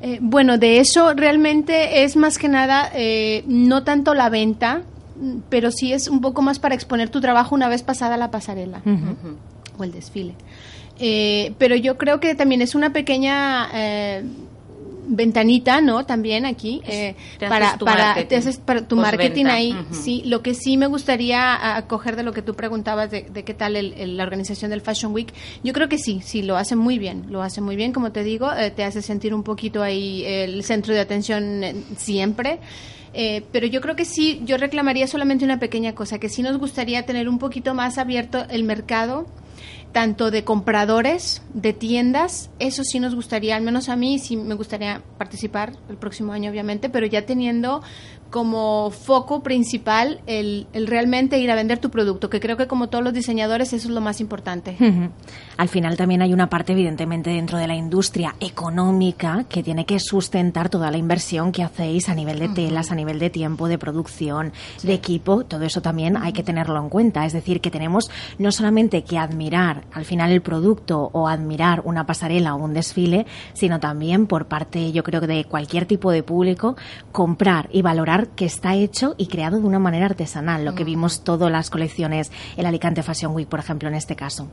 Eh, 0.01 0.19
bueno, 0.21 0.59
de 0.59 0.81
eso 0.81 1.15
realmente 1.15 2.05
es 2.05 2.15
más 2.17 2.39
que 2.39 2.49
nada 2.49 2.91
eh, 2.95 3.43
no 3.47 3.85
tanto 3.85 4.15
la 4.15 4.29
venta, 4.29 4.79
mm, 4.79 4.94
pero 5.49 5.71
sí 5.71 5.93
es 5.93 6.09
un 6.09 6.21
poco 6.21 6.43
más 6.43 6.59
para 6.59 6.75
exponer 6.75 7.09
tu 7.09 7.21
trabajo 7.21 7.55
una 7.55 7.69
vez 7.69 7.83
pasada 7.83 8.17
la 8.17 8.31
pasarela 8.31 8.83
o 9.79 9.85
el 9.85 9.93
desfile. 9.93 10.35
Eh, 10.99 11.55
pero 11.59 11.75
yo 11.77 11.97
creo 11.99 12.21
que 12.21 12.35
también 12.35 12.63
es 12.63 12.75
una 12.75 12.93
pequeña, 12.93 13.69
eh, 13.75 14.23
ventanita, 15.07 15.81
¿no? 15.83 16.07
También 16.07 16.47
aquí 16.47 16.81
eh, 16.87 17.15
Te 17.39 17.49
para 17.49 17.77
tu 17.77 17.85
para 17.85 18.05
marketing. 18.07 18.29
te 18.29 18.37
haces 18.37 18.57
para 18.59 18.89
tu 18.89 18.97
marketing 18.97 19.45
ahí. 19.47 19.77
Sí, 19.91 20.23
lo 20.25 20.41
que 20.43 20.55
sí 20.55 20.77
me 20.77 20.87
gustaría 20.87 21.77
acoger 21.77 22.17
de 22.17 22.23
lo 22.23 22.33
que 22.33 22.41
tú 22.43 22.55
preguntabas 22.55 23.11
de, 23.11 23.23
de 23.23 23.45
qué 23.45 23.53
tal 23.55 23.77
el- 23.77 23.93
el- 23.95 24.17
la 24.17 24.23
organización 24.23 24.71
del 24.71 24.81
Fashion 24.81 25.13
Week. 25.13 25.33
Yo 25.63 25.73
creo 25.75 25.89
que 25.91 25.99
sí, 25.99 26.21
sí 26.25 26.43
lo 26.43 26.57
hacen 26.57 26.79
muy 26.79 26.99
bien, 26.99 27.27
lo 27.29 27.43
hacen 27.43 27.65
muy 27.65 27.77
bien, 27.77 27.93
como 27.93 28.13
te 28.13 28.23
digo, 28.25 28.51
eh, 28.53 28.71
te 28.71 28.83
hace 28.85 29.03
sentir 29.03 29.35
un 29.35 29.43
poquito 29.43 29.83
ahí 29.83 30.25
el 30.25 30.65
centro 30.65 30.95
de 30.95 31.01
atención 31.01 31.63
eh, 31.65 31.75
siempre. 31.97 32.61
Eh, 33.15 33.45
pero 33.53 33.67
yo 33.69 33.81
creo 33.81 33.95
que 33.95 34.05
sí, 34.05 34.43
yo 34.45 34.57
reclamaría 34.57 35.07
solamente 35.07 35.45
una 35.45 35.61
pequeña 35.61 35.95
cosa, 35.95 36.19
que 36.19 36.29
sí 36.29 36.43
nos 36.43 36.59
gustaría 36.59 37.07
tener 37.07 37.29
un 37.29 37.39
poquito 37.39 37.73
más 37.73 37.97
abierto 37.97 38.45
el 38.51 38.65
mercado, 38.65 39.27
tanto 39.93 40.33
de 40.33 40.43
compradores, 40.43 41.41
de 41.55 41.73
tiendas, 41.73 42.51
eso 42.59 42.83
sí 42.83 42.99
nos 42.99 43.15
gustaría, 43.15 43.55
al 43.55 43.63
menos 43.63 43.89
a 43.89 43.95
mí 43.95 44.19
sí 44.19 44.37
me 44.37 44.57
gustaría 44.57 45.03
participar 45.17 45.75
el 45.89 45.97
próximo 45.97 46.33
año 46.33 46.51
obviamente, 46.51 46.89
pero 46.91 47.07
ya 47.07 47.25
teniendo 47.25 47.81
como 48.31 48.91
foco 48.91 49.43
principal 49.43 50.21
el, 50.27 50.67
el 50.73 50.87
realmente 50.87 51.39
ir 51.39 51.51
a 51.51 51.55
vender 51.55 51.79
tu 51.79 51.91
producto, 51.91 52.31
que 52.31 52.41
creo 52.41 52.57
que 52.57 52.67
como 52.67 52.89
todos 52.89 53.05
los 53.05 53.15
diseñadores 53.15 53.73
eso 53.73 53.89
es 53.89 53.95
lo 53.95 54.01
más 54.01 54.21
importante. 54.21 54.77
Al 55.57 55.69
final 55.69 55.97
también 55.97 56.23
hay 56.23 56.33
una 56.33 56.49
parte, 56.49 56.73
evidentemente, 56.73 57.31
dentro 57.31 57.59
de 57.59 57.69
la 57.69 57.77
industria 57.77 58.35
económica 58.41 59.45
que 59.49 59.63
tiene 59.63 59.87
que 59.87 60.01
sustentar 60.01 60.69
toda 60.69 60.91
la 60.91 60.97
inversión 60.97 61.53
que 61.53 61.63
hacéis 61.63 62.09
a 62.09 62.15
nivel 62.15 62.39
de 62.39 62.49
telas, 62.49 62.91
a 62.91 62.95
nivel 62.95 63.19
de 63.19 63.31
tiempo, 63.31 63.69
de 63.69 63.79
producción, 63.79 64.53
de 64.83 64.95
equipo. 64.95 65.45
Todo 65.45 65.65
eso 65.65 65.81
también 65.81 66.17
hay 66.17 66.33
que 66.33 66.43
tenerlo 66.43 66.81
en 66.81 66.89
cuenta. 66.89 67.25
Es 67.25 67.33
decir, 67.33 67.61
que 67.61 67.71
tenemos 67.71 68.11
no 68.39 68.51
solamente 68.51 69.05
que 69.05 69.19
admirar 69.19 69.85
al 69.93 70.05
final 70.05 70.33
el 70.33 70.43
producto 70.43 71.11
o 71.13 71.29
admirar 71.29 71.83
una 71.85 72.07
pasarela 72.07 72.55
o 72.55 72.59
un 72.59 72.75
desfile, 72.75 73.27
sino 73.53 73.81
también 73.81 74.27
por 74.27 74.47
parte, 74.47 74.93
yo 74.93 75.05
creo 75.05 75.21
que 75.21 75.27
de 75.27 75.45
cualquier 75.45 75.87
tipo 75.87 76.11
de 76.11 76.23
público, 76.23 76.77
comprar 77.13 77.69
y 77.73 77.83
valorar 77.83 78.24
que 78.31 78.45
está 78.45 78.75
hecho 78.75 79.15
y 79.19 79.27
creado 79.27 79.59
de 79.59 79.67
una 79.67 79.79
manera 79.79 80.07
artesanal, 80.07 80.65
lo 80.65 80.75
que 80.75 80.85
vimos 80.85 81.23
todas 81.25 81.51
las 81.51 81.71
colecciones, 81.71 82.31
el 82.57 82.67
Alicante 82.67 83.03
Fashion 83.03 83.35
Week, 83.35 83.49
por 83.49 83.61
ejemplo, 83.61 83.89
en 83.89 83.95
este 83.95 84.17
caso. 84.17 84.49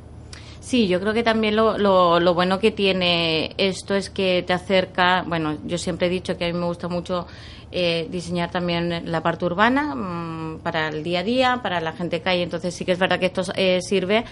Sí, 0.59 0.87
yo 0.87 0.99
creo 1.01 1.13
que 1.13 1.23
también 1.23 1.55
lo, 1.55 1.77
lo, 1.77 2.19
lo 2.19 2.33
bueno 2.35 2.59
que 2.59 2.71
tiene 2.71 3.55
esto 3.57 3.95
es 3.95 4.09
que 4.09 4.43
te 4.45 4.53
acerca, 4.53 5.23
bueno, 5.23 5.57
yo 5.65 5.77
siempre 5.77 6.07
he 6.07 6.09
dicho 6.09 6.37
que 6.37 6.45
a 6.45 6.53
mí 6.53 6.57
me 6.57 6.65
gusta 6.65 6.87
mucho 6.87 7.25
eh, 7.71 8.07
diseñar 8.11 8.51
también 8.51 9.09
la 9.09 9.23
parte 9.23 9.45
urbana 9.45 9.95
mm, 9.95 10.59
para 10.59 10.89
el 10.89 11.03
día 11.03 11.21
a 11.21 11.23
día, 11.23 11.59
para 11.63 11.79
la 11.79 11.93
gente 11.93 12.17
de 12.17 12.21
calle, 12.21 12.43
entonces 12.43 12.75
sí 12.75 12.83
que 12.83 12.91
es 12.91 12.99
verdad 12.99 13.17
que 13.17 13.27
esto 13.27 13.43
eh, 13.55 13.79
sirve 13.81 14.25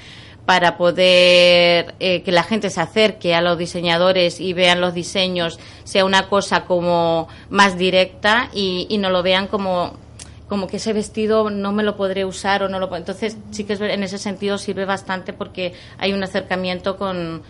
para 0.50 0.78
poder 0.78 1.94
eh, 2.00 2.24
que 2.24 2.32
la 2.32 2.42
gente 2.42 2.72
se 2.72 2.82
acerque 2.82 3.36
a 3.36 3.42
los 3.42 3.56
diseñadores 3.56 4.42
y 4.42 4.54
vean 4.54 4.82
los 4.82 4.96
diseños, 4.96 5.60
sea 5.84 6.06
una 6.06 6.28
cosa 6.28 6.66
como 6.66 7.28
más 7.52 7.78
directa 7.78 8.50
y, 8.52 8.88
y 8.90 8.98
no 8.98 9.12
lo 9.12 9.22
vean 9.22 9.46
como 9.46 9.94
como 10.48 10.66
que 10.66 10.78
ese 10.78 10.92
vestido 10.92 11.52
no 11.52 11.72
me 11.72 11.84
lo 11.84 11.96
podré 11.96 12.26
usar 12.26 12.64
o 12.64 12.68
no 12.68 12.80
lo 12.80 12.96
entonces 12.96 13.38
sí 13.52 13.64
que 13.64 13.74
en 13.74 14.02
ese 14.02 14.18
sentido 14.18 14.58
sirve 14.58 14.86
bastante 14.86 15.34
porque 15.34 15.74
hay 16.00 16.14
un 16.14 16.24
acercamiento 16.24 16.98
con, 16.98 17.44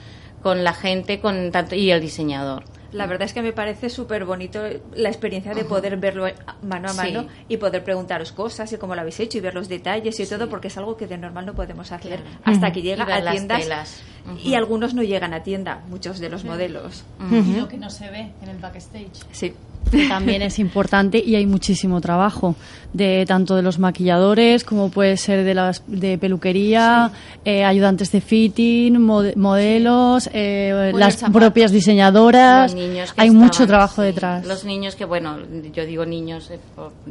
con 0.43 0.65
la 0.65 0.73
gente 0.73 1.21
con 1.21 1.53
tanto 1.53 1.75
y 1.75 1.91
el 1.91 2.01
diseñador 2.01 2.65
La 2.91 3.05
verdad 3.05 3.23
es 3.27 3.33
que 3.33 3.41
me 3.41 3.53
parece 3.53 3.89
súper 3.89 4.25
bonito 4.25 4.61
la 4.95 5.09
experiencia 5.09 5.53
de 5.53 5.63
poder 5.63 5.95
verlo 5.97 6.25
mano 6.63 6.89
a 6.89 6.93
mano 6.93 7.21
Sí. 7.23 7.27
y 7.49 7.57
poder 7.57 7.83
preguntaros 7.83 8.31
cosas 8.31 8.71
y 8.73 8.77
cómo 8.77 8.95
lo 8.95 9.01
habéis 9.01 9.19
hecho 9.19 9.37
y 9.37 9.41
ver 9.41 9.53
los 9.53 9.69
detalles 9.69 10.19
y 10.19 10.25
todo, 10.25 10.49
porque 10.49 10.69
es 10.69 10.77
algo 10.77 10.97
que 10.97 11.05
de 11.07 11.17
normal 11.17 11.45
no 11.45 11.53
podemos 11.53 11.91
hacer 11.91 12.19
Claro. 12.21 12.39
hasta 12.43 12.71
que 12.71 12.81
llega 12.81 13.05
Y 13.07 13.11
a 13.11 13.19
las 13.21 13.33
tiendas. 13.35 14.01
Y 14.43 14.53
algunos 14.55 14.93
no 14.93 15.01
llegan 15.03 15.33
a 15.33 15.43
tienda, 15.43 15.81
muchos 15.89 16.19
de 16.19 16.29
los 16.29 16.43
modelos. 16.45 17.03
Y 17.31 17.53
lo 17.59 17.67
que 17.67 17.77
no 17.77 17.89
se 17.89 18.09
ve 18.09 18.31
en 18.41 18.49
el 18.49 18.57
backstage. 18.57 19.11
Sí. 19.31 19.53
Que 19.89 20.07
también 20.07 20.41
es 20.41 20.59
importante 20.59 21.21
y 21.25 21.35
hay 21.35 21.45
muchísimo 21.45 21.99
trabajo 22.01 22.55
de 22.93 23.25
tanto 23.27 23.55
de 23.55 23.61
los 23.61 23.77
maquilladores 23.79 24.63
como 24.63 24.89
puede 24.89 25.15
ser 25.17 25.43
de 25.43 25.53
las 25.53 25.83
de 25.87 26.17
peluquería 26.17 27.11
eh, 27.45 27.63
ayudantes 27.63 28.11
de 28.11 28.21
fitting 28.21 28.93
mode- 28.97 29.35
modelos 29.35 30.29
eh, 30.33 30.91
las 30.95 31.15
zapatos. 31.17 31.41
propias 31.41 31.71
diseñadoras 31.71 32.71
Los 32.73 32.81
niños 32.81 33.13
que 33.13 33.21
hay 33.21 33.29
mucho 33.31 33.67
trabajo 33.67 34.01
sí. 34.01 34.07
detrás 34.07 34.45
Los 34.45 34.63
niños 34.65 34.95
que, 34.95 35.05
bueno, 35.05 35.37
yo 35.73 35.85
digo 35.85 36.05
niños, 36.05 36.49
eh, 36.51 36.59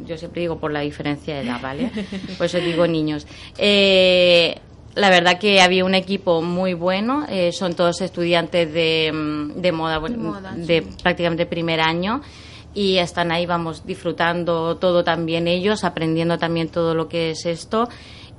yo 0.05 0.17
siempre 0.17 0.41
digo 0.41 0.57
por 0.59 0.71
la 0.71 0.81
diferencia 0.81 1.35
de 1.35 1.41
edad, 1.41 1.61
¿vale? 1.61 1.91
Por 2.37 2.45
eso 2.47 2.57
digo 2.59 2.85
niños. 2.87 3.25
Eh, 3.57 4.57
la 4.95 5.09
verdad 5.09 5.37
que 5.39 5.61
había 5.61 5.85
un 5.85 5.95
equipo 5.95 6.41
muy 6.41 6.73
bueno, 6.73 7.25
eh, 7.29 7.51
son 7.53 7.73
todos 7.73 8.01
estudiantes 8.01 8.73
de, 8.73 9.11
mm, 9.13 9.61
de 9.61 9.71
moda, 9.71 9.99
De 9.99 10.17
moda, 10.17 10.51
de 10.57 10.81
sí. 10.81 10.87
prácticamente 11.01 11.45
primer 11.45 11.79
año 11.79 12.21
y 12.73 12.97
están 12.97 13.31
ahí, 13.31 13.45
vamos, 13.45 13.85
disfrutando 13.85 14.77
todo 14.77 15.03
también 15.03 15.47
ellos, 15.47 15.83
aprendiendo 15.83 16.37
también 16.37 16.69
todo 16.69 16.93
lo 16.93 17.07
que 17.07 17.31
es 17.31 17.45
esto 17.45 17.89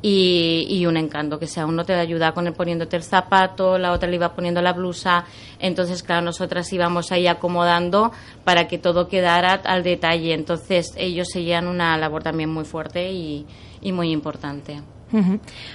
y, 0.03 0.66
y 0.69 0.87
un 0.87 0.97
encanto, 0.97 1.38
que 1.38 1.47
sea 1.47 1.66
uno 1.66 1.85
te 1.85 1.95
ayuda 1.95 2.33
con 2.33 2.47
el 2.47 2.55
poniéndote 2.55 2.97
el 2.97 3.03
zapato, 3.03 3.79
la 3.79 3.93
otra 3.93 4.09
le 4.09 4.16
iba 4.16 4.35
poniendo 4.35 4.62
la 4.62 4.73
blusa, 4.73 5.25
entonces 5.59 6.03
claro, 6.03 6.23
nosotras 6.23 6.73
íbamos 6.73 7.12
ahí 7.12 7.27
acomodando 7.27 8.12
para 8.45 8.66
que 8.66 8.79
todo 8.79 9.09
quedara 9.09 9.55
al 9.64 9.83
detalle, 9.83 10.33
entonces 10.33 10.95
ellos 10.97 11.29
seguían 11.31 11.66
una 11.66 11.97
labor 11.99 12.23
también 12.23 12.51
muy 12.51 12.64
fuerte 12.64 13.12
y, 13.12 13.47
y 13.81 13.93
muy 13.93 14.11
importante. 14.11 14.81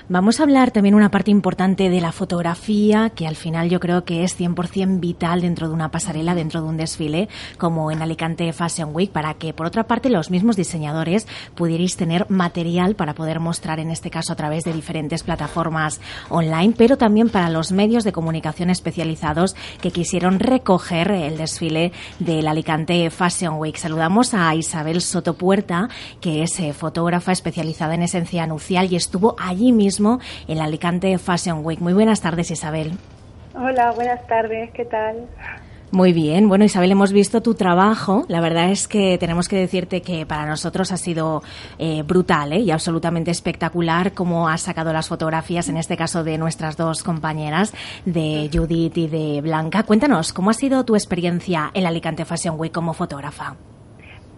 Vamos 0.08 0.40
a 0.40 0.44
hablar 0.44 0.72
también 0.72 0.96
una 0.96 1.12
parte 1.12 1.32
importante 1.32 1.90
de 1.90 2.02
la 2.02 2.12
fotografía, 2.12 3.10
que 3.10 3.28
al 3.28 3.36
final 3.36 3.70
yo 3.70 3.80
creo 3.80 4.06
que 4.06 4.24
es 4.24 4.40
100% 4.40 5.00
vital 5.00 5.42
dentro 5.42 5.68
de 5.68 5.74
una 5.74 5.92
pasarela, 5.92 6.36
dentro 6.36 6.62
de 6.62 6.70
un 6.70 6.78
desfile, 6.78 7.28
como 7.58 7.92
en 7.92 8.02
Alicante 8.02 8.52
Fashion 8.54 8.92
Week, 8.94 9.12
para 9.12 9.34
que, 9.34 9.54
por 9.54 9.66
otra 9.66 9.88
parte, 9.88 10.10
los 10.10 10.32
mismos 10.32 10.56
diseñadores 10.56 11.28
pudierais 11.56 11.98
tener 11.98 12.30
material 12.30 12.96
para 12.96 13.14
poder 13.14 13.40
mostrar, 13.40 13.80
en 13.80 13.92
este 13.92 14.10
caso, 14.10 14.34
a 14.34 14.36
través 14.36 14.64
de 14.64 14.74
diferentes 14.74 15.24
plataformas 15.24 16.00
online, 16.30 16.74
pero 16.78 16.98
también 16.98 17.30
para 17.30 17.50
los 17.50 17.72
medios 17.72 18.04
de 18.04 18.12
comunicación 18.12 18.70
especializados 18.70 19.56
que 19.82 19.92
quisieron 19.92 20.40
recoger 20.40 21.12
el 21.12 21.38
desfile 21.38 21.92
del 22.20 22.48
Alicante 22.48 23.10
Fashion 23.10 23.56
Week. 23.58 23.76
Saludamos 23.76 24.34
a 24.34 24.54
Isabel 24.56 25.02
Sotopuerta, 25.02 25.90
que 26.22 26.44
es 26.44 26.60
eh, 26.60 26.74
fotógrafa 26.74 27.32
especializada 27.32 27.96
en 27.96 28.04
esencia 28.04 28.46
nupcial 28.48 28.92
y 28.92 28.96
estuvo 28.96 29.25
allí 29.40 29.72
mismo 29.72 30.20
en 30.48 30.60
la 30.60 30.66
Alicante 30.66 31.18
Fashion 31.18 31.66
Week. 31.66 31.80
Muy 31.80 31.94
buenas 31.94 32.22
tardes, 32.22 32.52
Isabel. 32.52 32.92
Hola, 33.56 33.92
buenas 33.94 34.28
tardes, 34.28 34.70
¿qué 34.72 34.86
tal? 34.86 35.26
Muy 35.92 36.12
bien, 36.12 36.50
bueno 36.50 36.66
Isabel, 36.66 36.92
hemos 36.92 37.14
visto 37.14 37.42
tu 37.42 37.54
trabajo. 37.54 38.26
La 38.28 38.42
verdad 38.42 38.70
es 38.70 38.88
que 38.88 39.18
tenemos 39.18 39.48
que 39.48 39.56
decirte 39.56 40.02
que 40.02 40.26
para 40.26 40.46
nosotros 40.46 40.92
ha 40.92 40.98
sido 40.98 41.42
eh, 41.80 42.04
brutal 42.04 42.52
¿eh? 42.52 42.60
y 42.60 42.72
absolutamente 42.72 43.32
espectacular 43.32 44.12
cómo 44.12 44.50
has 44.50 44.62
sacado 44.62 44.92
las 44.92 45.08
fotografías, 45.08 45.70
en 45.70 45.78
este 45.78 45.96
caso 45.96 46.26
de 46.26 46.38
nuestras 46.38 46.76
dos 46.76 47.02
compañeras, 47.02 47.74
de 48.04 48.50
Judith 48.52 48.98
y 48.98 49.08
de 49.08 49.40
Blanca. 49.42 49.84
Cuéntanos, 49.84 50.34
¿cómo 50.34 50.50
ha 50.50 50.54
sido 50.54 50.84
tu 50.84 50.96
experiencia 50.96 51.72
en 51.74 51.84
la 51.84 51.90
Alicante 51.90 52.26
Fashion 52.26 52.60
Week 52.60 52.74
como 52.74 52.94
fotógrafa? 52.94 53.56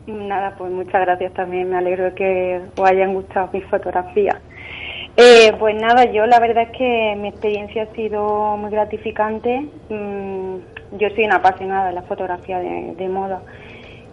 Nada, 0.06 0.54
pues 0.58 0.71
muchas 0.71 1.02
gracias 1.02 1.34
también, 1.34 1.71
me 1.71 1.78
alegro 1.78 2.06
de 2.06 2.13
que 2.13 2.62
os 2.78 2.88
hayan 2.88 3.15
gustado 3.15 3.50
mis 3.52 3.65
fotografías. 3.65 4.38
Eh, 5.18 5.52
pues 5.58 5.76
nada, 5.76 6.06
yo 6.12 6.28
la 6.28 6.40
verdad 6.40 6.66
es 6.72 6.78
que 6.78 7.16
mi 7.18 7.30
experiencia 7.30 7.84
ha 7.84 7.96
sido 7.96 8.56
muy 8.56 8.70
gratificante. 8.70 9.66
Mm, 9.90 10.58
yo 10.98 11.10
soy 11.10 11.26
una 11.26 11.38
apasionada 11.38 11.88
de 11.88 11.94
la 11.94 12.04
fotografía 12.04 12.60
de, 12.60 12.94
de 12.96 13.10
moda 13.10 13.42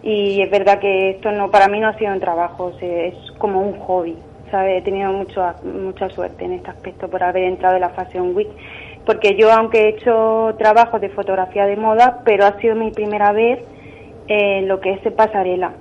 y 0.01 0.41
es 0.41 0.49
verdad 0.49 0.79
que 0.79 1.11
esto 1.11 1.31
no 1.31 1.51
para 1.51 1.67
mí 1.67 1.79
no 1.79 1.87
ha 1.89 1.97
sido 1.97 2.11
un 2.11 2.19
trabajo, 2.19 2.65
o 2.65 2.79
sea, 2.79 3.05
es 3.05 3.15
como 3.37 3.61
un 3.61 3.79
hobby. 3.79 4.17
¿sabes? 4.51 4.79
He 4.79 4.81
tenido 4.81 5.11
mucho, 5.11 5.43
mucha 5.63 6.09
suerte 6.09 6.45
en 6.45 6.53
este 6.53 6.69
aspecto 6.69 7.09
por 7.09 7.23
haber 7.23 7.43
entrado 7.43 7.75
en 7.75 7.81
la 7.81 7.89
Fashion 7.89 8.35
Week, 8.35 8.49
porque 9.05 9.35
yo 9.35 9.51
aunque 9.51 9.81
he 9.81 9.89
hecho 9.89 10.55
trabajos 10.57 11.01
de 11.01 11.09
fotografía 11.09 11.65
de 11.65 11.75
moda, 11.75 12.21
pero 12.25 12.45
ha 12.45 12.59
sido 12.59 12.75
mi 12.75 12.91
primera 12.91 13.31
vez 13.31 13.59
en 14.27 14.67
lo 14.67 14.79
que 14.79 14.93
es 14.93 15.13
pasarela. 15.13 15.73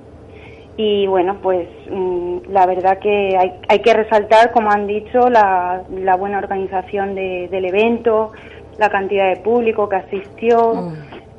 Y 0.77 1.07
bueno, 1.07 1.39
pues 1.41 1.69
mm, 1.89 2.39
la 2.49 2.67
verdad 2.67 2.99
que 2.99 3.37
hay, 3.39 3.53
hay 3.69 3.79
que 3.81 3.95
resaltar, 3.95 4.51
como 4.53 4.71
han 4.71 4.87
dicho, 4.89 5.29
la, 5.31 5.85
la 5.89 6.17
buena 6.17 6.39
organización 6.39 7.15
de- 7.15 7.49
del 7.49 7.65
evento, 7.67 8.33
la 8.77 8.91
cantidad 8.91 9.29
de 9.29 9.37
público 9.37 9.89
que 9.89 9.97
asistió, 9.97 10.73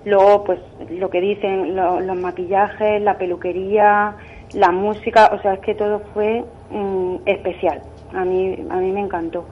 luego 0.06 0.44
pues 0.46 0.60
lo 0.90 1.10
que 1.10 1.20
dicen 1.20 1.76
lo- 1.76 2.00
los 2.00 2.16
maquillajes, 2.16 3.02
la 3.02 3.18
peluquería, 3.18 4.16
la 4.54 4.72
música, 4.72 5.30
o 5.34 5.42
sea, 5.42 5.56
es 5.56 5.60
que 5.60 5.76
todo 5.76 6.00
fue 6.14 6.46
mm, 6.70 7.16
especial. 7.26 7.84
A 8.14 8.24
mí, 8.24 8.56
a 8.70 8.76
mí 8.78 8.92
me 8.94 9.02
encantó. 9.02 9.50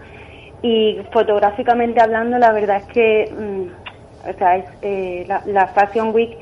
Y 0.62 0.98
fotográficamente 1.12 2.02
hablando, 2.02 2.38
la 2.40 2.54
verdad 2.54 2.78
es 2.78 2.94
que, 2.94 3.34
mm, 3.34 4.30
o 4.30 4.34
sea, 4.38 4.56
es, 4.56 4.66
eh, 4.82 5.26
la, 5.28 5.42
la 5.46 5.68
Fashion 5.70 6.14
Week, 6.16 6.38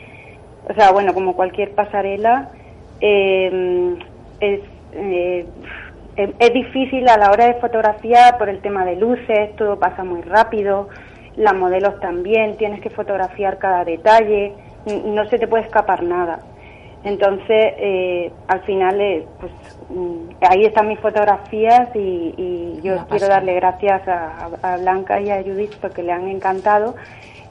o 0.70 0.74
sea, 0.76 0.92
bueno, 0.92 1.14
como 1.16 1.36
cualquier 1.36 1.74
pasarela, 1.74 2.52
eh, 3.02 3.98
es, 4.40 4.60
eh, 4.94 5.46
es, 6.16 6.54
difícil 6.54 7.08
a 7.10 7.18
la 7.18 7.32
hora 7.32 7.48
de 7.48 7.56
fotografiar 7.56 8.38
por 8.38 8.50
el 8.50 8.62
tema 8.62 8.86
de 8.86 8.96
luces, 8.96 9.56
todo 9.56 9.80
pasa 9.80 10.04
muy 10.04 10.22
rápido, 10.22 10.90
las 11.36 11.54
modelos 11.56 12.00
también, 12.00 12.58
tienes 12.58 12.82
que 12.82 12.90
fotografiar 12.90 13.58
cada 13.58 13.84
detalle, 13.84 14.54
no 15.06 15.26
se 15.30 15.40
te 15.40 15.48
puede 15.48 15.64
escapar 15.64 16.04
nada. 16.04 16.40
Entonces, 17.04 17.74
eh, 17.78 18.32
al 18.48 18.62
final, 18.62 19.02
eh, 19.02 19.26
pues 19.40 19.52
mm, 19.90 20.30
ahí 20.48 20.66
están 20.66 20.88
mis 20.88 21.00
fotografías 21.00 21.90
y, 21.96 22.34
y 22.38 22.80
yo 22.84 23.08
quiero 23.10 23.28
darle 23.28 23.56
gracias 23.56 24.08
a, 24.08 24.50
a 24.62 24.78
Blanca 24.78 25.20
y 25.20 25.32
a 25.32 25.42
Judith 25.42 25.76
porque 25.82 26.04
le 26.04 26.12
han 26.12 26.28
encantado 26.28 26.96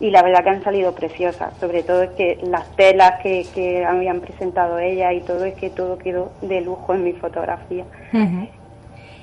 y 0.01 0.11
la 0.11 0.23
verdad 0.23 0.43
que 0.43 0.51
han 0.51 0.65
salido 0.65 0.95
preciosas. 0.95 1.53
Sobre 1.61 1.83
todo 1.83 2.03
es 2.03 2.11
que 2.11 2.39
las 2.43 2.75
telas 2.75 3.21
que, 3.23 3.47
que 3.55 3.85
habían 3.85 4.21
presentado 4.21 4.79
ella 4.79 5.13
y 5.13 5.21
todo, 5.21 5.45
es 5.45 5.55
que 5.55 5.69
todo 5.69 5.99
quedó 5.99 6.33
de 6.41 6.63
lujo 6.63 6.95
en 6.95 7.05
mi 7.05 7.13
fotografía. 7.13 7.85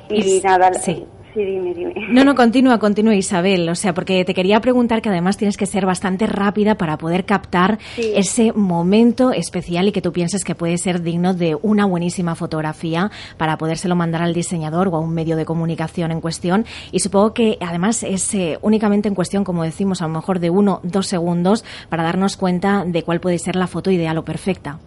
Y, 0.10 0.38
Y 0.38 0.42
nada, 0.42 0.72
sí. 0.74 1.06
Sí, 1.34 1.44
dime, 1.46 1.74
dime. 1.74 1.94
No, 2.10 2.24
no, 2.24 2.36
continúa, 2.36 2.80
continúa 2.80 3.16
Isabel. 3.16 3.68
O 3.70 3.76
sea, 3.76 3.94
porque 3.94 4.26
te 4.26 4.34
quería 4.34 4.60
preguntar 4.62 5.02
que 5.02 5.10
además 5.10 5.38
tienes 5.38 5.58
que 5.58 5.66
ser 5.66 5.86
bastante 5.86 6.26
rápida 6.28 6.76
para 6.76 6.98
poder 6.98 7.26
captar 7.26 7.78
Sí. 7.96 8.12
ese 8.16 8.54
momento 8.54 9.32
especial 9.32 9.88
y 9.88 9.92
que 9.92 10.02
tú 10.02 10.12
pienses 10.12 10.44
que 10.44 10.56
puede 10.56 10.78
ser 10.78 11.02
digno 11.02 11.34
de 11.34 11.56
una 11.62 11.86
buenísima 11.86 12.36
fotografía 12.36 13.12
para 13.38 13.58
podérselo 13.58 13.96
mandar 13.96 14.22
al 14.22 14.34
diseñador 14.34 14.88
o 14.88 14.96
a 14.96 15.00
un 15.00 15.14
medio 15.14 15.36
de 15.38 15.46
comunicación 15.46 16.12
en 16.12 16.22
cuestión. 16.22 16.66
Y 16.92 17.00
supongo 17.00 17.34
que 17.34 17.58
además 17.62 18.04
es 18.04 18.34
eh, 18.34 18.58
únicamente 18.62 19.08
en 19.08 19.16
cuestión, 19.16 19.44
como 19.44 19.64
decimos, 19.64 20.02
a 20.02 20.08
lo 20.08 20.14
mejor 20.14 20.40
de 20.40 20.50
uno, 20.50 20.80
dos 20.84 21.08
segundos 21.08 21.64
para 21.90 22.04
darnos 22.04 22.38
cuenta 22.38 22.84
de 22.86 23.04
cuál 23.04 23.20
puede 23.20 23.38
ser 23.40 23.56
la 23.56 23.68
foto 23.68 23.92
ideal 23.92 24.18
o 24.18 24.24
perfecta. 24.26 24.80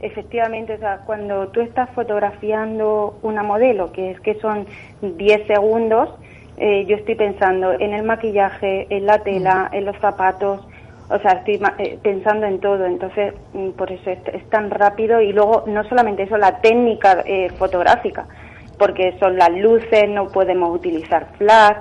Efectivamente, 0.00 0.74
o 0.74 0.78
sea, 0.78 1.02
cuando 1.04 1.48
tú 1.50 1.60
estás 1.60 1.90
fotografiando 1.90 3.18
una 3.22 3.42
modelo, 3.42 3.92
que 3.92 4.12
es 4.12 4.20
que 4.20 4.34
son 4.40 4.66
10 5.02 5.46
segundos, 5.46 6.08
eh, 6.56 6.86
yo 6.86 6.96
estoy 6.96 7.16
pensando 7.16 7.72
en 7.72 7.92
el 7.92 8.02
maquillaje, 8.04 8.86
en 8.94 9.04
la 9.04 9.18
tela, 9.18 9.68
en 9.72 9.84
los 9.84 9.96
zapatos, 9.98 10.66
o 11.08 11.18
sea, 11.18 11.32
estoy 11.32 11.58
ma- 11.58 11.74
eh, 11.78 11.98
pensando 12.02 12.46
en 12.46 12.60
todo, 12.60 12.86
entonces 12.86 13.34
mm, 13.52 13.70
por 13.72 13.92
eso 13.92 14.08
es, 14.10 14.20
es 14.32 14.48
tan 14.48 14.70
rápido 14.70 15.20
y 15.20 15.32
luego 15.34 15.64
no 15.66 15.84
solamente 15.84 16.22
eso, 16.22 16.38
la 16.38 16.60
técnica 16.62 17.22
eh, 17.26 17.50
fotográfica, 17.58 18.26
porque 18.78 19.16
son 19.20 19.36
las 19.36 19.50
luces, 19.50 20.08
no 20.08 20.32
podemos 20.32 20.74
utilizar 20.74 21.32
flash, 21.36 21.76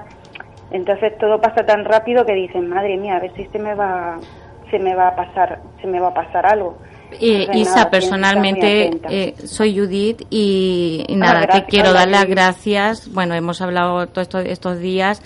entonces 0.69 1.17
todo 1.17 1.41
pasa 1.41 1.65
tan 1.65 1.85
rápido 1.85 2.25
que 2.25 2.33
dicen, 2.33 2.67
madre 2.69 2.97
mía, 2.97 3.15
a 3.15 3.19
ver 3.19 3.33
si 3.35 3.45
se 3.45 3.59
me 3.59 3.73
va, 3.75 4.21
se 4.69 4.77
me 4.79 4.93
va 4.95 5.07
a 5.09 5.15
pasar, 5.15 5.61
se 5.81 5.87
me 5.87 5.99
va 5.99 6.09
a 6.09 6.13
pasar 6.13 6.45
algo. 6.45 6.81
Eh, 7.19 7.47
Isa, 7.55 7.89
personalmente 7.89 8.91
eh, 9.09 9.35
soy 9.45 9.77
Judith 9.77 10.21
y, 10.29 11.05
y 11.07 11.13
Ah, 11.13 11.17
nada, 11.17 11.41
gracias, 11.41 11.65
te 11.65 11.69
quiero 11.71 11.89
hola, 11.89 11.99
dar 11.99 12.07
las 12.09 12.21
Judith. 12.21 12.35
gracias. 12.35 13.11
Bueno, 13.13 13.35
hemos 13.35 13.61
hablado 13.61 14.07
todos 14.07 14.27
estos, 14.27 14.45
estos 14.45 14.79
días. 14.79 15.21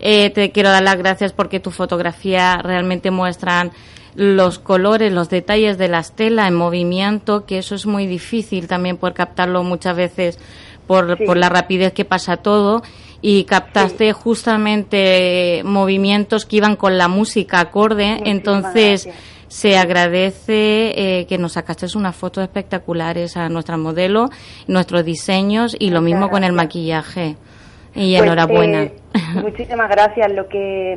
Eh, 0.00 0.30
te 0.30 0.50
quiero 0.50 0.70
dar 0.70 0.82
las 0.82 0.96
gracias 0.98 1.32
porque 1.32 1.60
tu 1.60 1.70
fotografía 1.70 2.58
realmente 2.62 3.10
muestran 3.10 3.70
los 4.14 4.58
colores, 4.58 5.12
los 5.12 5.30
detalles 5.30 5.78
de 5.78 5.88
las 5.88 6.12
telas 6.14 6.48
en 6.48 6.54
movimiento, 6.54 7.46
que 7.46 7.58
eso 7.58 7.74
es 7.74 7.86
muy 7.86 8.06
difícil 8.06 8.66
también 8.68 8.96
por 8.98 9.14
captarlo 9.14 9.62
muchas 9.62 9.96
veces 9.96 10.38
por, 10.86 11.16
Sí. 11.16 11.24
por 11.24 11.36
la 11.36 11.48
rapidez 11.48 11.92
que 11.92 12.04
pasa 12.04 12.36
todo 12.36 12.82
y 13.22 13.44
captaste 13.44 14.12
justamente 14.12 15.62
movimientos 15.64 16.44
que 16.44 16.56
iban 16.56 16.76
con 16.76 16.98
la 16.98 17.08
música 17.08 17.60
acorde, 17.60 18.08
Muchísimas 18.18 18.28
entonces 18.36 19.04
gracias. 19.04 19.16
Se 19.52 19.76
agradece 19.76 21.20
eh, 21.20 21.26
que 21.26 21.36
nos 21.36 21.52
sacaste 21.52 21.84
unas 21.94 22.16
fotos 22.16 22.42
espectaculares 22.42 23.36
a 23.36 23.50
nuestra 23.50 23.76
modelo, 23.76 24.30
nuestros 24.66 25.04
diseños 25.04 25.76
y 25.78 25.90
lo 25.90 26.00
Muchas 26.00 26.04
mismo 26.04 26.30
con 26.30 26.42
el 26.42 26.54
maquillaje. 26.54 27.36
Y 27.94 28.16
Pues, 28.16 28.22
enhorabuena. 28.22 28.84
eh, 28.84 28.94
muchísimas 29.42 29.90
gracias. 29.90 30.32
Lo 30.32 30.48
que 30.48 30.96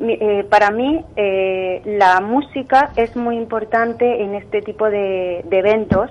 eh, 0.00 0.44
para 0.48 0.70
mí 0.70 1.04
eh, 1.16 1.82
la 1.84 2.22
música 2.22 2.92
es 2.96 3.14
muy 3.14 3.36
importante 3.36 4.22
en 4.22 4.36
este 4.36 4.62
tipo 4.62 4.88
de, 4.88 5.44
de 5.50 5.58
eventos 5.58 6.10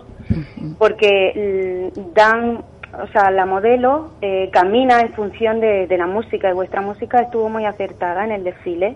porque 0.77 1.89
mm, 1.95 2.13
dan, 2.13 2.63
o 2.93 3.07
sea, 3.11 3.31
la 3.31 3.47
modelo 3.47 4.11
eh, 4.21 4.51
camina 4.53 5.01
en 5.01 5.13
función 5.13 5.59
de, 5.59 5.87
de 5.87 5.97
la 5.97 6.05
música 6.05 6.47
y 6.47 6.53
vuestra 6.53 6.81
música 6.81 7.21
estuvo 7.21 7.49
muy 7.49 7.65
acertada 7.65 8.23
en 8.23 8.33
el 8.33 8.43
desfile. 8.43 8.95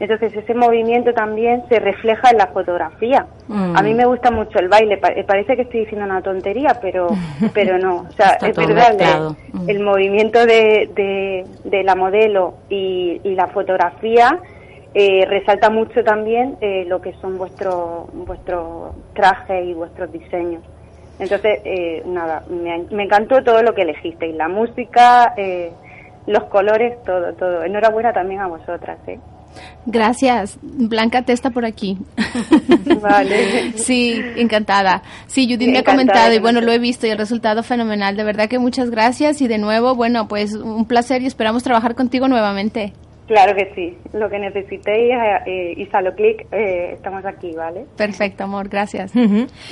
Entonces 0.00 0.34
ese 0.36 0.54
movimiento 0.54 1.12
también 1.12 1.62
se 1.68 1.78
refleja 1.78 2.30
en 2.30 2.38
la 2.38 2.48
fotografía. 2.48 3.26
Mm. 3.46 3.76
A 3.76 3.82
mí 3.82 3.94
me 3.94 4.04
gusta 4.06 4.30
mucho 4.30 4.58
el 4.58 4.68
baile. 4.68 4.96
Pa- 4.98 5.12
eh, 5.12 5.22
parece 5.24 5.54
que 5.54 5.62
estoy 5.62 5.80
diciendo 5.80 6.04
una 6.04 6.20
tontería, 6.20 6.78
pero 6.82 7.08
pero 7.54 7.78
no. 7.78 8.06
O 8.08 8.12
sea, 8.12 8.36
es 8.42 8.56
verdad. 8.56 8.90
el- 9.00 9.36
Mm. 9.54 9.70
El 9.70 9.80
movimiento 9.80 10.44
de, 10.46 10.90
de, 10.94 11.46
de 11.62 11.84
la 11.84 11.94
modelo 11.94 12.54
y, 12.68 13.20
y 13.22 13.34
la 13.36 13.46
fotografía 13.46 14.40
eh, 14.94 15.24
resalta 15.26 15.70
mucho 15.70 16.02
también 16.02 16.56
eh, 16.60 16.84
lo 16.88 17.00
que 17.00 17.12
son 17.20 17.38
vuestros 17.38 18.06
vuestros 18.12 18.94
trajes 19.14 19.64
y 19.64 19.72
vuestros 19.74 20.10
diseños. 20.12 20.62
Entonces, 21.20 21.60
eh, 21.64 22.02
nada, 22.04 22.42
me, 22.50 22.84
me 22.90 23.04
encantó 23.04 23.42
todo 23.44 23.62
lo 23.62 23.74
que 23.74 23.82
elegisteis, 23.82 24.34
la 24.34 24.48
música, 24.48 25.32
eh, 25.36 25.70
los 26.26 26.44
colores, 26.44 27.00
todo, 27.04 27.32
todo. 27.34 27.62
Enhorabuena 27.62 28.12
también 28.12 28.40
a 28.40 28.48
vosotras, 28.48 28.98
¿eh? 29.06 29.20
Gracias. 29.86 30.58
Blanca 30.62 31.22
Testa 31.22 31.50
por 31.50 31.64
aquí. 31.64 31.98
Vale. 33.00 33.72
Sí, 33.76 34.20
encantada. 34.36 35.02
Sí, 35.26 35.46
Judith 35.46 35.70
me 35.70 35.78
ha 35.78 35.84
comentado 35.84 36.32
y 36.32 36.38
bueno, 36.38 36.60
lo 36.60 36.72
he 36.72 36.78
visto 36.78 37.06
y 37.06 37.10
el 37.10 37.18
resultado 37.18 37.62
fenomenal. 37.62 38.16
De 38.16 38.24
verdad 38.24 38.48
que 38.48 38.58
muchas 38.58 38.90
gracias 38.90 39.40
y 39.40 39.48
de 39.48 39.58
nuevo, 39.58 39.94
bueno, 39.94 40.28
pues 40.28 40.54
un 40.54 40.86
placer 40.86 41.22
y 41.22 41.26
esperamos 41.26 41.62
trabajar 41.62 41.94
contigo 41.94 42.28
nuevamente. 42.28 42.92
Claro 43.26 43.54
que 43.56 43.72
sí. 43.74 43.96
Lo 44.12 44.28
que 44.28 44.38
necesitéis, 44.38 45.12
eh, 45.12 45.38
eh, 45.46 45.74
Isalo 45.78 46.14
Click, 46.14 46.46
eh, 46.52 46.92
estamos 46.92 47.24
aquí, 47.24 47.52
¿vale? 47.52 47.86
Perfecto, 47.96 48.44
amor, 48.44 48.68
gracias. 48.68 49.12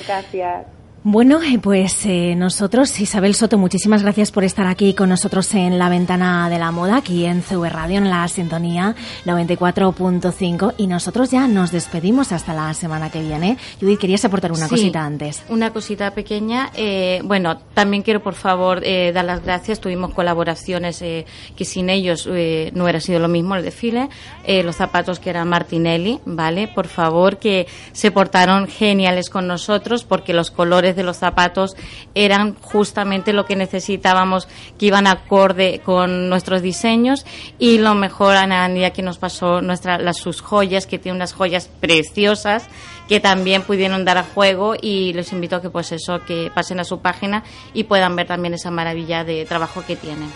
Gracias. 0.07 0.67
Bueno, 1.05 1.43
eh, 1.43 1.59
pues 1.61 2.07
eh, 2.07 2.37
nosotros, 2.37 3.01
Isabel 3.01 3.35
Soto, 3.35 3.59
muchísimas 3.59 4.05
gracias 4.05 4.31
por 4.31 4.45
estar 4.45 4.69
aquí 4.69 4.95
con 4.95 5.09
nosotros 5.09 5.53
en 5.55 5.77
la 5.77 5.89
ventana 5.89 6.49
de 6.49 6.61
la 6.61 6.71
moda, 6.71 6.99
aquí 6.99 7.25
en 7.25 7.43
CV 7.43 7.69
Radio, 7.71 7.99
en 7.99 8.09
la 8.09 8.29
sintonía 8.29 8.95
94.5. 9.27 10.75
Y 10.77 10.87
nosotros 10.87 11.33
ya 11.33 11.49
nos 11.49 11.73
despedimos 11.73 12.31
hasta 12.31 12.55
la 12.55 12.73
semana 12.75 13.11
que 13.11 13.21
viene. 13.21 13.59
Judith, 13.81 13.99
querías 13.99 14.25
aportar 14.25 14.53
una 14.53 14.67
Sí, 14.67 14.71
cosita 14.71 15.05
antes. 15.05 15.43
Una 15.49 15.73
cosita 15.73 16.13
pequeña. 16.13 16.71
eh, 16.77 17.21
bueno, 17.25 17.59
también 17.75 18.05
quiero 18.05 18.23
por 18.23 18.35
favor 18.35 18.81
eh, 18.85 19.11
dar 19.13 19.25
las 19.25 19.43
gracias. 19.43 19.81
Tuvimos 19.81 20.15
colaboraciones 20.15 21.01
que 21.01 21.65
sin 21.65 21.91
ellos 21.91 22.27
no 22.29 22.85
hubiera 22.85 23.01
sido 23.01 23.19
lo 23.19 23.27
mismo 23.27 23.57
el 23.57 23.65
desfile. 23.65 24.09
Los 24.47 24.77
zapatos 24.77 25.19
que 25.19 25.31
eran 25.31 25.49
Martinelli, 25.49 26.21
¿vale? 26.27 26.69
Por 26.69 26.87
favor, 26.87 27.39
que 27.39 27.67
se 27.91 28.13
portaron 28.13 28.69
geniales 28.69 29.31
con 29.31 29.49
nosotros 29.49 30.05
porque 30.05 30.33
los 30.33 30.53
colores 30.53 30.92
de 30.97 31.03
los 31.03 31.17
zapatos 31.17 31.77
eran 32.15 32.55
justamente 32.55 33.33
lo 33.33 33.45
que 33.45 33.57
necesitábamos, 33.57 34.49
que 34.79 34.87
iban 34.87 35.07
acorde 35.07 35.81
con 35.85 36.29
nuestros 36.29 36.63
diseños. 36.63 37.25
Y 37.59 37.79
lo 37.79 37.95
mejor, 37.95 38.37
Ana 38.37 38.91
que 38.91 39.03
nos 39.03 39.19
pasó 39.19 39.61
nuestra, 39.61 40.13
sus 40.13 40.41
joyas, 40.41 40.87
que 40.87 40.99
tiene 40.99 41.17
unas 41.17 41.33
joyas 41.33 41.69
preciosas 41.81 42.69
que 43.09 43.21
también 43.21 43.63
pudieron 43.63 44.05
dar 44.05 44.19
a 44.19 44.23
juego 44.23 44.75
y 44.81 45.13
les 45.13 45.33
invito 45.33 45.57
a 45.57 45.63
que 45.63 45.71
pues 45.71 45.93
eso 45.93 46.21
que 46.25 46.51
pasen 46.55 46.81
a 46.81 46.85
su 46.85 47.01
página 47.01 47.43
y 47.75 47.85
puedan 47.85 48.17
ver 48.17 48.27
también 48.27 48.55
esa 48.55 48.71
maravilla 48.71 49.25
de 49.25 49.45
trabajo 49.45 49.83
que 49.87 49.97
tienen. 49.97 50.31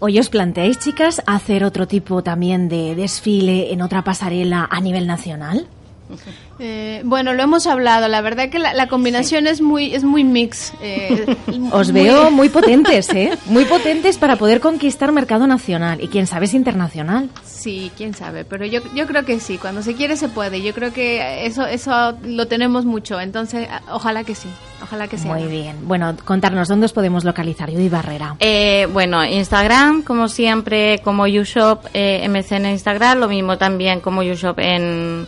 Hoy 0.00 0.18
os 0.18 0.30
planteáis, 0.30 0.78
chicas, 0.78 1.22
hacer 1.26 1.62
otro 1.62 1.86
tipo 1.86 2.22
también 2.22 2.68
de 2.68 2.94
desfile 2.94 3.72
en 3.72 3.82
otra 3.82 4.02
pasarela 4.02 4.68
a 4.70 4.80
nivel 4.80 5.06
nacional. 5.06 5.68
Eh, 6.58 7.02
bueno, 7.04 7.32
lo 7.34 7.42
hemos 7.42 7.66
hablado. 7.66 8.08
La 8.08 8.20
verdad 8.20 8.48
que 8.48 8.58
la, 8.58 8.74
la 8.74 8.86
combinación 8.88 9.46
es 9.46 9.60
muy 9.60 9.94
es 9.94 10.04
muy 10.04 10.24
mix. 10.24 10.72
eh, 10.80 11.36
Os 11.72 11.90
muy- 11.92 12.02
veo 12.02 12.30
muy 12.30 12.48
potentes, 12.48 13.08
¿eh? 13.14 13.32
Muy 13.46 13.64
potentes 13.64 14.18
para 14.18 14.36
poder 14.36 14.60
conquistar 14.60 15.10
mercado 15.12 15.46
nacional 15.46 16.00
y 16.02 16.08
quién 16.08 16.26
sabe 16.26 16.46
es 16.46 16.54
internacional. 16.54 17.28
Sí, 17.44 17.90
quién 17.96 18.14
sabe, 18.14 18.44
pero 18.44 18.66
yo, 18.66 18.80
yo 18.94 19.06
creo 19.06 19.24
que 19.24 19.38
sí, 19.40 19.58
cuando 19.58 19.82
se 19.82 19.94
quiere 19.94 20.16
se 20.16 20.28
puede. 20.28 20.62
Yo 20.62 20.72
creo 20.74 20.92
que 20.92 21.46
eso 21.46 21.64
eso 21.66 22.16
lo 22.24 22.46
tenemos 22.46 22.84
mucho, 22.84 23.20
entonces 23.20 23.68
a- 23.68 23.82
ojalá 23.94 24.24
que 24.24 24.34
sí, 24.34 24.48
ojalá 24.82 25.06
que 25.08 25.16
sea. 25.18 25.32
Muy 25.34 25.44
bien. 25.46 25.76
Bueno, 25.88 26.14
contarnos 26.24 26.68
dónde 26.68 26.86
os 26.86 26.92
podemos 26.92 27.24
localizar, 27.24 27.70
Judy 27.70 27.88
Barrera. 27.88 28.36
Eh, 28.40 28.86
bueno, 28.92 29.24
Instagram, 29.24 30.02
como 30.02 30.28
siempre, 30.28 31.00
como 31.04 31.26
YouShop 31.26 31.86
eh, 31.94 32.26
MC 32.28 32.52
en 32.56 32.66
Instagram, 32.66 33.18
lo 33.18 33.28
mismo 33.28 33.58
también 33.58 34.00
como 34.00 34.22
YouShop 34.22 34.58
en, 34.58 35.26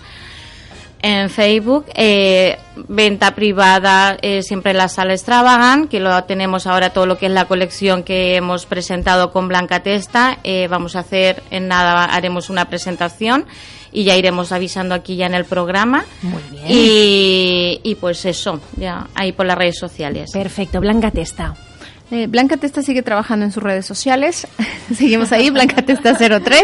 en 1.04 1.28
Facebook. 1.28 1.84
Eh, 1.94 2.56
venta 2.88 3.34
privada 3.34 4.16
eh, 4.22 4.42
siempre 4.42 4.70
en 4.70 4.78
la 4.78 4.88
sala 4.88 5.12
Extravagant, 5.12 5.90
que 5.90 6.00
lo 6.00 6.24
tenemos 6.24 6.66
ahora 6.66 6.90
todo 6.90 7.04
lo 7.04 7.18
que 7.18 7.26
es 7.26 7.32
la 7.32 7.44
colección 7.44 8.02
que 8.02 8.36
hemos 8.36 8.64
presentado 8.64 9.30
con 9.30 9.46
Blanca 9.46 9.80
Testa. 9.80 10.38
Eh, 10.44 10.66
vamos 10.66 10.96
a 10.96 11.00
hacer, 11.00 11.42
en 11.50 11.68
nada, 11.68 12.04
haremos 12.06 12.48
una 12.48 12.70
presentación 12.70 13.44
y 13.92 14.04
ya 14.04 14.16
iremos 14.16 14.50
avisando 14.50 14.94
aquí 14.94 15.16
ya 15.16 15.26
en 15.26 15.34
el 15.34 15.44
programa. 15.44 16.06
Muy 16.22 16.42
bien. 16.50 16.64
Y, 16.68 17.80
y 17.84 17.94
pues 17.96 18.24
eso, 18.24 18.60
ya 18.76 19.06
ahí 19.14 19.32
por 19.32 19.44
las 19.44 19.58
redes 19.58 19.78
sociales. 19.78 20.30
Perfecto, 20.32 20.80
Blanca 20.80 21.10
Testa. 21.10 21.54
Eh, 22.14 22.28
Blanca 22.28 22.56
Testa 22.56 22.80
sigue 22.80 23.02
trabajando 23.02 23.44
en 23.44 23.50
sus 23.50 23.60
redes 23.60 23.84
sociales. 23.86 24.46
Seguimos 24.94 25.32
ahí, 25.32 25.50
Blanca 25.50 25.82
Testa 25.82 26.14
03. 26.16 26.62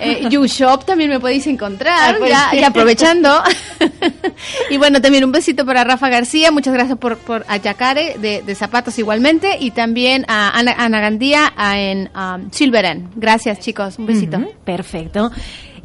Eh, 0.00 0.26
YouShop 0.30 0.86
también 0.86 1.10
me 1.10 1.20
podéis 1.20 1.46
encontrar, 1.46 2.14
Ah, 2.14 2.16
pues 2.18 2.30
ya, 2.30 2.50
ya 2.58 2.68
aprovechando. 2.68 3.42
y 4.70 4.78
bueno, 4.78 5.02
también 5.02 5.22
un 5.24 5.32
besito 5.32 5.66
para 5.66 5.84
Rafa 5.84 6.08
García. 6.08 6.50
Muchas 6.50 6.72
gracias 6.72 6.96
por, 6.96 7.18
por 7.18 7.44
a 7.46 7.58
Yacare 7.58 8.16
de, 8.18 8.40
de 8.40 8.54
Zapatos 8.54 8.98
igualmente. 8.98 9.58
Y 9.60 9.72
también 9.72 10.24
a 10.28 10.58
Ana, 10.58 10.74
Ana 10.78 11.00
Gandía 11.00 11.52
a- 11.54 11.78
en 11.78 12.08
um, 12.16 12.50
Silveren. 12.50 13.08
Gracias, 13.16 13.58
chicos. 13.60 13.98
Un 13.98 14.06
besito. 14.06 14.38
Perfecto. 14.64 15.30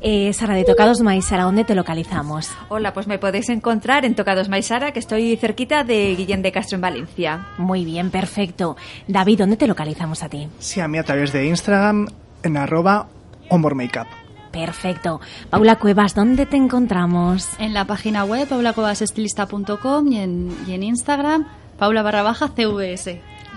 Eh, 0.08 0.32
Sara, 0.34 0.54
de 0.54 0.64
Tocados 0.64 1.02
Maíz, 1.02 1.26
Sara, 1.26 1.46
¿dónde 1.46 1.64
te 1.64 1.74
localizamos? 1.74 2.52
Hola, 2.70 2.94
pues 2.94 3.08
me 3.08 3.18
podéis 3.18 3.50
encontrar 3.50 4.06
en 4.06 4.14
Tocados 4.14 4.50
Maisara, 4.50 4.92
que 4.92 5.00
estoy 5.00 5.36
cerquita 5.36 5.84
de 5.84 6.14
Guillén 6.16 6.44
de 6.44 6.52
Castro 6.52 6.76
en 6.76 6.82
Valencia. 6.82 7.48
Muy 7.58 7.84
bien, 7.86 8.12
perfecto. 8.12 8.78
David, 9.08 9.40
¿dónde 9.40 9.58
te 9.58 9.66
localizamos 9.66 10.22
a 10.22 10.30
ti? 10.30 10.48
Sí, 10.60 10.80
a 10.80 10.88
mí 10.88 11.00
a 11.00 11.04
través 11.04 11.34
de 11.34 11.48
Instagram 11.48 12.08
en 12.44 12.56
arroba 12.56 13.08
homormakeup. 13.50 14.06
Perfecto. 14.52 15.22
Paula 15.50 15.78
Cuevas, 15.78 16.14
¿dónde 16.14 16.46
te 16.46 16.56
encontramos? 16.56 17.50
En 17.58 17.74
la 17.74 17.86
página 17.86 18.26
web 18.26 18.48
paulacuevasestilista.com 18.48 20.12
y 20.12 20.20
en, 20.20 20.56
y 20.68 20.74
en 20.74 20.84
Instagram 20.84 21.48
paula 21.80 22.04
barra 22.04 22.22
baja 22.22 22.50
cvs. 22.50 23.10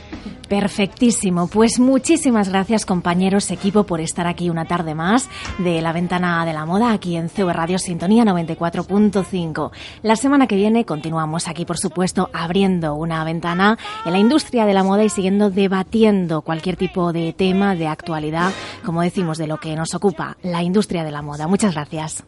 Perfectísimo. 0.48 1.48
Pues 1.48 1.80
muchísimas 1.80 2.48
gracias, 2.48 2.86
compañeros, 2.86 3.50
equipo, 3.50 3.84
por 3.84 4.00
estar 4.00 4.26
aquí 4.26 4.50
una 4.50 4.66
tarde 4.66 4.94
más 4.94 5.28
de 5.58 5.80
la 5.80 5.92
ventana 5.92 6.44
de 6.44 6.52
la 6.52 6.66
moda 6.66 6.92
aquí 6.92 7.16
en 7.16 7.28
CV 7.28 7.52
Radio 7.52 7.78
Sintonía 7.78 8.24
94.5. 8.24 9.70
La 10.02 10.14
semana 10.14 10.46
que 10.46 10.54
viene 10.56 10.84
continuamos 10.84 11.48
aquí, 11.48 11.64
por 11.64 11.78
supuesto, 11.78 12.30
abriendo 12.32 12.94
una 12.94 13.24
ventana 13.24 13.78
en 14.04 14.12
la 14.12 14.18
industria 14.18 14.66
de 14.66 14.74
la 14.74 14.84
moda 14.84 15.04
y 15.04 15.08
siguiendo 15.08 15.50
debatiendo 15.50 16.42
cualquier 16.42 16.76
tipo 16.76 17.12
de 17.12 17.32
tema 17.32 17.74
de 17.74 17.88
actualidad, 17.88 18.52
como 18.84 19.02
decimos, 19.02 19.38
de 19.38 19.46
lo 19.46 19.58
que 19.58 19.71
nos 19.76 19.94
ocupa, 19.94 20.36
la 20.42 20.62
industria 20.62 21.04
de 21.04 21.10
la 21.10 21.22
moda. 21.22 21.46
Muchas 21.46 21.74
gracias. 21.74 22.24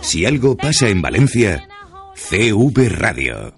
Si 0.00 0.24
algo 0.26 0.56
pasa 0.56 0.88
en 0.88 1.02
Valencia, 1.02 1.68
CV 2.14 2.88
Radio. 2.88 3.54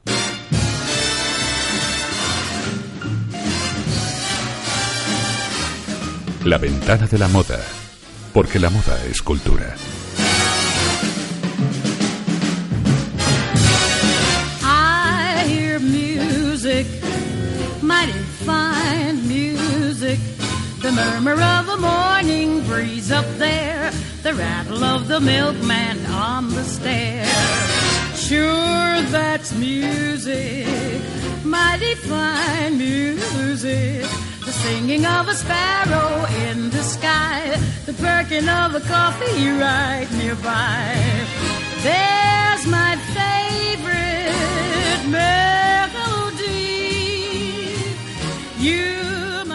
La 6.45 6.57
ventana 6.57 7.07
de 7.07 7.19
la 7.19 7.29
moda. 7.29 7.61
Porque 8.33 8.59
la 8.59 8.71
moda 8.71 8.99
es 9.05 9.21
cultura. 9.21 9.77
Murmur 21.01 21.41
of 21.57 21.69
a 21.69 21.77
morning 21.79 22.63
breeze 22.65 23.11
up 23.11 23.27
there, 23.39 23.91
the 24.23 24.35
rattle 24.35 24.85
of 24.85 25.09
the 25.09 25.21
milkman 25.21 26.05
on 26.07 26.51
the 26.51 26.65
stairs. 26.65 27.29
Sure, 28.15 29.01
that's 29.17 29.53
music, 29.55 31.01
mighty 31.45 31.95
fine 31.95 32.77
music. 32.79 34.07
The 34.45 34.53
singing 34.53 35.07
of 35.07 35.29
a 35.29 35.35
sparrow 35.35 36.27
in 36.47 36.71
the 36.71 36.83
sky, 36.83 37.57
the 37.87 37.95
perking 37.95 38.49
of 38.49 38.75
a 38.75 38.81
coffee 38.81 39.49
right 39.51 40.09
nearby. 40.13 40.97
There's 41.83 42.67
my 42.67 42.97
favorite 43.17 45.03
melody. 45.09 46.61
You 48.59 49.00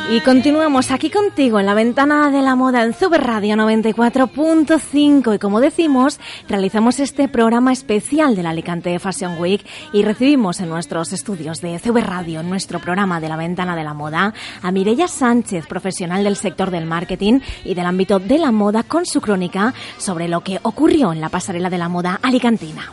Y 0.08 0.22
continuamos 0.22 0.92
aquí 0.92 1.10
contigo 1.10 1.60
en 1.60 1.66
la 1.66 1.74
ventana 1.74 2.30
de 2.30 2.44
la 2.44 2.56
moda 2.56 2.84
en 2.84 2.94
Zuber 2.94 3.24
Radio 3.24 3.56
94.5 3.56 5.36
y 5.36 5.40
como 5.40 5.60
decimos, 5.60 6.20
realizamos 6.48 7.00
este 7.00 7.28
programa 7.28 7.74
especial 7.74 8.36
de 8.36 8.44
la 8.44 8.52
Alicante 8.52 9.00
Fashion 9.00 9.40
Week 9.40 9.66
y 9.94 10.04
recibimos 10.04 10.60
en 10.60 10.70
nuestros 10.70 11.12
estudios 11.12 11.60
de 11.60 11.80
Zuber 11.80 12.06
Radio, 12.06 12.42
en 12.42 12.50
nuestro 12.50 12.80
programa 12.80 13.20
de 13.20 13.30
la 13.30 13.36
ventana 13.36 13.76
de 13.76 13.84
la 13.84 13.96
moda, 13.96 14.36
a 14.62 14.72
Mireia 14.72 15.08
Sánchez, 15.08 15.66
profesional 15.66 16.24
del 16.24 16.36
sector 16.36 16.70
del 16.70 16.86
marketing 16.86 17.40
y 17.64 17.74
del 17.74 17.88
ámbito 17.88 18.20
de 18.20 18.38
la 18.38 18.52
moda 18.52 18.84
con 18.84 19.08
su 19.08 19.22
crónica 19.22 19.74
sobre 19.98 20.28
lo 20.28 20.42
que 20.42 20.60
ocurrió 20.62 21.14
en 21.14 21.20
la 21.20 21.30
pasarela 21.30 21.72
de 21.72 21.80
la 21.80 21.90
moda 21.90 22.20
alicantina. 22.22 22.92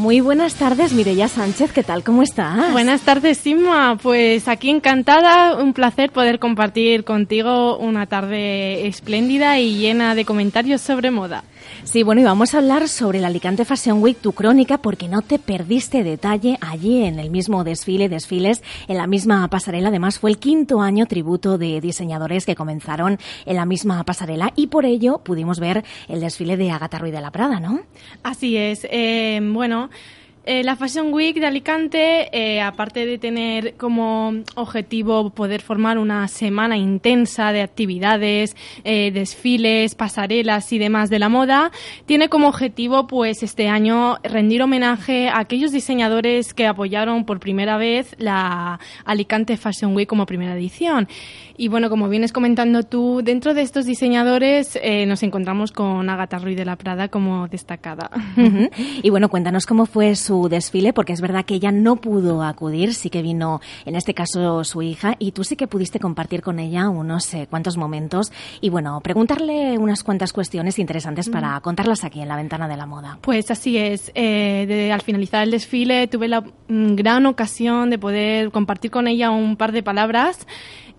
Muy 0.00 0.22
buenas 0.22 0.54
tardes, 0.54 0.94
Mireia 0.94 1.28
Sánchez, 1.28 1.72
¿qué 1.72 1.82
tal? 1.82 2.02
¿Cómo 2.02 2.22
estás? 2.22 2.72
Buenas 2.72 3.02
tardes, 3.02 3.36
Sima. 3.36 3.98
Pues 4.02 4.48
aquí 4.48 4.70
encantada, 4.70 5.56
un 5.56 5.74
placer 5.74 6.10
poder 6.10 6.38
compartir 6.38 7.04
contigo 7.04 7.76
una 7.76 8.06
tarde 8.06 8.86
espléndida 8.86 9.58
y 9.58 9.74
llena 9.74 10.14
de 10.14 10.24
comentarios 10.24 10.80
sobre 10.80 11.10
moda. 11.10 11.44
Sí, 11.90 12.04
bueno, 12.04 12.20
y 12.20 12.24
vamos 12.24 12.54
a 12.54 12.58
hablar 12.58 12.88
sobre 12.88 13.18
el 13.18 13.24
Alicante 13.24 13.64
Fashion 13.64 14.00
Week, 14.00 14.16
tu 14.16 14.30
crónica, 14.30 14.78
porque 14.78 15.08
no 15.08 15.22
te 15.22 15.40
perdiste 15.40 16.04
detalle 16.04 16.56
allí 16.60 17.02
en 17.02 17.18
el 17.18 17.30
mismo 17.30 17.64
desfile, 17.64 18.08
desfiles, 18.08 18.62
en 18.86 18.96
la 18.96 19.08
misma 19.08 19.48
pasarela. 19.48 19.88
Además, 19.88 20.20
fue 20.20 20.30
el 20.30 20.38
quinto 20.38 20.82
año 20.82 21.06
tributo 21.06 21.58
de 21.58 21.80
diseñadores 21.80 22.46
que 22.46 22.54
comenzaron 22.54 23.18
en 23.44 23.56
la 23.56 23.66
misma 23.66 24.04
pasarela 24.04 24.52
y 24.54 24.68
por 24.68 24.84
ello 24.84 25.18
pudimos 25.24 25.58
ver 25.58 25.82
el 26.06 26.20
desfile 26.20 26.56
de 26.56 26.70
Agatha 26.70 27.00
Ruiz 27.00 27.12
de 27.12 27.22
la 27.22 27.32
Prada, 27.32 27.58
¿no? 27.58 27.80
Así 28.22 28.56
es. 28.56 28.86
Eh, 28.88 29.40
bueno, 29.42 29.90
eh, 30.46 30.64
la 30.64 30.74
Fashion 30.74 31.12
Week 31.12 31.38
de 31.38 31.46
Alicante, 31.46 32.28
eh, 32.32 32.62
aparte 32.62 33.04
de 33.04 33.18
tener 33.18 33.74
como 33.74 34.32
objetivo 34.54 35.30
poder 35.30 35.60
formar 35.60 35.98
una 35.98 36.26
semana 36.28 36.78
intensa 36.78 37.52
de 37.52 37.60
actividades, 37.60 38.56
eh, 38.84 39.10
desfiles, 39.12 39.94
pasarelas 39.94 40.72
y 40.72 40.78
demás 40.78 41.10
de 41.10 41.18
la 41.18 41.28
moda, 41.28 41.70
tiene 42.06 42.28
como 42.30 42.48
objetivo, 42.48 43.06
pues, 43.06 43.42
este 43.42 43.68
año 43.68 44.16
rendir 44.22 44.62
homenaje 44.62 45.28
a 45.28 45.40
aquellos 45.40 45.72
diseñadores 45.72 46.54
que 46.54 46.66
apoyaron 46.66 47.26
por 47.26 47.38
primera 47.38 47.76
vez 47.76 48.16
la 48.18 48.80
Alicante 49.04 49.58
Fashion 49.58 49.94
Week 49.94 50.08
como 50.08 50.24
primera 50.24 50.54
edición. 50.54 51.06
Y 51.62 51.68
bueno, 51.68 51.90
como 51.90 52.08
vienes 52.08 52.32
comentando 52.32 52.84
tú, 52.84 53.20
dentro 53.22 53.52
de 53.52 53.60
estos 53.60 53.84
diseñadores 53.84 54.78
eh, 54.82 55.04
nos 55.04 55.22
encontramos 55.22 55.72
con 55.72 56.08
Agatha 56.08 56.38
Ruiz 56.38 56.56
de 56.56 56.64
la 56.64 56.76
Prada 56.76 57.08
como 57.08 57.48
destacada. 57.48 58.10
Y 59.02 59.10
bueno, 59.10 59.28
cuéntanos 59.28 59.66
cómo 59.66 59.84
fue 59.84 60.16
su 60.16 60.48
desfile, 60.48 60.94
porque 60.94 61.12
es 61.12 61.20
verdad 61.20 61.44
que 61.44 61.52
ella 61.56 61.70
no 61.70 61.96
pudo 61.96 62.42
acudir, 62.42 62.94
sí 62.94 63.10
que 63.10 63.20
vino, 63.20 63.60
en 63.84 63.94
este 63.94 64.14
caso, 64.14 64.64
su 64.64 64.80
hija, 64.80 65.16
y 65.18 65.32
tú 65.32 65.44
sí 65.44 65.54
que 65.54 65.66
pudiste 65.66 66.00
compartir 66.00 66.40
con 66.40 66.58
ella 66.60 66.88
unos 66.88 67.34
eh, 67.34 67.46
cuantos 67.50 67.76
momentos 67.76 68.32
y 68.62 68.70
bueno, 68.70 68.98
preguntarle 69.02 69.76
unas 69.76 70.02
cuantas 70.02 70.32
cuestiones 70.32 70.78
interesantes 70.78 71.28
para 71.28 71.60
contarlas 71.60 72.04
aquí 72.04 72.22
en 72.22 72.28
la 72.28 72.36
ventana 72.36 72.68
de 72.68 72.78
la 72.78 72.86
moda. 72.86 73.18
Pues 73.20 73.50
así 73.50 73.76
es. 73.76 74.10
Eh, 74.14 74.64
de- 74.66 74.92
al 74.92 75.02
finalizar 75.02 75.42
el 75.42 75.50
desfile 75.50 76.06
tuve 76.08 76.26
la 76.26 76.40
mm, 76.40 76.94
gran 76.94 77.26
ocasión 77.26 77.90
de 77.90 77.98
poder 77.98 78.50
compartir 78.50 78.90
con 78.90 79.06
ella 79.08 79.30
un 79.30 79.56
par 79.56 79.72
de 79.72 79.82
palabras 79.82 80.46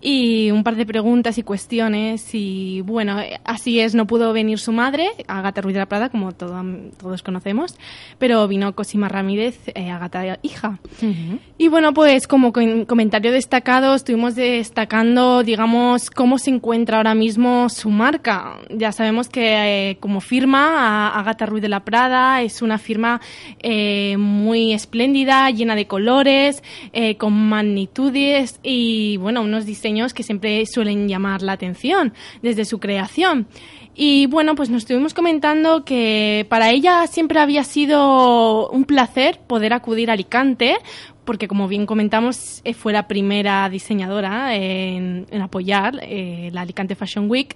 y 0.02 0.50
un 0.50 0.64
par 0.64 0.74
de 0.76 0.84
preguntas 0.84 1.38
y 1.38 1.42
cuestiones. 1.44 2.34
Y 2.34 2.80
bueno, 2.82 3.16
así 3.44 3.78
es, 3.80 3.94
no 3.94 4.06
pudo 4.06 4.32
venir 4.32 4.58
su 4.58 4.72
madre, 4.72 5.08
Agata 5.28 5.60
Ruiz 5.60 5.74
de 5.74 5.80
la 5.80 5.86
Prada, 5.86 6.08
como 6.10 6.32
todo- 6.32 6.62
todos 7.00 7.22
conocemos, 7.22 7.76
pero 8.18 8.46
vino 8.48 8.74
Cosima 8.74 9.08
Ramírez, 9.08 9.58
eh, 9.74 9.90
Agata 9.90 10.38
hija. 10.42 10.78
Y 11.56 11.68
bueno, 11.68 11.94
pues 11.94 12.26
como 12.26 12.52
comentario 12.52 13.30
destacado, 13.32 13.94
estuvimos 13.94 14.34
destacando, 14.34 15.42
digamos, 15.44 16.10
cómo 16.10 16.38
se 16.38 16.50
encuentra 16.50 16.96
ahora 16.96 17.14
mismo 17.14 17.68
su 17.68 17.90
marca. 17.90 18.58
Ya 18.70 18.90
sabemos 18.92 19.28
que 19.28 19.90
eh, 19.90 19.96
como 20.00 20.20
firma, 20.20 21.08
a- 21.12 21.20
Agatha 21.20 21.46
Ruiz 21.46 21.62
de 21.62 21.68
la 21.68 21.80
Prada 21.84 22.42
es 22.42 22.60
una 22.62 22.78
firma 22.78 23.20
eh, 23.62 24.16
muy 24.18 24.72
espléndida, 24.72 25.48
llena 25.50 25.76
de 25.76 25.86
colores, 25.86 26.62
con 27.18 27.32
magnitudes 27.48 28.58
y, 28.62 29.16
bueno, 29.18 29.42
unos 29.42 29.64
diseños 29.66 29.91
que 30.14 30.22
siempre 30.22 30.64
suelen 30.66 31.08
llamar 31.08 31.42
la 31.42 31.52
atención 31.52 32.12
desde 32.42 32.64
su 32.64 32.80
creación. 32.80 33.46
Y 33.94 34.26
bueno, 34.26 34.54
pues 34.54 34.70
nos 34.70 34.82
estuvimos 34.82 35.12
comentando 35.12 35.84
que 35.84 36.46
para 36.48 36.70
ella 36.70 37.06
siempre 37.06 37.40
había 37.40 37.62
sido 37.62 38.70
un 38.70 38.84
placer 38.84 39.38
poder 39.46 39.74
acudir 39.74 40.08
a 40.08 40.14
Alicante, 40.14 40.76
porque 41.24 41.46
como 41.46 41.68
bien 41.68 41.84
comentamos, 41.84 42.62
eh, 42.64 42.72
fue 42.72 42.92
la 42.94 43.06
primera 43.06 43.68
diseñadora 43.68 44.56
en, 44.56 45.26
en 45.30 45.42
apoyar 45.42 46.00
eh, 46.02 46.50
la 46.52 46.62
Alicante 46.62 46.94
Fashion 46.94 47.30
Week. 47.30 47.54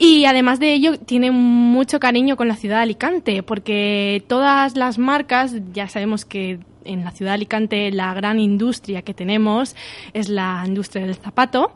Y 0.00 0.24
además 0.26 0.60
de 0.60 0.72
ello, 0.74 0.96
tiene 0.98 1.32
mucho 1.32 1.98
cariño 1.98 2.36
con 2.36 2.46
la 2.46 2.54
ciudad 2.54 2.76
de 2.76 2.82
Alicante, 2.82 3.42
porque 3.42 4.22
todas 4.28 4.76
las 4.76 4.96
marcas, 4.98 5.56
ya 5.72 5.88
sabemos 5.88 6.24
que 6.24 6.60
en 6.84 7.04
la 7.04 7.10
ciudad 7.10 7.32
de 7.32 7.34
Alicante 7.34 7.90
la 7.90 8.14
gran 8.14 8.38
industria 8.38 9.02
que 9.02 9.12
tenemos 9.12 9.74
es 10.14 10.28
la 10.30 10.62
industria 10.66 11.04
del 11.04 11.16
zapato. 11.16 11.72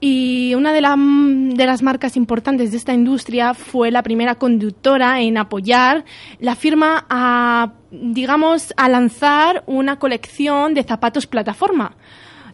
Y 0.00 0.54
una 0.56 0.72
de, 0.72 0.80
la- 0.80 0.96
de 0.98 1.66
las 1.66 1.82
marcas 1.82 2.16
importantes 2.16 2.70
de 2.70 2.78
esta 2.78 2.94
industria 2.94 3.52
fue 3.54 3.90
la 3.90 4.02
primera 4.02 4.36
conductora 4.36 5.20
en 5.20 5.36
apoyar 5.36 6.04
la 6.40 6.56
firma 6.56 7.04
a, 7.10 7.74
digamos, 7.92 8.72
a 8.78 8.88
lanzar 8.88 9.62
una 9.66 9.98
colección 9.98 10.72
de 10.74 10.82
zapatos 10.82 11.26
plataforma. 11.26 11.92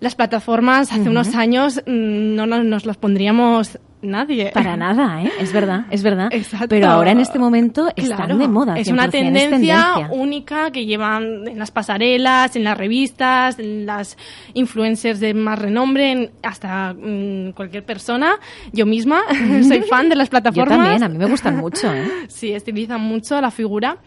Las 0.01 0.17
plataformas 0.17 0.93
hace 0.93 1.09
unos 1.09 1.35
años 1.35 1.81
mm, 1.87 2.35
no 2.35 2.45
nos, 2.47 2.65
nos 2.65 2.85
las 2.85 2.97
pondríamos 2.99 3.79
nadie. 4.07 4.51
Para 4.55 4.77
nada, 4.79 5.23
¿eh? 5.23 5.31
Es 5.39 5.53
verdad, 5.53 5.87
es 5.91 6.03
verdad. 6.03 6.29
Exacto. 6.33 6.69
Pero 6.69 6.89
ahora 6.89 7.11
en 7.13 7.21
este 7.21 7.39
momento 7.39 7.89
están 7.97 8.17
Claro, 8.17 8.39
de 8.39 8.49
moda. 8.49 8.79
Es 8.79 8.89
una 8.89 9.07
100%, 9.07 9.11
tendencia, 9.11 9.49
tendencia. 9.95 10.09
única 10.13 10.71
que 10.71 10.87
llevan 10.87 11.47
en 11.49 11.59
las 11.59 11.71
pasarelas, 11.71 12.57
en 12.57 12.65
las 12.65 12.77
revistas, 12.79 13.59
en 13.59 13.87
las 13.87 14.17
influencers 14.55 15.21
de 15.21 15.35
más 15.35 15.59
renombre, 15.59 16.11
en- 16.13 16.31
hasta 16.43 16.95
mm, 16.95 17.51
cualquier 17.53 17.85
persona. 17.85 18.37
Yo 18.73 18.87
misma 18.87 19.23
soy 19.69 19.83
fan 19.83 20.09
de 20.09 20.17
las 20.17 20.29
Yo 20.29 20.31
plataformas. 20.31 20.79
también, 20.79 21.03
a 21.03 21.09
mí 21.09 21.19
me 21.19 21.27
gustan 21.27 21.57
mucho, 21.57 21.93
¿eh? 21.93 22.07
Sí, 22.29 22.53
estilizan 22.53 23.01
mucho 23.01 23.41
la 23.41 23.51
figura. 23.51 23.99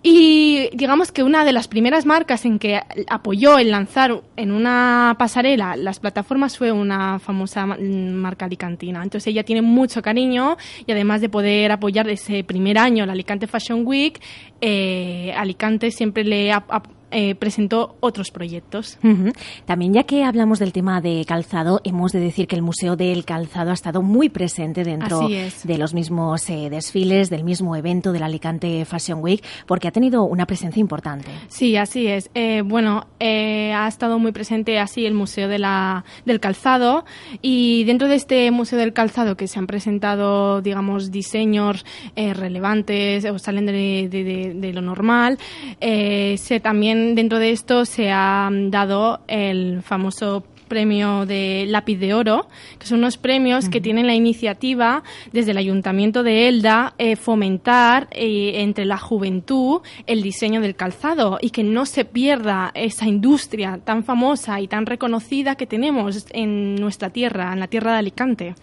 Y 0.00 0.70
digamos 0.74 1.10
que 1.10 1.24
una 1.24 1.44
de 1.44 1.52
las 1.52 1.66
primeras 1.66 2.06
marcas 2.06 2.44
en 2.44 2.60
que 2.60 2.80
apoyó 3.08 3.58
el 3.58 3.72
lanzar 3.72 4.22
en 4.36 4.52
una 4.52 5.16
pasarela 5.18 5.74
las 5.76 5.98
plataformas 5.98 6.56
fue 6.56 6.70
una 6.70 7.18
famosa 7.18 7.66
ma- 7.66 7.76
marca 7.78 8.44
alicantina. 8.44 9.02
Entonces 9.02 9.26
ella 9.26 9.42
tiene 9.42 9.60
mucho 9.60 10.00
cariño 10.00 10.56
y 10.86 10.92
además 10.92 11.20
de 11.20 11.28
poder 11.28 11.72
apoyar 11.72 12.08
ese 12.08 12.44
primer 12.44 12.78
año 12.78 13.06
la 13.06 13.12
Alicante 13.12 13.48
Fashion 13.48 13.82
Week, 13.84 14.20
eh, 14.60 15.34
Alicante 15.36 15.90
siempre 15.90 16.22
le 16.22 16.52
ap- 16.52 16.86
eh, 17.10 17.34
presentó 17.34 17.96
otros 18.00 18.30
proyectos. 18.30 18.98
Ujú. 19.02 19.32
También 19.64 19.94
ya 19.94 20.02
que 20.04 20.24
hablamos 20.24 20.58
del 20.58 20.72
tema 20.72 21.00
de 21.00 21.24
calzado, 21.26 21.80
hemos 21.84 22.12
de 22.12 22.20
decir 22.20 22.46
que 22.46 22.56
el 22.56 22.62
Museo 22.62 22.96
del 22.96 23.24
Calzado 23.24 23.70
ha 23.70 23.74
estado 23.74 24.02
muy 24.02 24.28
presente 24.28 24.84
dentro 24.84 25.20
de 25.28 25.78
los 25.78 25.94
mismos 25.94 26.48
eh, 26.50 26.68
desfiles, 26.70 27.30
del 27.30 27.44
mismo 27.44 27.76
evento 27.76 28.12
de 28.12 28.18
la 28.20 28.26
Alicante 28.26 28.84
Fashion 28.84 29.20
Week, 29.22 29.42
porque 29.66 29.88
ha 29.88 29.90
tenido 29.92 30.24
una 30.24 30.46
presencia 30.46 30.80
importante. 30.80 31.30
Sí, 31.48 31.76
así 31.76 32.06
es. 32.06 32.30
Eh, 32.34 32.62
bueno, 32.64 33.06
eh, 33.20 33.72
ha 33.72 33.88
estado 33.88 34.18
muy 34.18 34.32
presente 34.32 34.78
así 34.78 35.06
el 35.06 35.14
Museo 35.14 35.48
de 35.48 35.58
la, 35.58 36.04
del 36.24 36.40
Calzado 36.40 37.04
y 37.42 37.84
dentro 37.84 38.08
de 38.08 38.16
este 38.16 38.50
Museo 38.50 38.78
del 38.78 38.92
Calzado 38.92 39.36
que 39.36 39.48
se 39.48 39.58
han 39.58 39.66
presentado, 39.66 40.60
digamos, 40.62 41.10
diseños 41.10 41.84
eh, 42.16 42.34
relevantes 42.34 43.24
o 43.24 43.38
salen 43.38 43.66
de, 43.66 44.08
de- 44.10 44.24
de- 44.24 44.54
de 44.54 44.72
lo 44.72 44.82
normal, 44.82 45.38
eh, 45.80 46.36
se 46.38 46.60
también 46.60 46.97
dentro 47.14 47.38
de 47.38 47.50
esto 47.50 47.84
se 47.84 48.10
ha 48.10 48.50
dado 48.52 49.20
el 49.26 49.82
famoso 49.82 50.44
premio 50.68 51.26
de 51.26 51.64
lápiz 51.68 51.96
de 51.96 52.14
oro, 52.14 52.48
que 52.78 52.86
son 52.86 52.98
unos 52.98 53.16
premios 53.16 53.68
que 53.68 53.80
tienen 53.80 54.06
la 54.06 54.14
iniciativa 54.14 55.02
desde 55.32 55.50
el 55.50 55.58
Ayuntamiento 55.58 56.22
de 56.22 56.48
Elda 56.48 56.94
eh, 56.98 57.16
fomentar 57.16 58.08
eh, 58.10 58.62
entre 58.62 58.84
la 58.84 58.98
juventud 58.98 59.80
el 60.06 60.22
diseño 60.22 60.60
del 60.60 60.76
calzado 60.76 61.38
y 61.40 61.50
que 61.50 61.64
no 61.64 61.86
se 61.86 62.04
pierda 62.04 62.70
esa 62.74 63.06
industria 63.06 63.80
tan 63.82 64.04
famosa 64.04 64.60
y 64.60 64.68
tan 64.68 64.86
reconocida 64.86 65.56
que 65.56 65.66
tenemos 65.66 66.26
en 66.30 66.76
nuestra 66.76 67.10
tierra, 67.10 67.52
en 67.52 67.60
la 67.60 67.66
tierra 67.66 67.92
de 67.92 67.98
Alicante. 67.98 68.54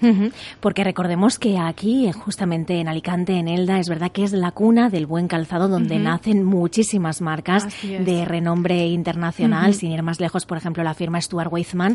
Porque 0.59 0.83
recordemos 0.83 1.39
que 1.39 1.57
aquí, 1.57 2.11
justamente 2.11 2.79
en 2.79 2.87
Alicante, 2.87 3.33
en 3.33 3.47
Elda, 3.47 3.79
es 3.79 3.89
verdad 3.89 4.11
que 4.11 4.23
es 4.23 4.33
la 4.33 4.51
cuna 4.51 4.89
del 4.89 5.05
buen 5.05 5.27
calzado 5.27 5.67
donde 5.67 5.99
nacen 5.99 6.43
muchísimas 6.43 7.21
marcas 7.21 7.67
de 7.83 8.25
renombre 8.25 8.87
internacional, 8.87 9.73
sin 9.73 9.91
ir 9.91 10.03
más 10.03 10.19
lejos, 10.19 10.45
por 10.45 10.57
ejemplo, 10.57 10.83
la 10.83 10.93
firma 10.93 11.19
Stuart 11.19 11.51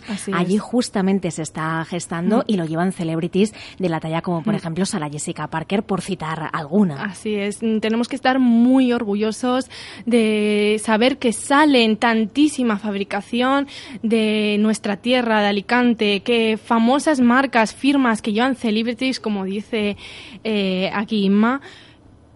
Así 0.09 0.32
Allí 0.34 0.57
es. 0.57 0.61
justamente 0.62 1.30
se 1.30 1.42
está 1.42 1.84
gestando 1.84 2.38
Mm. 2.38 2.42
y 2.46 2.57
lo 2.57 2.64
llevan 2.64 2.92
celebrities 2.92 3.53
de 3.78 3.88
la 3.88 4.01
talla 4.01 4.22
como, 4.22 4.42
por 4.42 4.55
Mm. 4.55 4.57
ejemplo, 4.57 4.86
Sara 4.86 5.09
Jessica 5.11 5.48
Parker, 5.48 5.82
por 5.82 6.01
citar 6.01 6.51
alguna. 6.53 7.05
Así 7.05 7.34
es, 7.34 7.62
Mm, 7.62 7.78
tenemos 7.80 8.09
que 8.09 8.16
estar 8.16 8.38
muy 8.38 8.92
orgullosos 8.92 9.70
de 10.07 10.80
saber 10.82 11.18
que 11.18 11.32
sale 11.32 11.84
en 11.84 11.96
tantísima 11.96 12.78
fabricación 12.78 13.66
de 14.03 14.57
nuestra 14.61 14.96
tierra, 14.96 15.40
de 15.40 15.48
Alicante, 15.48 16.20
que 16.20 16.59
famosas 16.62 17.20
marcas, 17.20 17.74
firmas 17.74 18.22
que 18.22 18.32
llevan 18.32 18.57
celebrities, 18.57 19.20
como 19.20 19.44
dice 19.44 19.96
eh, 20.44 20.90
aquí 20.94 21.24
Inma, 21.24 21.61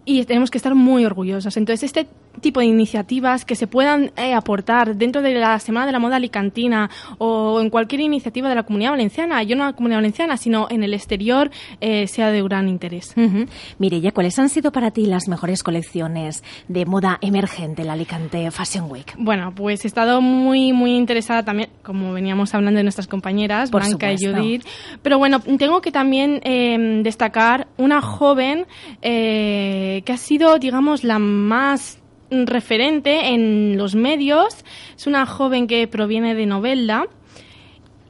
y 0.05 0.23
tenemos 0.25 0.51
que 0.51 0.57
estar 0.57 0.75
muy 0.75 1.05
orgullosos. 1.05 1.57
Entonces, 1.57 1.83
este 1.83 2.07
tipo 2.41 2.59
de 2.59 2.65
iniciativas 2.65 3.45
que 3.45 3.55
se 3.55 3.67
puedan 3.67 4.11
eh, 4.17 4.33
aportar 4.33 4.95
dentro 4.95 5.21
de 5.21 5.33
la 5.35 5.59
Semana 5.59 5.85
de 5.85 5.91
la 5.91 5.99
Moda 5.99 6.17
Alicantina 6.17 6.89
o 7.17 7.61
en 7.61 7.69
cualquier 7.69 8.01
iniciativa 8.01 8.49
de 8.49 8.55
la 8.55 8.63
Comunidad 8.63 8.91
Valenciana, 8.91 9.43
yo 9.43 9.55
no 9.55 9.65
la 9.65 9.73
Comunidad 9.73 9.99
Valenciana, 9.99 10.37
sino 10.37 10.67
en 10.69 10.83
el 10.83 10.93
exterior, 10.93 11.51
eh, 11.81 12.07
sea 12.07 12.31
de 12.31 12.41
gran 12.43 12.67
interés. 12.67 13.13
Ujú. 13.15 13.45
Mireia, 13.79 14.11
¿cuáles 14.11 14.37
han 14.39 14.49
sido 14.49 14.71
para 14.71 14.91
ti 14.91 15.05
las 15.05 15.27
mejores 15.27 15.63
colecciones 15.63 16.43
de 16.67 16.85
moda 16.85 17.17
emergente 17.21 17.81
en 17.81 17.87
la 17.87 17.93
Alicante 17.93 18.49
Fashion 18.51 18.89
Week? 18.89 19.13
Bueno, 19.17 19.53
pues 19.55 19.85
he 19.85 19.87
estado 19.87 20.21
muy, 20.21 20.73
muy 20.73 20.95
interesada 20.95 21.43
también, 21.43 21.69
como 21.83 22.13
veníamos 22.13 22.53
hablando 22.53 22.77
de 22.77 22.83
nuestras 22.83 23.07
compañeras, 23.07 23.71
Por 23.71 23.83
Blanca 23.83 24.11
y. 24.11 24.17
Judith. 24.17 24.65
Pero 25.01 25.17
bueno, 25.17 25.39
tengo 25.39 25.81
que 25.81 25.91
también 25.91 26.41
eh, 26.43 27.01
destacar 27.03 27.67
una 27.77 28.01
joven 28.01 28.65
eh, 29.01 30.01
que 30.05 30.13
ha 30.13 30.17
sido, 30.17 30.57
digamos, 30.59 31.03
la 31.03 31.19
más 31.19 31.99
referente 32.31 33.29
en 33.33 33.77
los 33.77 33.95
medios. 33.95 34.63
Es 34.95 35.07
una 35.07 35.25
joven 35.25 35.67
que 35.67 35.87
proviene 35.87 36.35
de 36.35 36.45
Novelda 36.45 37.07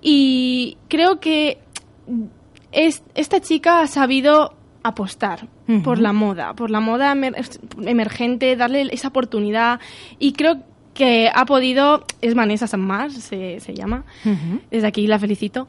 y 0.02 0.78
creo 0.88 1.20
que 1.20 1.58
es, 2.72 3.04
esta 3.16 3.40
chica 3.42 3.82
ha 3.82 3.88
sabido 3.88 4.54
apostar 4.84 5.48
por 5.84 5.98
la 6.00 6.14
moda, 6.14 6.54
por 6.54 6.70
la 6.70 6.80
moda 6.80 7.14
emer- 7.16 7.60
emergente, 7.86 8.56
darle 8.56 8.88
esa 8.92 9.08
oportunidad. 9.08 9.80
Y 10.20 10.34
creo 10.34 10.62
que 10.94 11.30
ha 11.34 11.46
podido, 11.46 12.06
es 12.22 12.36
Vanessa 12.36 12.68
Sanmar, 12.68 13.12
se, 13.12 13.60
se 13.60 13.74
llama, 13.74 14.06
desde 14.70 14.86
aquí 14.88 15.08
la 15.08 15.18
felicito, 15.18 15.68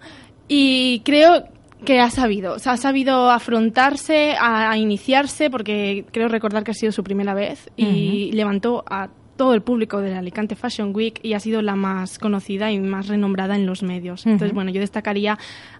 y 0.48 1.00
creo 1.04 1.44
que 1.84 2.00
ha 2.00 2.10
sabido, 2.10 2.54
o 2.54 2.58
sea, 2.58 2.72
ha 2.72 2.76
sabido 2.76 3.30
afrontarse, 3.30 4.34
a, 4.38 4.70
a 4.70 4.78
iniciarse, 4.78 5.50
porque 5.50 6.04
creo 6.10 6.28
recordar 6.28 6.64
que 6.64 6.70
ha 6.70 6.74
sido 6.74 6.92
su 6.92 7.04
primera 7.04 7.34
vez 7.34 7.70
y 7.76 8.32
levantó 8.32 8.84
a 8.88 9.08
todo 9.36 9.54
el 9.54 9.62
público 9.62 10.00
de 10.00 10.10
la 10.10 10.18
Alicante 10.18 10.56
Fashion 10.56 10.94
Week 10.94 11.20
y 11.22 11.34
ha 11.34 11.40
sido 11.40 11.62
la 11.62 11.76
más 11.76 12.18
conocida 12.18 12.72
y 12.72 12.80
más 12.80 13.06
renombrada 13.06 13.54
en 13.54 13.66
los 13.66 13.82
medios. 13.82 14.26
Entonces, 14.26 14.54
bueno, 14.54 14.70
yo 14.70 14.80
destacaría 14.80 15.38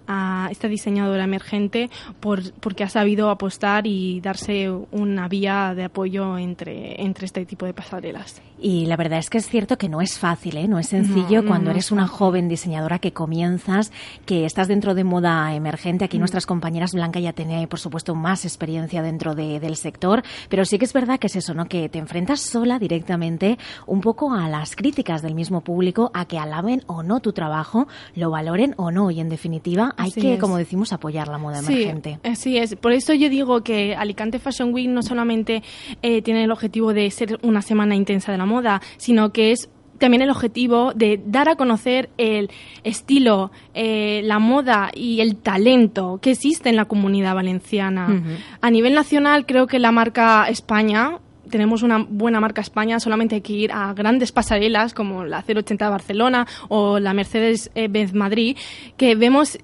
a 0.09 0.49
esta 0.51 0.69
diseñadora 0.69 1.25
emergente 1.25 1.91
por, 2.21 2.53
porque 2.61 2.85
ha 2.85 2.89
sabido 2.89 3.31
apostar 3.31 3.87
y 3.87 4.21
darse 4.21 4.71
una 4.93 5.29
vía 5.29 5.75
de 5.75 5.85
apoyo 5.85 6.39
entre, 6.39 7.03
entre 7.03 7.27
este 7.27 7.45
tipo 7.47 7.67
de 7.67 7.75
pasarelas. 7.75 8.41
Y 8.59 8.87
la 8.87 8.97
verdad 8.97 9.19
es 9.19 9.29
que 9.29 9.39
es 9.39 9.49
cierto 9.49 9.77
que 9.77 9.89
no 9.89 10.01
es 10.01 10.19
fácil, 10.19 10.57
¿eh? 10.57 10.67
no 10.67 10.79
es 10.79 10.89
sencillo 10.89 11.37
No, 11.39 11.43
no, 11.43 11.49
cuando 11.49 11.65
no 11.67 11.71
eres 11.73 11.87
es 11.87 11.93
una 11.93 12.07
joven 12.09 12.49
diseñadora 12.49 12.99
que 12.99 13.13
comienzas, 13.13 13.93
que 14.25 14.47
estás 14.47 14.67
dentro 14.69 14.95
de 14.95 15.05
moda 15.05 15.55
emergente. 15.55 16.05
Aquí 16.07 16.17
Mm. 16.17 16.21
nuestras 16.21 16.47
compañeras 16.47 16.93
Blanca 16.95 17.21
ya 17.21 17.33
tiene, 17.35 17.67
por 17.69 17.79
supuesto, 17.81 18.15
más 18.15 18.45
experiencia 18.47 19.03
dentro 19.03 19.35
de- 19.35 19.61
del 19.61 19.77
sector, 19.77 20.23
pero 20.49 20.65
sí 20.65 20.79
que 20.79 20.87
es 20.87 20.93
verdad 20.95 21.19
que 21.19 21.27
es 21.27 21.37
eso, 21.37 21.53
¿no? 21.53 21.67
Que 21.67 21.89
te 21.91 21.99
enfrentas 21.99 22.41
sola 22.41 22.79
directamente 22.79 23.59
un 23.87 24.01
poco 24.01 24.33
a 24.33 24.49
las 24.49 24.75
críticas 24.75 25.21
del 25.23 25.35
mismo 25.35 25.61
público, 25.61 26.11
a 26.15 26.25
que 26.25 26.39
alaben 26.39 26.83
o 26.87 27.03
no 27.03 27.21
tu 27.21 27.33
trabajo, 27.33 27.89
lo 28.15 28.31
valoren 28.31 28.75
o 28.79 28.91
no. 28.91 29.11
Y 29.11 29.21
en 29.21 29.29
definitiva, 29.29 29.95
hay 29.97 30.11
Así 30.11 30.21
que, 30.21 30.35
es. 30.35 30.41
como 30.41 30.57
decimos, 30.57 30.93
apoyar 30.93 31.29
la 31.29 31.39
moda 31.39 31.59
emergente. 31.59 32.19
Sí, 32.23 32.31
así 32.31 32.59
es. 32.59 32.77
Por 32.77 32.93
eso 32.93 33.15
yo 33.15 33.29
digo 33.29 33.63
que 33.63 33.95
Alicante 33.95 34.39
Fashion 34.39 34.73
Week 34.73 34.89
no 34.89 35.03
solamente 35.03 35.63
eh, 36.03 36.23
tiene 36.23 36.45
el 36.45 36.51
objetivo 36.51 36.93
de 36.93 37.11
ser 37.11 37.39
una 37.43 37.63
semana 37.63 37.95
intensa 37.95 38.33
de 38.33 38.39
la 38.39 38.47
moda, 38.47 38.81
sino 38.97 39.33
que 39.33 39.53
es 39.53 39.69
también 39.99 40.23
el 40.23 40.31
objetivo 40.31 40.93
de 40.95 41.21
dar 41.25 41.49
a 41.49 41.57
conocer 41.57 42.11
el 42.19 42.51
estilo, 42.85 43.51
eh, 43.75 44.21
la 44.25 44.39
moda 44.39 44.91
y 44.95 45.21
el 45.21 45.37
talento 45.37 46.19
que 46.21 46.33
existe 46.33 46.69
en 46.69 46.77
la 46.77 46.85
comunidad 46.85 47.35
valenciana. 47.35 48.23
A 48.61 48.71
nivel 48.71 48.95
nacional 48.95 49.47
creo 49.47 49.67
que 49.67 49.79
la 49.79 49.93
marca 49.93 50.47
España 50.49 51.19
tenemos 51.51 51.83
una 51.83 51.99
buena 51.99 52.41
marca 52.41 52.61
España, 52.61 52.99
solamente 52.99 53.37
hay 53.37 53.41
que 53.41 53.53
ir 53.53 53.73
a 53.73 53.95
grandes 53.95 54.33
pasarelas 54.33 54.95
como 54.95 55.25
la 55.25 55.45
080 55.47 55.85
de 55.85 55.91
Barcelona 55.91 56.47
o 56.69 56.99
la 56.99 57.15
Mercedes-Benz 57.15 58.15
Madrid, 58.15 58.57
que 58.97 59.15
vemos 59.15 59.59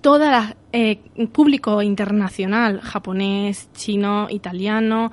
todo 0.00 0.24
el 0.72 0.98
público 1.32 1.82
internacional, 1.82 2.80
japonés, 2.80 3.68
chino, 3.74 4.28
italiano, 4.30 5.10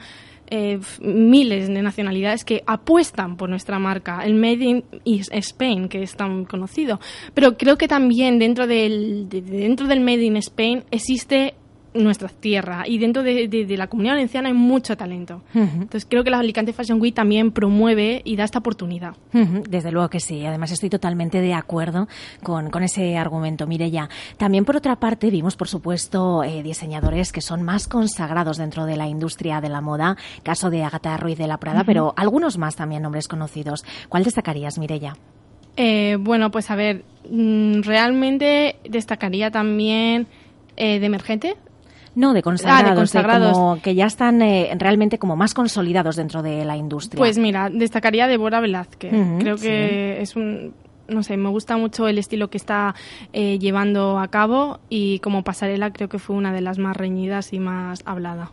eh, 0.52 0.80
miles 1.02 1.68
de 1.68 1.82
nacionalidades 1.82 2.44
que 2.44 2.64
apuestan 2.66 3.38
por 3.38 3.50
nuestra 3.50 3.78
marca, 3.78 4.22
el 4.26 4.34
Made 4.36 4.84
in 5.04 5.24
Spain, 5.32 5.88
que 5.90 6.02
es 6.02 6.16
tan 6.16 6.46
conocido. 6.46 7.00
Pero 7.36 7.56
creo 7.58 7.78
que 7.78 7.88
también 7.88 8.40
dentro 8.40 8.66
del, 8.66 9.30
de- 9.30 9.42
de- 9.42 9.58
dentro 9.60 9.88
del 9.88 10.00
Made 10.00 10.24
in 10.24 10.38
Spain 10.38 10.84
existe 10.90 11.54
nuestra 12.04 12.30
tierra 12.30 12.84
y 12.88 12.98
dentro 12.98 13.24
de, 13.24 13.48
de- 13.48 13.66
de 13.66 13.78
la 13.78 13.88
comunidad 13.88 14.14
valenciana 14.14 14.48
hay 14.50 14.54
mucho 14.56 14.96
talento. 14.98 15.42
Entonces 15.54 16.06
creo 16.10 16.24
que 16.24 16.30
la 16.30 16.40
Alicante 16.40 16.74
Fashion 16.74 17.00
Week 17.02 17.14
también 17.14 17.52
promueve 17.52 18.22
y 18.26 18.36
da 18.36 18.44
esta 18.46 18.60
oportunidad. 18.60 19.14
Desde 19.70 19.92
luego 19.92 20.10
que 20.10 20.20
sí. 20.20 20.46
Además, 20.46 20.72
estoy 20.72 20.90
totalmente 20.90 21.42
de 21.42 21.54
acuerdo 21.54 22.08
con, 22.44 22.70
con 22.70 22.84
ese 22.84 23.18
argumento. 23.18 23.68
Mireya, 23.68 24.10
también 24.38 24.66
por 24.66 24.76
otra 24.78 24.96
parte 24.98 25.30
vimos, 25.30 25.56
por 25.56 25.68
supuesto, 25.68 26.44
eh, 26.44 26.64
diseñadores 26.64 27.32
que 27.32 27.42
son 27.42 27.64
más 27.64 27.88
consagrados 27.88 28.58
dentro 28.58 28.86
de 28.86 28.96
la 28.98 29.08
industria 29.08 29.62
de 29.62 29.70
la 29.70 29.82
moda, 29.82 30.18
caso 30.44 30.70
de 30.70 30.84
Agatha 30.84 31.18
Ruiz 31.18 31.38
de 31.38 31.48
la 31.48 31.58
Prada, 31.58 31.84
pero 31.84 32.14
algunos 32.18 32.58
más 32.58 32.76
también 32.76 33.04
nombres 33.04 33.28
conocidos. 33.28 33.84
¿Cuál 34.10 34.24
destacarías, 34.24 34.78
Mireya? 34.80 35.16
Eh, 35.78 36.18
bueno, 36.20 36.52
pues 36.52 36.70
a 36.72 36.76
ver, 36.76 37.04
mm, 37.30 37.82
realmente 37.84 38.76
destacaría 38.90 39.52
también 39.52 40.28
eh, 40.78 41.00
de 41.00 41.06
emergente. 41.06 41.56
No, 42.20 42.34
de 42.34 42.42
consagrados, 42.44 42.82
Ah, 42.82 42.84
de 42.84 42.90
de 42.92 42.96
consagrados. 42.98 43.54
como 43.54 43.82
que 43.82 43.96
ya 43.96 44.06
están 44.06 44.42
eh, 44.42 44.72
realmente 44.78 45.18
como 45.18 45.36
más 45.36 45.54
consolidados 45.54 46.16
dentro 46.18 46.42
de 46.44 46.66
la 46.66 46.76
industria. 46.76 47.18
Pues 47.18 47.38
mira, 47.38 47.70
destacaría 47.72 48.28
Débora 48.28 48.60
Velázquez. 48.60 49.14
Ujú, 49.14 49.40
Creo 49.40 49.56
que 49.56 50.22
es 50.22 50.36
un, 50.36 50.74
no 51.10 51.24
sé, 51.24 51.38
me 51.38 51.50
gusta 51.50 51.78
mucho 51.78 52.08
el 52.08 52.18
estilo 52.18 52.50
que 52.50 52.58
está 52.58 52.96
eh, 53.34 53.60
llevando 53.60 54.20
a 54.20 54.28
cabo 54.28 54.80
y 54.90 55.20
como 55.20 55.44
pasarela 55.44 55.92
creo 55.92 56.10
que 56.10 56.20
fue 56.20 56.36
una 56.36 56.52
de 56.54 56.62
las 56.62 56.78
más 56.78 56.96
reñidas 56.98 57.54
y 57.54 57.60
más 57.60 58.02
hablada. 58.06 58.52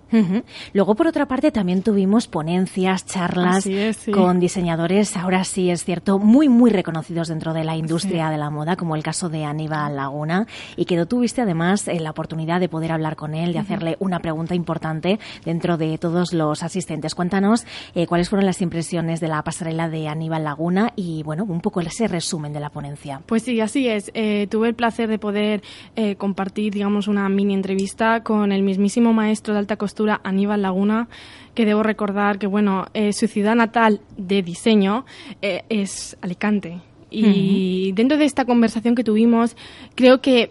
Luego, 0.72 0.94
por 0.94 1.06
otra 1.06 1.26
parte, 1.26 1.50
también 1.50 1.82
tuvimos 1.82 2.28
ponencias, 2.28 3.06
charlas 3.06 3.58
Así 3.58 3.76
es, 3.76 3.96
sí. 3.96 4.12
con 4.12 4.40
diseñadores, 4.40 5.16
ahora 5.16 5.44
sí 5.44 5.70
es 5.70 5.84
cierto, 5.84 6.18
muy, 6.18 6.48
muy 6.48 6.70
reconocidos 6.70 7.28
dentro 7.28 7.52
de 7.52 7.64
la 7.64 7.76
industria 7.76 8.30
de 8.30 8.38
la 8.38 8.50
moda, 8.50 8.76
como 8.76 8.96
el 8.96 9.02
caso 9.02 9.28
de 9.28 9.44
Aníbal 9.44 9.96
Laguna, 9.96 10.46
y 10.76 10.84
que 10.84 10.96
tú 10.96 11.16
tuviste 11.16 11.40
además 11.40 11.88
eh, 11.88 11.98
la 11.98 12.10
oportunidad 12.10 12.60
de 12.60 12.68
poder 12.68 12.92
hablar 12.92 13.16
con 13.16 13.34
él, 13.34 13.52
de 13.52 13.58
hacerle 13.58 13.96
una 14.00 14.20
pregunta 14.20 14.54
importante 14.54 15.18
dentro 15.44 15.76
de 15.76 15.96
todos 15.98 16.32
los 16.32 16.62
asistentes. 16.62 17.14
Cuéntanos 17.14 17.64
eh, 17.94 18.06
cuáles 18.06 18.28
fueron 18.28 18.44
las 18.44 18.60
impresiones 18.60 19.20
de 19.20 19.28
la 19.28 19.42
pasarela 19.42 19.88
de 19.88 20.08
Aníbal 20.08 20.44
Laguna 20.44 20.92
y, 20.94 21.22
bueno, 21.22 21.44
un 21.44 21.60
poco 21.60 21.80
ese 21.80 22.08
resumen 22.08 22.45
de 22.52 22.60
la 22.60 22.70
ponencia. 22.70 23.22
Pues 23.26 23.42
sí, 23.42 23.60
así 23.60 23.88
es. 23.88 24.10
Eh, 24.14 24.46
tuve 24.50 24.68
el 24.68 24.74
placer 24.74 25.08
de 25.08 25.18
poder 25.18 25.62
eh, 25.94 26.16
compartir, 26.16 26.72
digamos, 26.72 27.08
una 27.08 27.28
mini 27.28 27.54
entrevista 27.54 28.22
con 28.22 28.52
el 28.52 28.62
mismísimo 28.62 29.12
maestro 29.12 29.54
de 29.54 29.60
alta 29.60 29.76
costura, 29.76 30.20
Aníbal 30.24 30.62
Laguna, 30.62 31.08
que 31.54 31.64
debo 31.64 31.82
recordar 31.82 32.38
que, 32.38 32.46
bueno, 32.46 32.86
eh, 32.94 33.12
su 33.12 33.26
ciudad 33.26 33.56
natal 33.56 34.00
de 34.16 34.42
diseño 34.42 35.04
eh, 35.42 35.64
es 35.68 36.16
Alicante. 36.20 36.80
Y 37.10 37.92
dentro 37.92 38.18
de 38.18 38.26
esta 38.26 38.44
conversación 38.44 38.94
que 38.94 39.02
tuvimos, 39.02 39.56
creo 39.94 40.20
que 40.20 40.50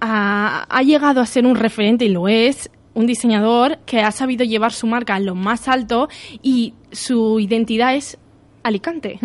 ha, 0.00 0.64
ha 0.68 0.82
llegado 0.82 1.20
a 1.20 1.26
ser 1.26 1.44
un 1.44 1.54
referente 1.54 2.06
y 2.06 2.08
lo 2.08 2.28
es. 2.28 2.70
Un 2.94 3.06
diseñador 3.06 3.78
que 3.84 4.00
ha 4.00 4.10
sabido 4.10 4.44
llevar 4.44 4.72
su 4.72 4.86
marca 4.86 5.16
a 5.16 5.20
lo 5.20 5.34
más 5.34 5.68
alto 5.68 6.08
y 6.42 6.72
su 6.90 7.38
identidad 7.38 7.94
es 7.94 8.18
Alicante. 8.62 9.18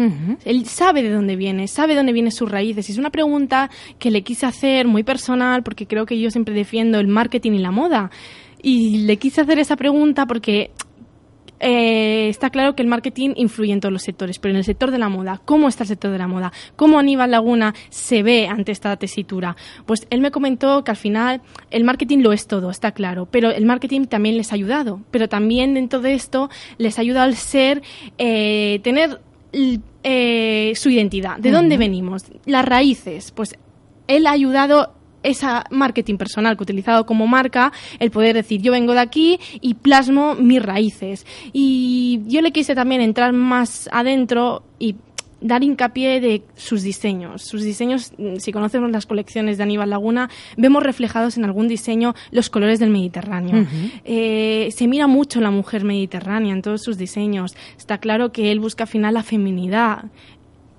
Él 0.46 0.66
sabe 0.66 1.04
de 1.04 1.10
dónde 1.10 1.36
viene, 1.36 1.68
sabe 1.68 1.94
de 1.94 1.98
dónde 1.98 2.14
vienen 2.14 2.32
sus 2.32 2.50
raíces. 2.50 2.90
Es 2.90 2.98
una 2.98 3.10
pregunta 3.10 3.70
que 4.00 4.12
le 4.12 4.22
quise 4.22 4.46
hacer 4.46 4.88
muy 4.88 5.04
personal 5.04 5.64
porque 5.64 5.88
creo 5.88 6.06
que 6.06 6.20
yo 6.20 6.30
siempre 6.32 6.54
defiendo 6.54 7.00
el 7.00 7.08
marketing 7.08 7.54
y 7.54 7.60
la 7.60 7.72
moda. 7.72 8.12
Y 8.62 9.00
le 9.00 9.18
quise 9.18 9.42
hacer 9.42 9.60
esa 9.60 9.76
pregunta 9.76 10.26
porque 10.26 10.72
eh, 11.66 12.28
está 12.28 12.50
claro 12.50 12.76
que 12.76 12.82
el 12.82 12.90
marketing 12.90 13.32
influye 13.38 13.72
en 13.72 13.80
todos 13.80 13.94
los 13.94 14.04
sectores, 14.04 14.38
pero 14.38 14.52
en 14.52 14.58
el 14.58 14.66
sector 14.66 14.92
de 14.92 14.98
la 14.98 15.08
moda, 15.08 15.42
¿cómo 15.46 15.70
está 15.70 15.84
el 15.84 15.88
sector 15.88 16.12
de 16.12 16.18
la 16.18 16.28
moda? 16.28 16.52
¿Cómo 16.76 17.00
Aníbal 17.00 17.32
Laguna 17.32 17.74
se 17.90 18.22
ve 18.22 18.48
ante 18.48 18.74
esta 18.74 18.98
tesitura? 18.98 19.56
Pues 19.86 20.06
él 20.10 20.20
me 20.20 20.30
comentó 20.30 20.84
que 20.84 20.92
al 20.92 20.98
final 20.98 21.42
el 21.72 21.86
marketing 21.86 22.20
lo 22.20 22.34
es 22.34 22.48
todo, 22.48 22.70
está 22.70 22.92
claro, 22.92 23.28
pero 23.32 23.50
el 23.50 23.66
marketing 23.66 24.06
también 24.08 24.36
les 24.36 24.52
ha 24.52 24.56
ayudado, 24.56 25.02
pero 25.10 25.30
también 25.30 25.74
dentro 25.74 26.02
de 26.02 26.14
esto 26.14 26.50
les 26.78 26.98
ha 26.98 27.02
ayudado 27.02 27.28
al 27.28 27.36
ser, 27.36 27.82
eh, 28.18 28.82
tener 28.84 29.22
eh, 30.04 30.74
su 30.76 30.90
identidad, 30.90 31.38
de 31.38 31.52
dónde 31.52 31.78
venimos, 31.78 32.26
las 32.46 32.66
raíces, 32.66 33.32
pues 33.32 33.56
él 34.08 34.28
ha 34.28 34.32
ayudado 34.32 34.94
esa 35.24 35.64
marketing 35.70 36.18
personal 36.18 36.56
que 36.56 36.62
he 36.62 36.66
utilizado 36.66 37.06
como 37.06 37.28
marca, 37.28 37.72
el 38.00 38.12
poder 38.12 38.36
decir 38.36 38.62
yo 38.62 38.72
vengo 38.72 38.94
de 38.94 39.00
aquí 39.00 39.40
y 39.62 39.76
plasmo 39.76 40.36
mis 40.36 40.62
raíces. 40.62 41.26
Y 41.52 42.22
yo 42.28 42.42
le 42.42 42.52
quise 42.52 42.76
también 42.76 43.02
entrar 43.02 43.34
más 43.34 43.90
adentro 43.92 44.64
y 44.80 44.96
dar 45.44 45.64
hincapié 45.64 46.22
de 46.22 46.42
sus 46.56 46.82
diseños. 46.82 47.44
Sus 47.44 47.64
diseños, 47.64 48.14
mm, 48.18 48.38
si 48.38 48.52
conocemos 48.52 48.90
las 48.92 49.06
colecciones 49.06 49.58
de 49.58 49.64
Aníbal 49.64 49.90
Laguna, 49.90 50.30
vemos 50.58 50.82
reflejados 50.82 51.38
en 51.38 51.44
algún 51.44 51.68
diseño 51.68 52.16
los 52.32 52.50
colores 52.50 52.80
del 52.80 52.90
Mediterráneo. 52.90 53.68
Eh, 54.06 54.70
se 54.74 54.88
mira 54.88 55.08
mucho 55.08 55.42
la 55.42 55.52
mujer 55.52 55.84
mediterránea 55.84 56.54
en 56.54 56.62
todos 56.62 56.82
sus 56.82 56.98
diseños. 56.98 57.56
Está 57.78 57.98
claro 57.98 58.32
que 58.32 58.52
él 58.52 58.60
busca 58.60 58.86
al 58.86 58.90
final 58.90 59.14
la 59.14 59.24
feminidad, 59.24 60.06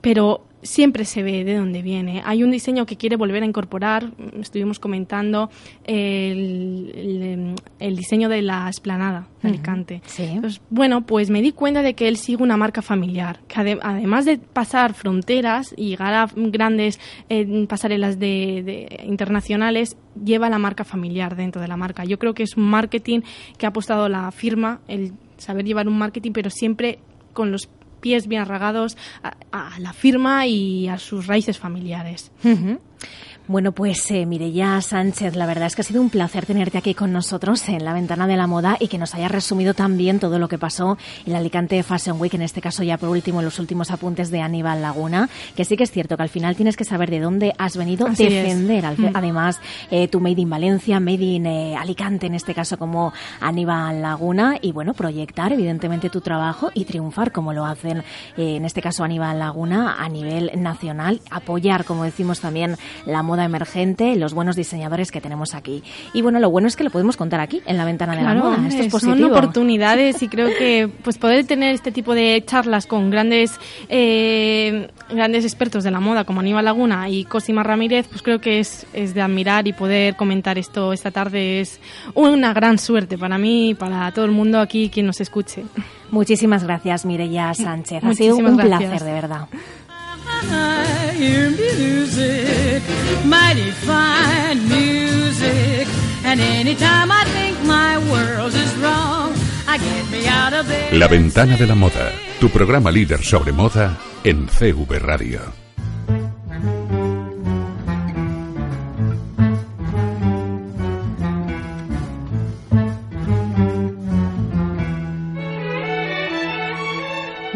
pero 0.00 0.46
siempre 0.64 1.04
se 1.04 1.22
ve 1.22 1.44
de 1.44 1.54
dónde 1.56 1.80
viene. 1.82 2.22
Hay 2.24 2.42
un 2.42 2.50
diseño 2.50 2.84
que 2.86 2.96
quiere 2.96 3.14
volver 3.16 3.42
a 3.42 3.46
incorporar, 3.46 4.06
mm, 4.06 4.40
estuvimos 4.40 4.78
comentando 4.80 5.50
el, 5.84 6.92
el- 6.94 7.54
el 7.78 7.96
diseño 7.96 8.28
de 8.28 8.42
la 8.42 8.68
esplanada 8.68 9.28
de. 9.42 9.48
Alicante. 9.50 10.02
Sí. 10.06 10.22
Entonces, 10.24 10.60
bueno, 10.70 11.04
pues 11.06 11.30
me 11.30 11.42
di 11.42 11.52
cuenta 11.52 11.82
de 11.82 11.94
que 11.94 12.08
él 12.08 12.16
sigue 12.16 12.42
una 12.42 12.56
marca 12.56 12.82
familiar, 12.82 13.40
que 13.46 13.56
ade- 13.60 13.78
además 13.82 14.24
de 14.24 14.38
pasar 14.38 14.94
fronteras 14.94 15.74
y 15.76 15.88
llegar 15.90 16.14
a 16.14 16.28
grandes 16.34 16.98
eh, 17.28 17.66
pasarelas 17.68 18.18
de, 18.18 18.62
de- 18.64 19.04
internacionales, 19.06 19.96
lleva 20.24 20.48
la 20.48 20.58
marca 20.58 20.84
familiar 20.84 21.36
dentro 21.36 21.60
de 21.60 21.68
la 21.68 21.76
marca. 21.76 22.04
Yo 22.04 22.18
creo 22.18 22.34
que 22.34 22.42
es 22.42 22.56
un 22.56 22.64
marketing 22.64 23.20
que 23.58 23.66
ha 23.66 23.68
apostado 23.68 24.08
la 24.08 24.30
firma, 24.32 24.80
el 24.88 25.12
saber 25.36 25.64
llevar 25.64 25.88
un 25.88 25.98
marketing, 25.98 26.32
pero 26.32 26.48
siempre 26.50 26.98
con 27.32 27.50
los 27.50 27.68
pies 28.04 28.26
bien 28.26 28.42
arragados 28.42 28.98
a, 29.50 29.70
la 29.78 29.94
firma 29.94 30.46
y 30.46 30.88
a 30.88 30.98
sus 30.98 31.26
raíces 31.26 31.58
familiares. 31.58 32.30
Bueno, 33.46 33.72
pues 33.72 34.10
eh, 34.10 34.24
Mireya 34.24 34.80
Sánchez, 34.80 35.36
la 35.36 35.44
verdad 35.44 35.66
es 35.66 35.74
que 35.76 35.82
ha 35.82 35.84
sido 35.84 36.00
un 36.00 36.08
placer 36.08 36.46
tenerte 36.46 36.78
aquí 36.78 36.94
con 36.94 37.12
nosotros 37.12 37.68
en 37.68 37.84
la 37.84 37.92
ventana 37.92 38.26
de 38.26 38.38
la 38.38 38.46
moda 38.46 38.78
y 38.80 38.88
que 38.88 38.96
nos 38.96 39.14
hayas 39.14 39.30
resumido 39.30 39.74
también 39.74 40.18
todo 40.18 40.38
lo 40.38 40.48
que 40.48 40.56
pasó 40.56 40.96
en 41.26 41.34
la 41.34 41.40
Alicante 41.40 41.82
Fashion 41.82 42.18
Week, 42.18 42.32
en 42.32 42.40
este 42.40 42.62
caso 42.62 42.82
ya 42.82 42.96
por 42.96 43.10
último 43.10 43.42
los 43.42 43.58
últimos 43.58 43.90
apuntes 43.90 44.30
de 44.30 44.40
Aníbal 44.40 44.80
Laguna, 44.80 45.28
que 45.54 45.66
sí 45.66 45.76
que 45.76 45.84
es 45.84 45.90
cierto 45.90 46.16
que 46.16 46.22
al 46.22 46.30
final 46.30 46.56
tienes 46.56 46.74
que 46.74 46.84
saber 46.84 47.10
de 47.10 47.20
dónde 47.20 47.52
has 47.58 47.76
venido, 47.76 48.06
Así 48.06 48.24
defender 48.30 48.86
al- 48.86 48.94
Mm. 48.98 49.10
además 49.12 49.60
eh, 49.90 50.08
tu 50.08 50.20
Made 50.20 50.40
in 50.40 50.48
Valencia, 50.48 50.98
Made 50.98 51.22
in 51.22 51.44
eh, 51.44 51.76
Alicante 51.76 52.26
en 52.28 52.34
este 52.36 52.54
caso 52.54 52.78
como 52.78 53.12
Aníbal 53.42 54.00
Laguna 54.00 54.56
y 54.62 54.72
bueno, 54.72 54.94
proyectar 54.94 55.52
evidentemente 55.52 56.08
tu 56.08 56.22
trabajo 56.22 56.70
y 56.72 56.86
triunfar 56.86 57.30
como 57.30 57.52
lo 57.52 57.66
hacen 57.66 57.98
eh, 58.38 58.56
en 58.56 58.64
este 58.64 58.80
caso 58.80 59.04
Aníbal 59.04 59.38
Laguna 59.38 59.96
a 60.02 60.08
nivel 60.08 60.50
nacional, 60.56 61.20
apoyar 61.30 61.84
como 61.84 62.04
decimos 62.04 62.40
también 62.40 62.76
la 63.04 63.22
moda 63.22 63.33
emergente, 63.42 64.14
los 64.14 64.32
buenos 64.34 64.54
diseñadores 64.54 65.10
que 65.10 65.20
tenemos 65.20 65.54
aquí. 65.54 65.82
Y 66.12 66.22
bueno, 66.22 66.38
lo 66.38 66.50
bueno 66.50 66.68
es 66.68 66.76
que 66.76 66.84
lo 66.84 66.90
podemos 66.90 67.16
contar 67.16 67.40
aquí 67.40 67.60
en 67.66 67.76
la 67.76 67.84
ventana 67.84 68.12
de 68.14 68.22
la 68.22 68.32
Claro, 68.32 68.50
moda. 68.50 68.68
Esto 68.68 68.68
es 68.68 68.72
hombre, 68.74 68.90
son 68.90 69.00
positivo. 69.10 69.28
oportunidades 69.36 70.22
y 70.22 70.28
creo 70.34 70.48
que 70.56 70.88
pues 71.02 71.18
poder 71.18 71.44
tener 71.46 71.74
este 71.74 71.90
tipo 71.90 72.14
de 72.14 72.44
charlas 72.46 72.86
con 72.86 73.10
grandes 73.10 73.58
eh, 73.88 74.88
grandes 75.10 75.44
expertos 75.44 75.82
de 75.82 75.90
la 75.90 75.98
moda 76.00 76.24
como 76.24 76.40
Aníbal 76.40 76.64
Laguna 76.66 77.08
y 77.08 77.24
Cosima 77.24 77.62
Ramírez, 77.62 78.06
pues 78.08 78.22
creo 78.22 78.40
que 78.40 78.60
es, 78.60 78.86
es 78.92 79.14
de 79.14 79.22
admirar 79.22 79.66
y 79.66 79.72
poder 79.72 80.14
comentar 80.16 80.58
esto 80.58 80.92
esta 80.92 81.10
tarde 81.10 81.60
es 81.60 81.80
una 82.14 82.52
gran 82.52 82.78
suerte 82.78 83.16
para 83.18 83.38
mí 83.38 83.70
y 83.70 83.74
para 83.74 84.12
todo 84.12 84.24
el 84.26 84.30
mundo 84.30 84.60
aquí 84.60 84.90
quien 84.90 85.06
nos 85.06 85.20
escuche. 85.20 85.64
Muchísimas 86.10 86.62
gracias, 86.64 87.04
Mireya 87.06 87.52
Sánchez. 87.54 88.04
Ha 88.04 88.14
sido 88.14 88.36
Muchísimas 88.36 88.50
un 88.52 88.56
gracias. 88.68 88.90
placer, 88.90 89.06
de 89.06 89.12
verdad. 89.12 89.48
I 90.28 91.12
hear 91.16 91.50
music, 91.50 92.82
mighty 93.24 93.70
fine 93.86 94.68
music. 94.68 95.88
And 96.24 96.40
anytime 96.40 97.10
I 97.10 97.24
think 97.32 97.56
my 97.64 97.98
world 98.10 98.54
is 98.54 98.74
wrong, 98.76 99.34
I 99.66 99.78
get 99.78 100.10
me 100.10 100.26
out 100.26 100.52
of 100.52 100.68
bed. 100.68 100.92
La 100.94 101.08
ventana 101.08 101.56
de 101.56 101.66
la 101.66 101.74
moda, 101.74 102.12
tu 102.40 102.48
programa 102.48 102.90
líder 102.90 103.22
sobre 103.22 103.52
moda 103.52 103.98
en 104.24 104.48
CV 104.48 104.98
Radio. 104.98 105.63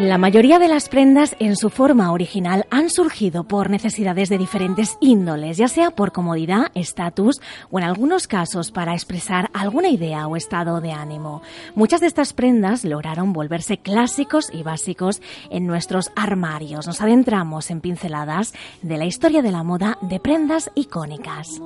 La 0.09 0.17
mayoría 0.17 0.59
de 0.59 0.69
las 0.69 0.89
prendas 0.89 1.37
en 1.39 1.55
su 1.55 1.69
forma 1.69 2.13
original 2.13 2.65
han 2.71 2.89
surgido 2.89 3.45
por 3.45 3.69
necesidades 3.69 4.31
de 4.31 4.39
diferentes 4.39 4.97
índoles, 5.03 5.59
ya 5.59 5.69
sea 5.69 5.91
por 5.91 6.13
comodidad, 6.13 6.73
estatus 6.75 7.43
o 7.71 7.79
en 7.79 7.85
algunos 7.85 8.27
casos 8.27 8.71
para 8.71 8.95
expresar 8.95 9.51
alguna 9.53 9.91
idea 9.91 10.27
o 10.27 10.35
estado 10.35 10.81
de 10.81 10.93
ánimo. 10.93 11.43
Muchas 11.75 12.01
de 12.01 12.07
estas 12.07 12.33
prendas 12.33 12.87
lograron 12.87 13.35
volverse 13.35 13.77
clásicos 13.77 14.49
y 14.51 14.63
básicos 14.63 15.21
en 15.51 15.67
nuestros 15.67 16.11
armarios. 16.17 16.87
Nos 16.87 17.03
adentramos 17.03 17.71
en 17.71 17.83
pinceladas 17.83 18.55
de 18.81 18.97
la 18.97 19.05
historia 19.05 19.43
de 19.43 19.53
la 19.53 19.63
moda 19.63 19.99
de 20.01 20.21
prendas 20.21 20.71
icónicas. 20.75 21.61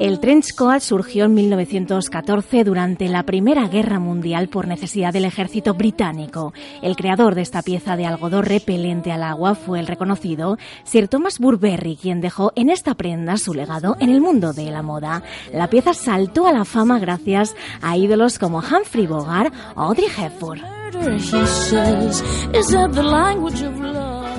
El 0.00 0.18
trench 0.20 0.54
coat 0.54 0.80
surgió 0.80 1.26
en 1.26 1.34
1914 1.34 2.64
durante 2.64 3.08
la 3.08 3.24
Primera 3.24 3.68
Guerra 3.68 3.98
Mundial 3.98 4.48
por 4.48 4.66
necesidad 4.66 5.12
del 5.12 5.26
ejército 5.26 5.74
británico. 5.74 6.54
El 6.82 6.96
creador 6.96 7.34
de 7.34 7.42
esta 7.42 7.62
pieza 7.62 7.96
de 7.96 8.06
algodón 8.06 8.44
repelente 8.44 9.12
al 9.12 9.22
agua 9.22 9.54
fue 9.54 9.80
el 9.80 9.86
reconocido 9.86 10.56
Sir 10.84 11.08
Thomas 11.08 11.38
Burberry, 11.38 11.96
quien 11.96 12.20
dejó 12.20 12.52
en 12.56 12.70
esta 12.70 12.94
prenda 12.94 13.36
su 13.36 13.52
legado 13.52 13.96
en 14.00 14.08
el 14.08 14.20
mundo 14.20 14.52
de 14.52 14.70
la 14.70 14.82
moda. 14.82 15.22
La 15.52 15.68
pieza 15.68 15.92
saltó 15.92 16.46
a 16.46 16.52
la 16.52 16.64
fama 16.64 16.98
gracias 16.98 17.54
a 17.82 17.96
ídolos 17.96 18.38
como 18.38 18.60
Humphrey 18.60 19.06
Bogart 19.06 19.52
o 19.76 19.82
Audrey 19.82 20.08
Hepburn. 20.16 20.62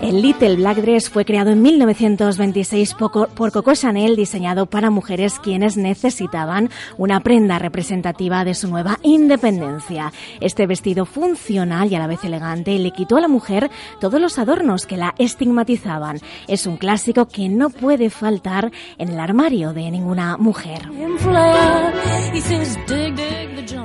El 0.06 0.22
Little 0.22 0.58
Black 0.58 0.78
Dress 0.78 1.10
fue 1.10 1.26
creado 1.26 1.49
en 1.49 1.64
1926 1.64 2.93
por 2.93 3.51
Coco 3.51 3.74
Chanel, 3.74 4.16
diseñado 4.16 4.68
para 4.68 4.91
mujeres 4.91 5.39
quienes 5.39 5.78
necesitaban 5.78 6.70
una 6.99 7.22
prenda 7.22 7.58
representativa 7.58 8.45
de 8.45 8.53
su 8.53 8.68
nueva 8.68 8.99
independencia. 9.01 10.14
Este 10.41 10.68
vestido 10.68 11.08
funcional 11.08 11.91
y 11.91 11.95
a 11.95 11.99
la 11.99 12.06
vez 12.06 12.24
elegante 12.24 12.78
le 12.78 12.91
quitó 12.91 13.18
a 13.18 13.22
la 13.22 13.28
mujer 13.28 13.72
todos 13.99 14.22
los 14.22 14.38
adornos 14.38 14.86
que 14.86 14.95
la 14.95 15.16
estigmatizaban. 15.18 16.20
Es 16.47 16.68
un 16.68 16.78
clásico 16.78 17.28
que 17.28 17.49
no 17.49 17.72
puede 17.72 18.12
faltar 18.12 18.72
en 18.99 19.10
el 19.10 19.20
armario 19.20 19.74
de 19.74 19.89
ninguna 19.89 20.38
mujer. 20.38 20.84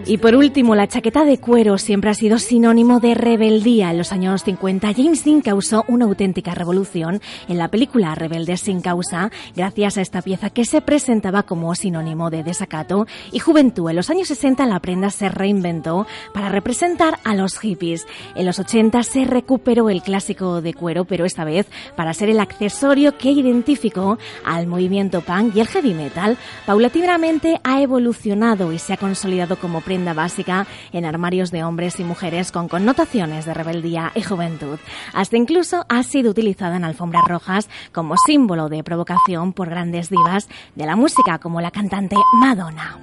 Y 0.07 0.19
por 0.19 0.35
último, 0.35 0.75
la 0.75 0.87
chaqueta 0.87 1.25
de 1.25 1.39
cuero 1.39 1.79
siempre 1.79 2.11
ha 2.11 2.15
sido 2.15 2.39
sinónimo 2.39 3.01
de 3.01 3.15
rebeldía. 3.15 3.91
En 3.91 3.99
los 3.99 4.13
años 4.13 4.45
50, 4.45 4.93
James 4.95 5.25
Dean 5.25 5.41
causó 5.41 5.85
una 5.89 6.07
auténtica 6.11 6.55
revolución 6.55 7.21
en 7.49 7.59
la 7.59 7.69
película 7.69 8.15
Rebeldes 8.15 8.61
sin 8.61 8.81
causa, 8.81 9.31
gracias 9.57 9.97
a 9.97 10.03
esta 10.03 10.23
pieza 10.23 10.51
que 10.51 10.65
se 10.65 10.81
presentaba 10.81 11.45
como 11.45 11.75
sinónimo 11.75 12.31
de 12.31 12.43
desacato 12.43 13.07
y 13.33 13.39
juventud. 13.39 13.89
En 13.91 13.97
los 13.97 14.11
años 14.11 14.29
60 14.29 14.67
la 14.67 14.81
prenda 14.81 15.11
se 15.11 15.29
reinventó 15.29 16.07
para 16.35 16.49
representar 16.49 17.19
a 17.25 17.35
los 17.35 17.59
hippies. 17.59 18.07
En 18.35 18.47
los 18.47 18.59
80 18.59 19.03
se 19.03 19.25
recuperó 19.25 19.89
el 19.89 20.03
clásico 20.03 20.61
de 20.61 20.75
cuero, 20.75 21.05
pero 21.05 21.25
esta 21.25 21.45
vez 21.45 21.67
para 21.97 22.15
ser 22.15 22.29
el 22.29 22.41
accesorio 22.41 23.17
que 23.17 23.31
identificó 23.31 24.19
al 24.45 24.67
movimiento 24.67 25.21
punk 25.21 25.57
y 25.57 25.61
el 25.61 25.69
heavy 25.69 25.95
metal. 25.95 26.37
Paulatinamente 26.67 27.61
ha 27.65 27.81
evolucionado 27.81 28.73
y 28.73 28.79
se 28.79 28.93
ha 28.93 28.97
consolidado 28.97 29.57
como 29.57 29.81
prenda 29.81 30.13
básica 30.13 30.67
en 30.93 31.05
armarios 31.05 31.51
de 31.51 31.65
hombres 31.65 32.01
y 32.01 32.05
mujeres 32.05 32.53
con 32.53 32.69
connotaciones 32.69 33.45
de 33.45 33.55
rebeldía 33.55 34.13
y 34.15 34.23
juventud. 34.23 34.79
Hasta 35.13 35.37
incluso 35.37 35.85
ha 35.91 36.03
sido 36.05 36.31
utilizada 36.31 36.77
en 36.77 36.85
alfombras 36.85 37.25
rojas 37.27 37.69
como 37.93 38.15
símbolo 38.25 38.69
de 38.69 38.83
provocación 38.83 39.53
por 39.53 39.69
grandes 39.69 40.09
divas 40.09 40.49
de 40.77 40.87
la 40.87 40.97
música 40.97 41.39
como 41.39 41.61
la 41.61 41.73
cantante 41.73 42.17
Madonna. 42.41 42.97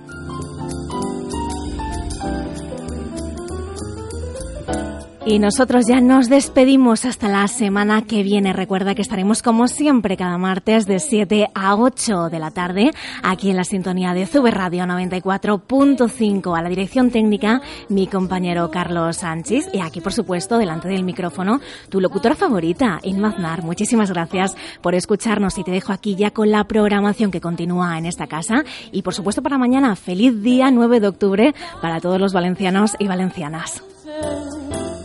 Y 5.30 5.40
nosotros 5.40 5.88
ya 5.88 6.00
nos 6.00 6.30
despedimos 6.30 7.04
hasta 7.04 7.28
la 7.28 7.50
semana 7.50 8.04
que 8.04 8.24
viene. 8.24 8.54
Recuerda 8.54 8.96
que 8.96 9.02
estaremos 9.02 9.42
como 9.42 9.68
siempre 9.68 10.16
cada 10.16 10.38
martes 10.38 10.86
de 10.86 11.00
7 11.00 11.50
a 11.54 11.76
8 11.76 12.30
de 12.30 12.40
la 12.40 12.52
tarde 12.52 12.92
aquí 13.24 13.50
en 13.50 13.58
la 13.58 13.66
sintonía 13.66 14.14
de 14.14 14.26
Zube 14.26 14.52
Radio 14.52 14.86
94.5 14.86 16.58
a 16.58 16.62
la 16.62 16.70
dirección 16.70 17.12
técnica 17.12 17.62
mi 17.90 18.08
compañero 18.08 18.72
Carlos 18.72 19.18
Sánchez 19.18 19.68
y 19.74 19.82
aquí 19.82 20.00
por 20.00 20.14
supuesto 20.14 20.58
delante 20.58 20.88
del 20.88 21.04
micrófono 21.04 21.60
tu 21.90 22.00
locutora 22.00 22.36
favorita 22.36 23.02
Inma 23.04 23.32
Aznar. 23.32 23.64
Muchísimas 23.64 24.10
gracias 24.10 24.56
por 24.82 24.96
escucharnos 24.96 25.58
y 25.58 25.66
te 25.66 25.72
dejo 25.72 25.92
aquí 25.92 26.16
ya 26.16 26.32
con 26.32 26.52
la 26.52 26.64
programación 26.64 27.32
que 27.32 27.42
continúa 27.42 27.98
en 27.98 28.06
esta 28.06 28.28
casa 28.28 28.64
y 28.94 29.02
por 29.02 29.14
supuesto 29.14 29.42
para 29.42 29.58
mañana 29.58 29.98
feliz 29.98 30.42
día 30.42 30.72
9 30.72 31.02
de 31.02 31.08
octubre 31.10 31.56
para 31.82 32.00
todos 32.00 32.22
los 32.22 32.32
valencianos 32.32 32.96
y 32.98 33.08
valencianas. 33.08 33.84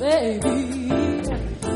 Baby. 0.03 0.89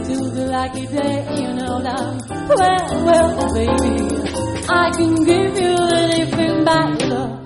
Till 0.06 0.30
the 0.36 0.46
lucky 0.50 0.86
day, 0.86 1.16
you 1.40 1.54
know 1.54 1.78
now. 1.78 2.18
Well, 2.48 3.04
well, 3.06 3.54
baby, 3.54 3.94
I 4.68 4.90
can 4.96 5.14
give 5.24 5.54
you 5.56 5.76
anything 6.02 6.64
but 6.64 7.02
love. 7.06 7.45